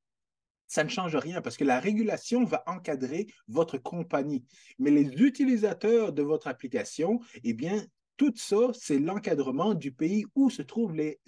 ça 0.67 0.83
ne 0.83 0.89
change 0.89 1.15
rien 1.15 1.41
parce 1.41 1.57
que 1.57 1.63
la 1.63 1.79
régulation 1.79 2.43
va 2.43 2.63
encadrer 2.65 3.27
votre 3.47 3.77
compagnie. 3.77 4.43
Mais 4.79 4.89
les 4.89 5.05
utilisateurs 5.21 6.11
de 6.11 6.23
votre 6.23 6.47
application, 6.47 7.19
eh 7.43 7.53
bien, 7.53 7.85
tout 8.17 8.33
ça, 8.35 8.57
c'est 8.73 8.99
l'encadrement 8.99 9.73
du 9.73 9.91
pays 9.91 10.25
où 10.35 10.49
se 10.49 10.61
trouvent 10.61 10.93
les, 10.93 11.19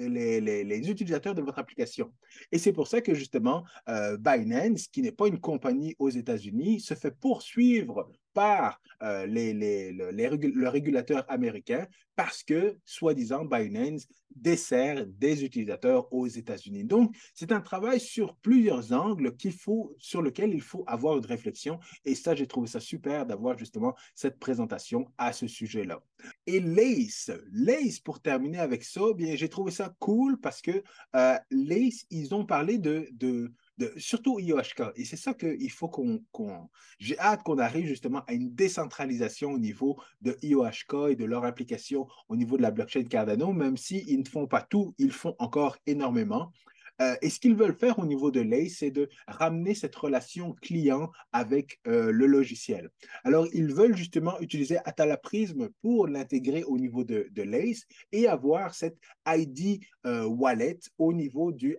utilisateurs 0.90 1.36
de 1.36 1.42
votre 1.42 1.60
application. 1.60 2.12
Et 2.52 2.58
c'est 2.58 2.74
pour 2.74 2.88
ça 2.88 3.02
que 3.02 3.14
justement, 3.14 3.64
euh, 3.90 4.18
Binance, 4.18 4.88
qui 4.88 5.02
n'est 5.02 5.12
pas 5.12 5.28
une 5.28 5.40
compagnie 5.40 5.96
aux 6.00 6.10
États-Unis, 6.10 6.80
se 6.80 6.94
fait 6.94 7.12
poursuivre 7.12 8.10
par 8.38 8.80
euh, 9.02 9.26
les, 9.26 9.52
le 9.92 10.70
régulateur 10.70 11.26
américain 11.28 11.88
parce 12.16 12.44
que, 12.44 12.78
soi-disant, 12.86 13.46
Binance 13.46 14.08
dessert 14.30 15.08
des 15.08 15.44
utilisateurs 15.44 16.14
aux 16.14 16.28
États-Unis. 16.28 16.84
Donc, 16.84 17.16
c'est 17.34 17.52
un 17.52 17.62
travail 17.62 18.00
sur 18.00 18.36
plusieurs 18.36 18.94
angles 18.94 19.36
qu'il 19.38 19.54
faut, 19.54 19.96
sur 19.98 20.22
lequel 20.22 20.54
il 20.54 20.62
faut 20.62 20.84
avoir 20.86 21.18
une 21.18 21.26
réflexion. 21.26 21.80
Et 22.06 22.14
ça, 22.14 22.36
j'ai 22.36 22.46
trouvé 22.46 22.68
ça 22.68 22.80
super 22.80 23.26
d'avoir 23.26 23.58
justement 23.58 23.96
cette 24.14 24.38
présentation 24.38 25.12
à 25.18 25.34
ce 25.34 25.48
sujet-là. 25.48 26.00
Et 26.46 26.60
Lace, 26.60 27.32
Lace, 27.52 28.00
pour 28.00 28.22
terminer 28.22 28.60
avec 28.60 28.84
ça, 28.84 29.02
bien, 29.16 29.36
j'ai 29.36 29.50
trouvé 29.50 29.72
ça 29.72 29.96
cool 29.98 30.40
parce 30.40 30.62
que 30.62 30.84
euh, 31.16 31.38
Lace, 31.50 32.06
ils 32.12 32.36
ont 32.36 32.46
parlé 32.46 32.78
de 32.78 33.52
surtout 33.98 34.40
IOHK. 34.40 34.94
Et 34.96 35.06
c'est 35.06 35.18
ça 35.18 35.34
qu'il 35.34 35.72
faut 35.72 35.90
qu'on. 35.90 36.70
J'ai 37.00 37.18
hâte 37.20 37.44
qu'on 37.44 37.58
arrive 37.60 37.88
justement 37.88 38.24
à 38.28 38.34
une 38.34 38.54
décentralisation 38.54 39.52
au 39.52 39.60
niveau 39.60 40.00
de 40.22 40.38
IOHK 40.42 41.12
et 41.12 41.16
de 41.16 41.26
leur 41.26 41.46
application 41.46 42.08
au 42.30 42.36
niveau 42.36 42.58
de 42.58 42.62
la 42.62 42.72
blockchain 42.72 43.04
Cardano, 43.04 43.54
même 43.54 43.78
s'ils 43.78 44.20
ne 44.20 44.28
font 44.28 44.48
pas 44.48 44.62
tout, 44.62 44.94
ils 44.98 45.12
font 45.12 45.36
encore 45.40 45.78
énormément. 45.86 46.52
Euh, 47.02 47.16
et 47.22 47.30
ce 47.30 47.40
qu'ils 47.40 47.56
veulent 47.56 47.76
faire 47.76 48.00
au 48.00 48.06
niveau 48.06 48.32
de 48.32 48.42
l'ACE, 48.42 48.78
c'est 48.80 48.92
de 48.92 49.10
ramener 49.28 49.76
cette 49.76 49.96
relation 49.96 50.54
client 50.62 51.12
avec 51.32 51.80
euh, 51.88 52.12
le 52.12 52.26
logiciel. 52.26 52.90
Alors, 53.24 53.48
ils 53.54 53.74
veulent 53.74 53.96
justement 53.96 54.40
utiliser 54.40 54.78
Atala 54.86 55.18
Prism 55.18 55.70
pour 55.82 56.08
l'intégrer 56.08 56.64
au 56.64 56.78
niveau 56.78 57.04
de, 57.04 57.28
de 57.32 57.44
l'ACE 57.44 57.86
et 58.12 58.28
avoir 58.28 58.74
cette 58.74 58.98
ID 59.28 59.82
euh, 60.06 60.26
wallet 60.26 60.80
au 60.98 61.14
niveau 61.14 61.52
du, 61.52 61.78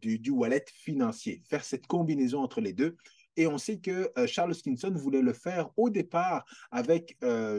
du, 0.00 0.18
du 0.18 0.30
wallet 0.30 0.64
financier, 0.72 1.42
faire 1.48 1.64
cette 1.64 1.86
combinaison 1.86 2.40
entre 2.40 2.60
les 2.60 2.72
deux. 2.72 2.96
Et 3.36 3.46
on 3.46 3.56
sait 3.56 3.78
que 3.78 4.10
Charles 4.26 4.52
Skinson 4.52 4.90
voulait 4.90 5.22
le 5.22 5.32
faire 5.32 5.70
au 5.76 5.90
départ 5.90 6.44
avec, 6.72 7.16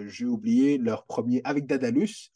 j'ai 0.07 0.25
oublié 0.25 0.77
leur 0.77 1.05
premier, 1.05 1.39
avec 1.45 1.67
Dadalus, 1.67 2.33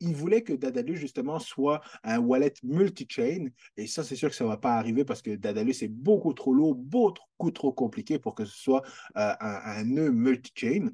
il 0.00 0.14
voulait 0.14 0.42
que 0.42 0.52
Dadalus, 0.52 0.96
justement, 0.96 1.38
soit 1.38 1.80
un 2.02 2.18
wallet 2.18 2.54
multi-chain. 2.62 3.46
Et 3.76 3.86
ça, 3.86 4.02
c'est 4.02 4.16
sûr 4.16 4.28
que 4.28 4.36
ça 4.36 4.44
ne 4.44 4.48
va 4.50 4.56
pas 4.56 4.74
arriver 4.74 5.04
parce 5.04 5.22
que 5.22 5.34
Dadalus 5.36 5.82
est 5.82 5.88
beaucoup 5.88 6.32
trop 6.32 6.52
lourd, 6.52 6.74
beaucoup 6.74 7.50
trop 7.50 7.72
compliqué 7.72 8.18
pour 8.18 8.34
que 8.34 8.44
ce 8.44 8.56
soit 8.56 8.82
euh, 9.16 9.34
un, 9.40 9.60
un 9.64 9.84
nœud 9.84 10.10
multi-chain. 10.10 10.90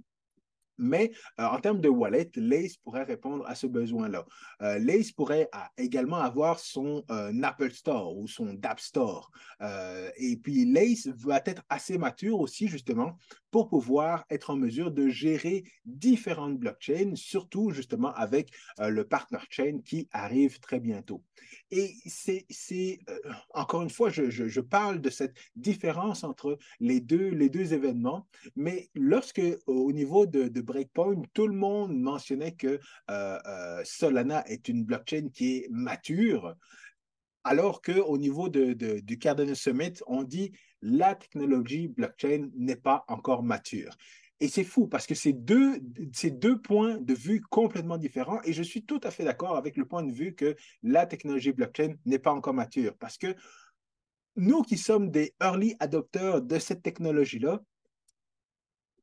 Mais 0.80 1.10
euh, 1.40 1.44
en 1.44 1.58
termes 1.58 1.80
de 1.80 1.88
wallet, 1.88 2.30
Lace 2.36 2.76
pourrait 2.76 3.02
répondre 3.02 3.44
à 3.48 3.56
ce 3.56 3.66
besoin-là. 3.66 4.24
Euh, 4.62 4.78
Lace 4.78 5.10
pourrait 5.10 5.50
également 5.76 6.18
avoir 6.18 6.60
son 6.60 7.02
Apple 7.42 7.72
Store 7.72 8.16
ou 8.16 8.28
son 8.28 8.54
Dapp 8.54 8.78
Store. 8.78 9.32
et 10.16 10.36
puis 10.36 10.66
Lace 10.66 11.08
va 11.08 11.42
être 11.44 11.62
assez 11.68 11.98
mature 11.98 12.38
aussi, 12.38 12.68
justement, 12.68 13.18
pour 13.50 13.68
pouvoir 13.68 14.24
être 14.30 14.50
en 14.50 14.56
mesure 14.56 14.90
de 14.90 15.08
gérer 15.08 15.64
différentes 15.84 16.58
blockchains, 16.58 17.14
surtout 17.14 17.70
justement 17.70 18.12
avec 18.14 18.50
le 18.78 19.02
partner 19.04 19.38
chain 19.50 19.80
qui 19.84 20.08
arrive 20.12 20.60
très 20.60 20.80
bientôt. 20.80 21.22
Et 21.70 21.94
c'est, 22.06 22.98
encore 23.54 23.82
une 23.82 23.90
fois, 23.90 24.10
je, 24.10 24.60
parle 24.60 25.00
de 25.00 25.10
cette 25.10 25.36
différence 25.56 26.24
entre 26.24 26.58
les 26.80 27.00
deux, 27.00 27.72
événements, 27.72 28.26
mais 28.56 28.88
lorsque 28.94 29.42
au 29.66 29.92
niveau 29.92 30.26
de, 30.26 30.60
Breakpoint, 30.60 31.22
tout 31.34 31.46
le 31.46 31.54
monde 31.54 31.98
mentionnait 31.98 32.52
que 32.54 32.80
euh, 33.10 33.38
euh, 33.46 33.82
Solana 33.84 34.46
est 34.48 34.68
une 34.68 34.84
blockchain 34.84 35.28
qui 35.32 35.58
est 35.58 35.68
mature, 35.70 36.54
alors 37.44 37.80
qu'au 37.80 38.18
niveau 38.18 38.48
de, 38.48 38.72
du 39.00 39.18
Cardano 39.18 39.54
Summit, 39.54 39.94
on 40.06 40.22
dit 40.22 40.52
la 40.82 41.14
technologie 41.14 41.88
blockchain 41.88 42.50
n'est 42.56 42.76
pas 42.76 43.04
encore 43.08 43.42
mature. 43.42 43.96
Et 44.40 44.48
c'est 44.48 44.64
fou 44.64 44.86
parce 44.86 45.06
que 45.06 45.14
c'est 45.14 45.32
deux, 45.32 45.80
deux 45.80 46.60
points 46.60 46.98
de 46.98 47.14
vue 47.14 47.40
complètement 47.50 47.98
différents 47.98 48.40
et 48.44 48.52
je 48.52 48.62
suis 48.62 48.84
tout 48.84 49.00
à 49.02 49.10
fait 49.10 49.24
d'accord 49.24 49.56
avec 49.56 49.76
le 49.76 49.84
point 49.84 50.04
de 50.04 50.12
vue 50.12 50.34
que 50.34 50.54
la 50.84 51.06
technologie 51.06 51.52
blockchain 51.52 51.94
n'est 52.06 52.20
pas 52.20 52.32
encore 52.32 52.54
mature 52.54 52.96
parce 52.98 53.18
que 53.18 53.34
nous 54.36 54.62
qui 54.62 54.78
sommes 54.78 55.10
des 55.10 55.34
early 55.42 55.74
adopteurs 55.80 56.40
de 56.40 56.60
cette 56.60 56.82
technologie-là, 56.82 57.60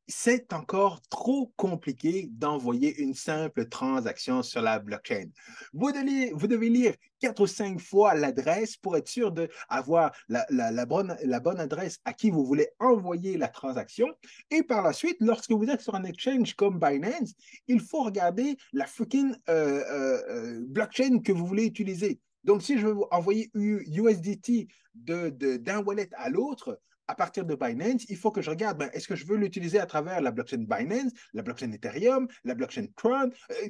c'est 0.08 0.54
encore 0.54 1.02
trop 1.10 1.52
compliqué 1.56 2.30
d'envoyer 2.32 2.96
une 3.02 3.14
simple 3.14 3.68
transaction 3.68 4.44
sur 4.44 4.62
la 4.62 4.80
blockchain. 4.80 5.30
Vous 5.74 5.92
devez, 5.92 6.70
lire 6.70 6.94
quatre 7.20 7.42
ou 7.42 7.48
cinq 7.48 7.80
fois 7.80 8.14
l'adresse 8.14 8.78
pour 8.78 8.98
être 8.98 9.08
sûr 9.08 9.32
d'avoir 9.32 10.12
la, 10.28 10.86
bonne, 10.86 11.60
adresse 11.60 12.00
à 12.06 12.14
qui 12.14 12.30
vous 12.30 12.46
voulez 12.46 12.70
envoyer 12.80 13.38
la 13.38 13.48
transaction. 13.48 14.08
Et 14.52 14.64
par 14.64 14.84
la 14.84 14.94
suite, 14.94 15.18
lorsque 15.20 15.52
vous 15.52 15.66
êtes 15.66 15.82
sur 15.82 15.96
un 15.96 16.04
exchange 16.04 16.54
comme 16.54 16.80
Binance, 16.80 17.34
il 17.68 17.82
faut 17.82 18.04
regarder 18.04 18.58
la 18.74 18.86
fucking 18.86 19.36
euh, 19.50 19.84
euh, 19.90 20.22
euh, 20.30 20.66
blockchain 20.68 21.20
que 21.20 21.32
vous 21.32 21.46
voulez 21.46 21.66
utiliser. 21.66 22.20
Donc, 22.44 22.62
si 22.62 22.78
je 22.78 22.86
veux 22.86 22.96
envoyer 23.12 23.50
USDT 23.56 24.68
d'un 24.94 25.84
wallet 25.84 26.10
à 26.14 26.30
l'autre, 26.30 26.80
à 27.08 27.16
partir 27.16 27.46
de 27.46 27.56
Binance, 27.56 28.06
il 28.10 28.18
faut 28.18 28.32
que 28.32 28.42
je 28.42 28.50
regarde, 28.50 28.78
ben, 28.78 28.90
est-ce 28.94 29.08
que 29.08 29.16
je 29.16 29.26
veux 29.26 29.38
l'utiliser 29.38 29.80
à 29.80 29.86
travers 29.86 30.22
la 30.22 30.32
blockchain 30.32 30.66
Binance, 30.68 31.12
la 31.34 31.42
blockchain 31.44 31.72
Ethereum, 31.72 32.28
la 32.44 32.56
blockchain 32.56 32.88
Tron? 32.96 33.30
Euh, 33.52 33.70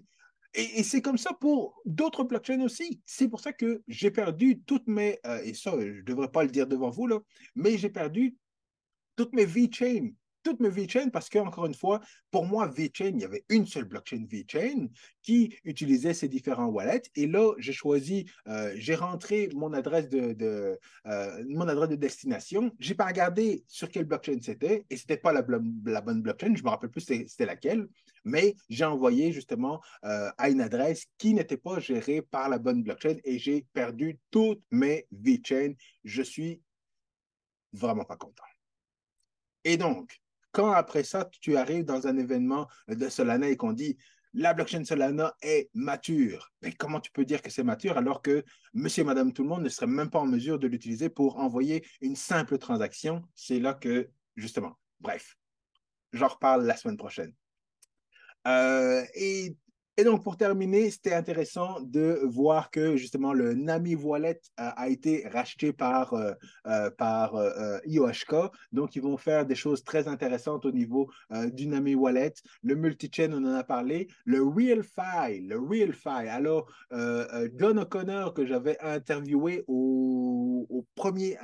et, 0.53 0.83
c'est 0.83 1.01
comme 1.01 1.17
ça 1.17 1.33
pour 1.33 1.81
d'autres 1.85 2.23
blockchains 2.23 2.61
aussi. 2.61 3.01
C'est 3.05 3.27
pour 3.27 3.41
ça 3.41 3.51
que 3.51 3.81
j'ai 3.87 4.09
perdu 4.09 4.61
toutes 4.61 4.87
mes, 4.87 5.19
euh, 5.25 5.41
et 5.43 5.53
ça, 5.53 5.71
je 5.77 5.85
ne 5.85 6.01
devrais 6.01 6.31
pas 6.31 6.43
le 6.43 6.49
dire 6.49 6.67
devant 6.67 6.89
vous, 6.89 7.07
là, 7.07 7.19
mais 7.55 7.77
j'ai 7.77 7.89
perdu 7.89 8.37
toutes 9.15 9.33
mes 9.33 9.45
V-Chains 9.45 10.11
toutes 10.45 10.59
mes 10.59 10.69
VeChain 10.69 11.09
parce 11.09 11.27
qu'encore 11.27 11.65
une 11.65 11.73
fois, 11.73 11.99
pour 12.29 12.45
moi, 12.45 12.67
VeChain, 12.67 13.13
il 13.15 13.21
y 13.21 13.25
avait 13.25 13.43
une 13.49 13.65
seule 13.65 13.85
blockchain 13.85 14.25
VeChain 14.29 14.87
qui 15.23 15.57
utilisait 15.63 16.13
ces 16.13 16.27
différents 16.27 16.67
wallets. 16.67 17.01
Et 17.15 17.25
là, 17.25 17.53
j'ai 17.57 17.73
choisi, 17.73 18.29
euh, 18.47 18.71
j'ai 18.75 18.93
rentré 18.93 19.49
mon 19.55 19.73
adresse 19.73 20.07
de, 20.07 20.79
euh, 21.07 21.43
mon 21.49 21.67
adresse 21.67 21.89
de 21.89 21.95
destination. 21.95 22.71
Je 22.79 22.89
n'ai 22.89 22.95
pas 22.95 23.07
regardé 23.07 23.65
sur 23.67 23.89
quelle 23.89 24.05
blockchain 24.05 24.37
c'était 24.39 24.85
et 24.89 24.97
ce 24.97 25.01
n'était 25.01 25.17
pas 25.17 25.33
la, 25.33 25.43
la, 25.85 26.01
bonne 26.01 26.21
blockchain. 26.21 26.53
Je 26.55 26.61
ne 26.61 26.65
me 26.65 26.69
rappelle 26.69 26.91
plus 26.91 27.01
c'était 27.01 27.45
laquelle, 27.47 27.87
mais 28.23 28.55
j'ai 28.69 28.85
envoyé 28.85 29.31
justement 29.31 29.81
euh, 30.03 30.29
à 30.37 30.49
une 30.49 30.61
adresse 30.61 31.07
qui 31.17 31.33
n'était 31.33 31.57
pas 31.57 31.79
gérée 31.79 32.21
par 32.21 32.49
la 32.49 32.59
bonne 32.59 32.83
blockchain 32.83 33.15
et 33.23 33.39
j'ai 33.39 33.65
perdu 33.73 34.19
toutes 34.29 34.61
mes 34.69 35.07
VeChain. 35.11 35.73
Je 36.03 36.21
suis 36.21 36.61
vraiment 37.73 38.05
pas 38.05 38.15
content. 38.15 38.43
Et 39.63 39.77
donc, 39.77 40.21
quand 40.55 40.71
après 40.71 41.03
ça, 41.03 41.29
tu 41.41 41.57
arrives 41.57 41.83
dans 41.83 42.07
un 42.07 42.17
événement 42.17 42.69
de 42.87 43.09
Solana 43.09 43.49
et 43.49 43.57
qu'on 43.57 43.73
dit 43.73 43.97
la 44.33 44.53
blockchain 44.53 44.85
Solana 44.85 45.35
est 45.41 45.69
mature. 45.73 46.53
Mais 46.61 46.71
comment 46.71 47.01
tu 47.01 47.11
peux 47.11 47.25
dire 47.25 47.41
que 47.41 47.49
c'est 47.49 47.63
mature 47.63 47.97
alors 47.97 48.21
que 48.21 48.43
monsieur 48.73 49.01
et 49.01 49.05
madame 49.05 49.33
tout 49.33 49.43
le 49.43 49.49
monde 49.49 49.63
ne 49.63 49.69
serait 49.69 49.87
même 49.87 50.09
pas 50.09 50.19
en 50.19 50.25
mesure 50.25 50.57
de 50.57 50.67
l'utiliser 50.67 51.09
pour 51.09 51.39
envoyer 51.39 51.85
une 51.99 52.15
simple 52.15 52.57
transaction? 52.57 53.21
C'est 53.35 53.59
là 53.59 53.73
que, 53.73 54.09
justement, 54.37 54.79
bref, 55.01 55.37
j'en 56.13 56.29
reparle 56.29 56.65
la 56.65 56.77
semaine 56.77 56.97
prochaine. 56.97 57.33
Euh, 58.47 59.03
et 59.13 59.57
et 59.97 60.03
donc, 60.03 60.23
pour 60.23 60.35
terminer, 60.35 60.91
c'était 60.91 61.13
intéressant 61.13 61.79
de 61.79 62.19
voir 62.25 62.69
que 62.69 62.97
justement 62.97 63.31
le 63.31 63.53
Nami 63.53 63.95
Wallet 63.95 64.41
a, 64.57 64.89
été 64.89 65.25
racheté 65.29 65.71
par, 65.71 66.13
euh, 66.13 66.33
euh, 66.67 66.91
par 66.91 67.35
euh, 67.35 67.79
IOHK. 67.85 68.51
Donc, 68.73 68.97
ils 68.97 69.01
vont 69.01 69.15
faire 69.15 69.45
des 69.45 69.55
choses 69.55 69.85
très 69.85 70.09
intéressantes 70.09 70.65
au 70.65 70.71
niveau 70.71 71.09
du 71.53 71.67
Nami 71.67 71.95
Wallet. 71.95 72.33
Le 72.61 72.75
multi-chain, 72.75 73.31
on 73.31 73.45
en 73.45 73.55
a 73.55 73.63
parlé. 73.63 74.09
Le 74.25 74.43
RealFi, 74.43 75.39
le 75.47 75.57
RealFi. 75.57 76.27
Alors, 76.27 76.69
John 77.57 77.79
O'Connor, 77.79 78.33
que 78.33 78.45
j'avais 78.45 78.77
interviewé 78.81 79.63
au, 79.67 80.67
au 80.69 80.85
premier 80.95 81.37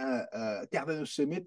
Cardano 0.72 1.06
Summit, 1.06 1.46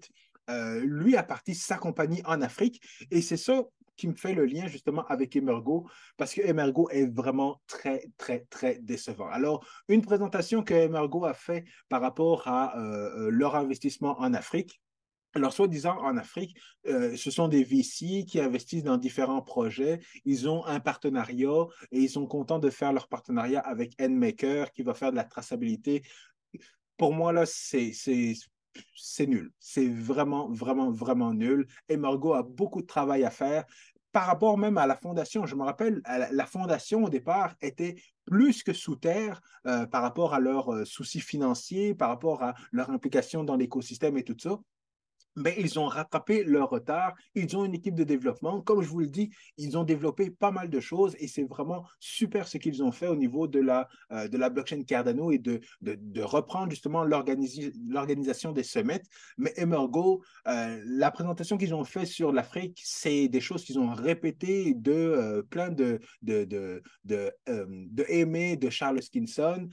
lui 0.81 1.15
a 1.15 1.23
parti 1.23 1.53
sa 1.53 1.77
compagnie 1.77 2.23
en 2.25 2.41
Afrique. 2.41 2.81
Et 3.11 3.21
c'est 3.21 3.37
ça 3.37 3.61
qui 3.95 4.07
me 4.07 4.15
fait 4.15 4.33
le 4.33 4.45
lien 4.45 4.67
justement 4.67 5.05
avec 5.07 5.35
Emergo, 5.35 5.87
parce 6.17 6.33
que 6.33 6.41
Emergo 6.41 6.89
est 6.89 7.05
vraiment 7.05 7.61
très, 7.67 8.07
très, 8.17 8.45
très 8.49 8.79
décevant. 8.79 9.27
Alors, 9.29 9.65
une 9.87 10.01
présentation 10.01 10.63
que 10.63 10.73
Emergo 10.73 11.25
a 11.25 11.33
fait 11.33 11.65
par 11.89 12.01
rapport 12.01 12.47
à 12.47 12.77
euh, 12.77 13.27
euh, 13.27 13.29
leur 13.29 13.55
investissement 13.55 14.19
en 14.19 14.33
Afrique, 14.33 14.81
alors, 15.35 15.51
soi-disant, 15.51 15.97
en 15.99 16.15
Afrique, 16.15 16.55
euh, 16.87 17.17
ce 17.17 17.29
sont 17.29 17.49
des 17.49 17.65
VC 17.65 18.23
qui 18.25 18.39
investissent 18.39 18.85
dans 18.85 18.95
différents 18.95 19.41
projets. 19.41 19.99
Ils 20.23 20.47
ont 20.47 20.65
un 20.65 20.79
partenariat 20.79 21.65
et 21.91 21.99
ils 21.99 22.09
sont 22.09 22.25
contents 22.25 22.57
de 22.57 22.69
faire 22.69 22.93
leur 22.93 23.09
partenariat 23.09 23.59
avec 23.59 24.01
Endmaker 24.01 24.71
qui 24.71 24.81
va 24.81 24.93
faire 24.93 25.11
de 25.11 25.17
la 25.17 25.25
traçabilité. 25.25 26.03
Pour 26.95 27.13
moi, 27.13 27.33
là, 27.33 27.45
c'est 27.45 27.91
c'est 28.95 29.27
nul. 29.27 29.51
C'est 29.59 29.87
vraiment, 29.87 30.49
vraiment, 30.49 30.91
vraiment 30.91 31.33
nul. 31.33 31.67
Et 31.89 31.97
Margot 31.97 32.33
a 32.33 32.43
beaucoup 32.43 32.81
de 32.81 32.87
travail 32.87 33.23
à 33.23 33.29
faire 33.29 33.65
par 34.11 34.27
rapport 34.27 34.57
même 34.57 34.77
à 34.77 34.87
la 34.87 34.95
fondation. 34.95 35.45
Je 35.45 35.55
me 35.55 35.63
rappelle, 35.63 36.01
la 36.31 36.45
fondation 36.45 37.03
au 37.03 37.09
départ 37.09 37.53
était 37.61 37.95
plus 38.25 38.63
que 38.63 38.73
sous 38.73 38.95
terre 38.95 39.41
euh, 39.67 39.85
par 39.85 40.01
rapport 40.01 40.33
à 40.33 40.39
leurs 40.39 40.73
euh, 40.73 40.85
soucis 40.85 41.19
financiers, 41.19 41.93
par 41.93 42.09
rapport 42.09 42.41
à 42.41 42.55
leur 42.71 42.89
implication 42.89 43.43
dans 43.43 43.55
l'écosystème 43.55 44.17
et 44.17 44.23
tout 44.23 44.37
ça 44.39 44.57
mais 45.35 45.55
ils 45.57 45.79
ont 45.79 45.87
rattrapé 45.87 46.43
leur 46.43 46.69
retard. 46.69 47.13
Ils 47.33 47.55
ont 47.57 47.65
une 47.65 47.73
équipe 47.73 47.95
de 47.95 48.03
développement. 48.03 48.61
Comme 48.61 48.81
je 48.81 48.87
vous 48.87 48.99
le 48.99 49.07
dis, 49.07 49.31
ils 49.57 49.77
ont 49.77 49.83
développé 49.83 50.29
pas 50.29 50.51
mal 50.51 50.69
de 50.69 50.79
choses 50.79 51.15
et 51.19 51.27
c'est 51.27 51.43
vraiment 51.43 51.85
super 51.99 52.47
ce 52.47 52.57
qu'ils 52.57 52.83
ont 52.83 52.91
fait 52.91 53.07
au 53.07 53.15
niveau 53.15 53.47
de 53.47 53.59
la, 53.59 53.87
euh, 54.11 54.27
de 54.27 54.37
la 54.37 54.49
blockchain 54.49 54.83
Cardano 54.83 55.31
et 55.31 55.39
de, 55.39 55.59
de, 55.81 56.21
reprendre 56.21 56.69
justement 56.71 57.03
l'organisation 57.03 58.51
des 58.51 58.63
summits. 58.63 59.01
Mais 59.37 59.53
Emergo, 59.57 60.23
euh, 60.47 60.81
la 60.85 61.11
présentation 61.11 61.57
qu'ils 61.57 61.75
ont 61.75 61.83
fait 61.83 62.05
sur 62.05 62.31
l'Afrique, 62.31 62.81
c'est 62.83 63.27
des 63.27 63.41
choses 63.41 63.63
qu'ils 63.63 63.79
ont 63.79 63.93
répétées 63.93 64.73
de 64.73 64.91
euh, 64.91 65.43
plein 65.43 65.69
de, 65.69 65.99
de, 66.21 66.45
de, 66.45 66.81
de, 67.03 67.31
de 67.47 68.05
Aimé, 68.07 68.55
de 68.57 68.69
Charles 68.69 69.01
Skinson. 69.01 69.67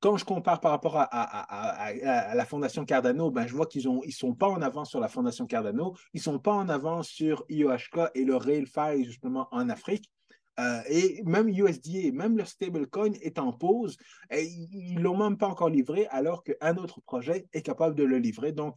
quand 0.00 0.16
je 0.16 0.24
compare 0.24 0.60
par 0.60 0.70
rapport 0.70 0.96
à, 0.96 1.02
à, 1.02 2.34
la 2.34 2.44
fondation 2.44 2.84
Cardano, 2.84 3.30
ben, 3.30 3.46
je 3.46 3.54
vois 3.54 3.66
qu'ils 3.66 3.88
ont 3.88 4.02
sont 4.20 4.34
pas 4.34 4.48
en 4.48 4.62
avance 4.62 4.90
sur 4.90 5.00
la 5.00 5.08
Fondation 5.08 5.46
Cardano, 5.46 5.96
ils 6.12 6.20
sont 6.20 6.38
pas 6.38 6.52
en 6.52 6.68
avance 6.68 7.08
sur 7.08 7.44
IOHK 7.48 8.10
et 8.14 8.24
le 8.24 8.36
RailFi 8.36 9.04
justement 9.04 9.48
en 9.50 9.68
Afrique. 9.68 10.10
Euh, 10.58 10.82
et 10.88 11.22
même 11.24 11.48
USDA, 11.48 12.12
même 12.12 12.36
leur 12.36 12.46
stablecoin 12.46 13.12
est 13.22 13.38
en 13.38 13.52
pause. 13.52 13.96
Et 14.30 14.44
ils 14.44 14.96
ne 14.96 15.00
l'ont 15.00 15.16
même 15.16 15.38
pas 15.38 15.48
encore 15.48 15.70
livré 15.70 16.06
alors 16.10 16.44
qu'un 16.44 16.76
autre 16.76 17.00
projet 17.00 17.46
est 17.52 17.62
capable 17.62 17.94
de 17.94 18.04
le 18.04 18.18
livrer. 18.18 18.52
Donc, 18.52 18.76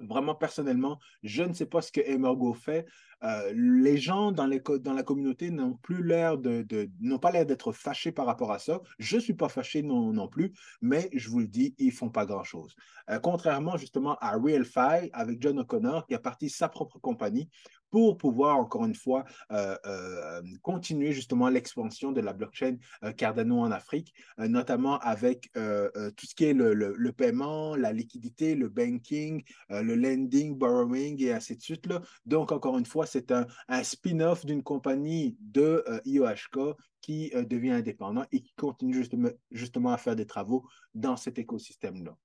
vraiment 0.00 0.34
personnellement, 0.34 0.98
je 1.22 1.42
ne 1.42 1.52
sais 1.52 1.66
pas 1.66 1.82
ce 1.82 1.92
que 1.92 2.00
Emergo 2.00 2.54
fait. 2.54 2.86
Euh, 3.24 3.52
les 3.52 3.96
gens 3.96 4.30
dans, 4.30 4.46
la 4.46 5.02
communauté 5.02 5.50
n'ont 5.50 5.74
plus 5.74 6.04
l'air 6.04 6.38
de, 6.38 6.64
n'ont 7.00 7.18
pas 7.18 7.32
l'air 7.32 7.44
d'être 7.44 7.72
fâchés 7.72 8.12
par 8.12 8.26
rapport 8.26 8.52
à 8.52 8.60
ça. 8.60 8.80
Je 8.98 9.16
ne 9.16 9.20
suis 9.20 9.34
pas 9.34 9.48
fâché 9.48 9.82
non, 9.82 10.12
non 10.12 10.28
plus, 10.28 10.52
mais 10.80 11.10
je 11.12 11.28
vous 11.28 11.40
le 11.40 11.48
dis, 11.48 11.74
ils 11.78 11.90
font 11.90 12.10
pas 12.10 12.26
grand-chose. 12.26 12.76
Euh, 13.10 13.18
contrairement 13.18 13.76
justement 13.76 14.16
à 14.20 14.36
RealFi 14.36 15.10
avec 15.12 15.42
John 15.42 15.58
O'Connor 15.58 16.06
qui 16.06 16.14
a 16.14 16.18
parti 16.18 16.48
sa 16.48 16.68
propre 16.68 16.98
compagnie 16.98 17.48
pour 17.90 18.18
pouvoir, 18.18 18.58
encore 18.58 18.84
une 18.84 18.94
fois, 18.94 19.24
euh, 19.52 19.76
euh, 19.86 20.42
continuer 20.62 21.12
justement 21.12 21.48
l'expansion 21.48 22.12
de 22.12 22.20
la 22.20 22.32
blockchain 22.32 22.76
euh, 23.04 23.12
Cardano 23.12 23.60
en 23.60 23.70
Afrique, 23.70 24.14
notamment 24.38 24.98
avec 24.98 25.50
tout 25.52 26.26
ce 26.26 26.34
qui 26.34 26.44
est 26.44 26.52
le, 26.52 27.12
paiement, 27.12 27.76
la 27.76 27.92
liquidité, 27.92 28.54
le 28.54 28.68
banking, 28.68 29.42
le 29.70 29.94
lending, 29.94 30.56
borrowing 30.56 31.22
et 31.22 31.32
ainsi 31.32 31.56
de 31.56 31.62
suite. 31.62 31.86
Là. 31.86 32.02
Donc, 32.26 32.52
encore 32.52 32.78
une 32.78 32.86
fois, 32.86 33.06
c'est 33.06 33.32
un, 33.32 33.46
un 33.68 33.82
spin-off 33.82 34.44
d'une 34.44 34.62
compagnie 34.62 35.36
de 35.40 35.84
IOHK 36.04 36.76
qui 37.00 37.30
devient 37.30 37.70
indépendant 37.70 38.24
et 38.32 38.40
qui 38.40 38.54
continue 38.54 38.94
justement, 38.94 39.30
justement 39.50 39.92
à 39.92 39.98
faire 39.98 40.16
des 40.16 40.26
travaux 40.26 40.66
dans 40.94 41.16
cet 41.16 41.38
écosystème-là. 41.38 42.16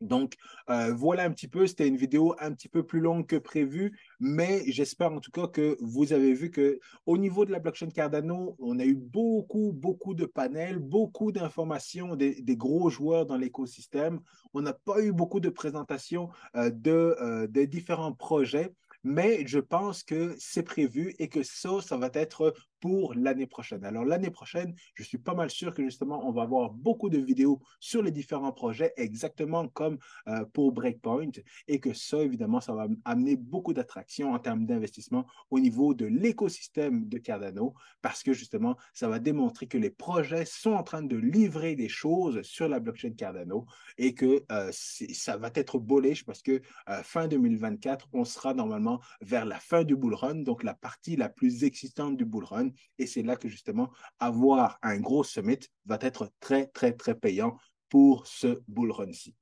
Donc, 0.00 0.34
euh, 0.70 0.92
voilà 0.94 1.24
un 1.24 1.30
petit 1.30 1.48
peu, 1.48 1.66
c'était 1.66 1.88
une 1.88 1.96
vidéo 1.96 2.34
un 2.38 2.52
petit 2.52 2.68
peu 2.68 2.84
plus 2.84 3.00
longue 3.00 3.26
que 3.26 3.36
prévu, 3.36 3.98
mais 4.20 4.62
j'espère 4.66 5.12
en 5.12 5.20
tout 5.20 5.32
cas 5.32 5.48
que 5.48 5.76
vous 5.80 6.12
avez 6.12 6.34
vu 6.34 6.50
que 6.50 6.78
au 7.06 7.18
niveau 7.18 7.44
de 7.44 7.50
la 7.50 7.58
blockchain 7.58 7.88
Cardano, 7.88 8.54
on 8.60 8.78
a 8.78 8.84
eu 8.84 8.94
beaucoup, 8.94 9.72
beaucoup 9.72 10.14
de 10.14 10.24
panels, 10.24 10.78
beaucoup 10.78 11.32
d'informations 11.32 12.14
des, 12.14 12.44
gros 12.56 12.90
joueurs 12.90 13.26
dans 13.26 13.36
l'écosystème. 13.36 14.20
On 14.54 14.62
n'a 14.62 14.72
pas 14.72 15.02
eu 15.02 15.12
beaucoup 15.12 15.40
de 15.40 15.48
présentations 15.48 16.30
euh, 16.54 16.70
de, 16.70 17.16
euh, 17.20 17.46
de 17.48 17.64
différents 17.64 18.12
projets 18.12 18.72
mais 19.04 19.46
je 19.46 19.58
pense 19.58 20.02
que 20.02 20.34
c'est 20.38 20.62
prévu 20.62 21.14
et 21.18 21.28
que 21.28 21.42
ça, 21.42 21.80
ça 21.80 21.96
va 21.96 22.10
être 22.12 22.52
pour 22.80 23.14
l'année 23.14 23.46
prochaine. 23.46 23.84
Alors 23.84 24.04
l'année 24.04 24.30
prochaine, 24.30 24.74
je 24.94 25.02
suis 25.02 25.18
pas 25.18 25.34
mal 25.34 25.50
sûr 25.50 25.74
que 25.74 25.82
justement, 25.82 26.26
on 26.26 26.32
va 26.32 26.42
avoir 26.42 26.70
beaucoup 26.70 27.08
de 27.08 27.18
vidéos 27.18 27.60
sur 27.80 28.02
les 28.02 28.10
différents 28.10 28.52
projets, 28.52 28.92
exactement 28.96 29.68
comme 29.68 29.98
euh, 30.28 30.44
pour 30.52 30.72
Breakpoint, 30.72 31.30
et 31.66 31.80
que 31.80 31.92
ça, 31.92 32.18
évidemment, 32.18 32.60
ça 32.60 32.72
va 32.72 32.86
amener 33.04 33.36
beaucoup 33.36 33.72
d'attractions 33.72 34.32
en 34.32 34.38
termes 34.38 34.66
d'investissement 34.66 35.26
au 35.50 35.60
niveau 35.60 35.94
de 35.94 36.06
l'écosystème 36.06 37.08
de 37.08 37.18
Cardano, 37.18 37.74
parce 38.02 38.22
que 38.22 38.32
justement, 38.32 38.76
ça 38.92 39.08
va 39.08 39.18
démontrer 39.18 39.66
que 39.66 39.78
les 39.78 39.90
projets 39.90 40.44
sont 40.44 40.72
en 40.72 40.82
train 40.82 41.02
de 41.02 41.16
livrer 41.16 41.74
des 41.74 41.88
choses 41.88 42.42
sur 42.42 42.68
la 42.68 42.80
blockchain 42.80 43.12
Cardano 43.12 43.66
et 43.96 44.14
que 44.14 44.44
euh, 44.52 44.70
ça 44.72 45.36
va 45.36 45.50
être 45.54 45.78
bullish 45.78 46.24
parce 46.24 46.42
que 46.42 46.60
euh, 46.88 47.02
fin 47.02 47.28
2024, 47.28 48.08
on 48.12 48.24
sera 48.24 48.54
normalement 48.54 49.00
vers 49.20 49.44
la 49.44 49.58
fin 49.58 49.84
du 49.84 49.96
bull 49.96 50.14
run, 50.14 50.36
donc 50.36 50.62
la 50.62 50.74
partie 50.74 51.16
la 51.16 51.28
plus 51.28 51.64
existante 51.64 52.16
du 52.16 52.24
bull 52.24 52.44
run. 52.44 52.67
Et 52.98 53.06
c'est 53.06 53.22
là 53.22 53.36
que 53.36 53.48
justement, 53.48 53.90
avoir 54.18 54.78
un 54.82 54.98
gros 54.98 55.24
summit 55.24 55.60
va 55.86 55.98
être 56.00 56.30
très, 56.40 56.66
très, 56.66 56.92
très 56.92 57.14
payant 57.14 57.56
pour 57.88 58.26
ce 58.26 58.60
bull 58.68 58.92
run-ci. 58.92 59.34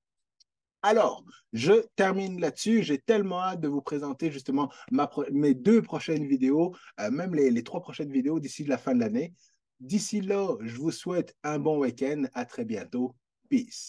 Alors, 0.83 1.25
je 1.53 1.73
termine 1.97 2.41
là-dessus. 2.41 2.83
J'ai 2.83 2.99
tellement 2.99 3.43
hâte 3.43 3.61
de 3.61 3.69
vous 3.69 3.83
présenter 3.83 4.31
justement 4.31 4.71
mes 5.33 5.55
deux 5.55 5.83
prochaines 5.83 6.27
vidéos, 6.27 6.77
euh, 7.01 7.11
même 7.11 7.35
les, 7.35 7.51
les 7.51 7.65
trois 7.65 7.81
prochaines 7.81 8.13
vidéos 8.13 8.39
d'ici 8.39 8.65
la 8.65 8.79
fin 8.79 8.95
de 8.95 9.01
l'année. 9.01 9.35
D'ici 9.81 10.21
là, 10.21 10.57
je 10.61 10.77
vous 10.77 10.93
souhaite 10.93 11.35
un 11.43 11.59
bon 11.59 11.81
week-end. 11.81 12.25
À 12.35 12.45
très 12.45 12.65
bientôt. 12.65 13.17
Peace. 13.49 13.85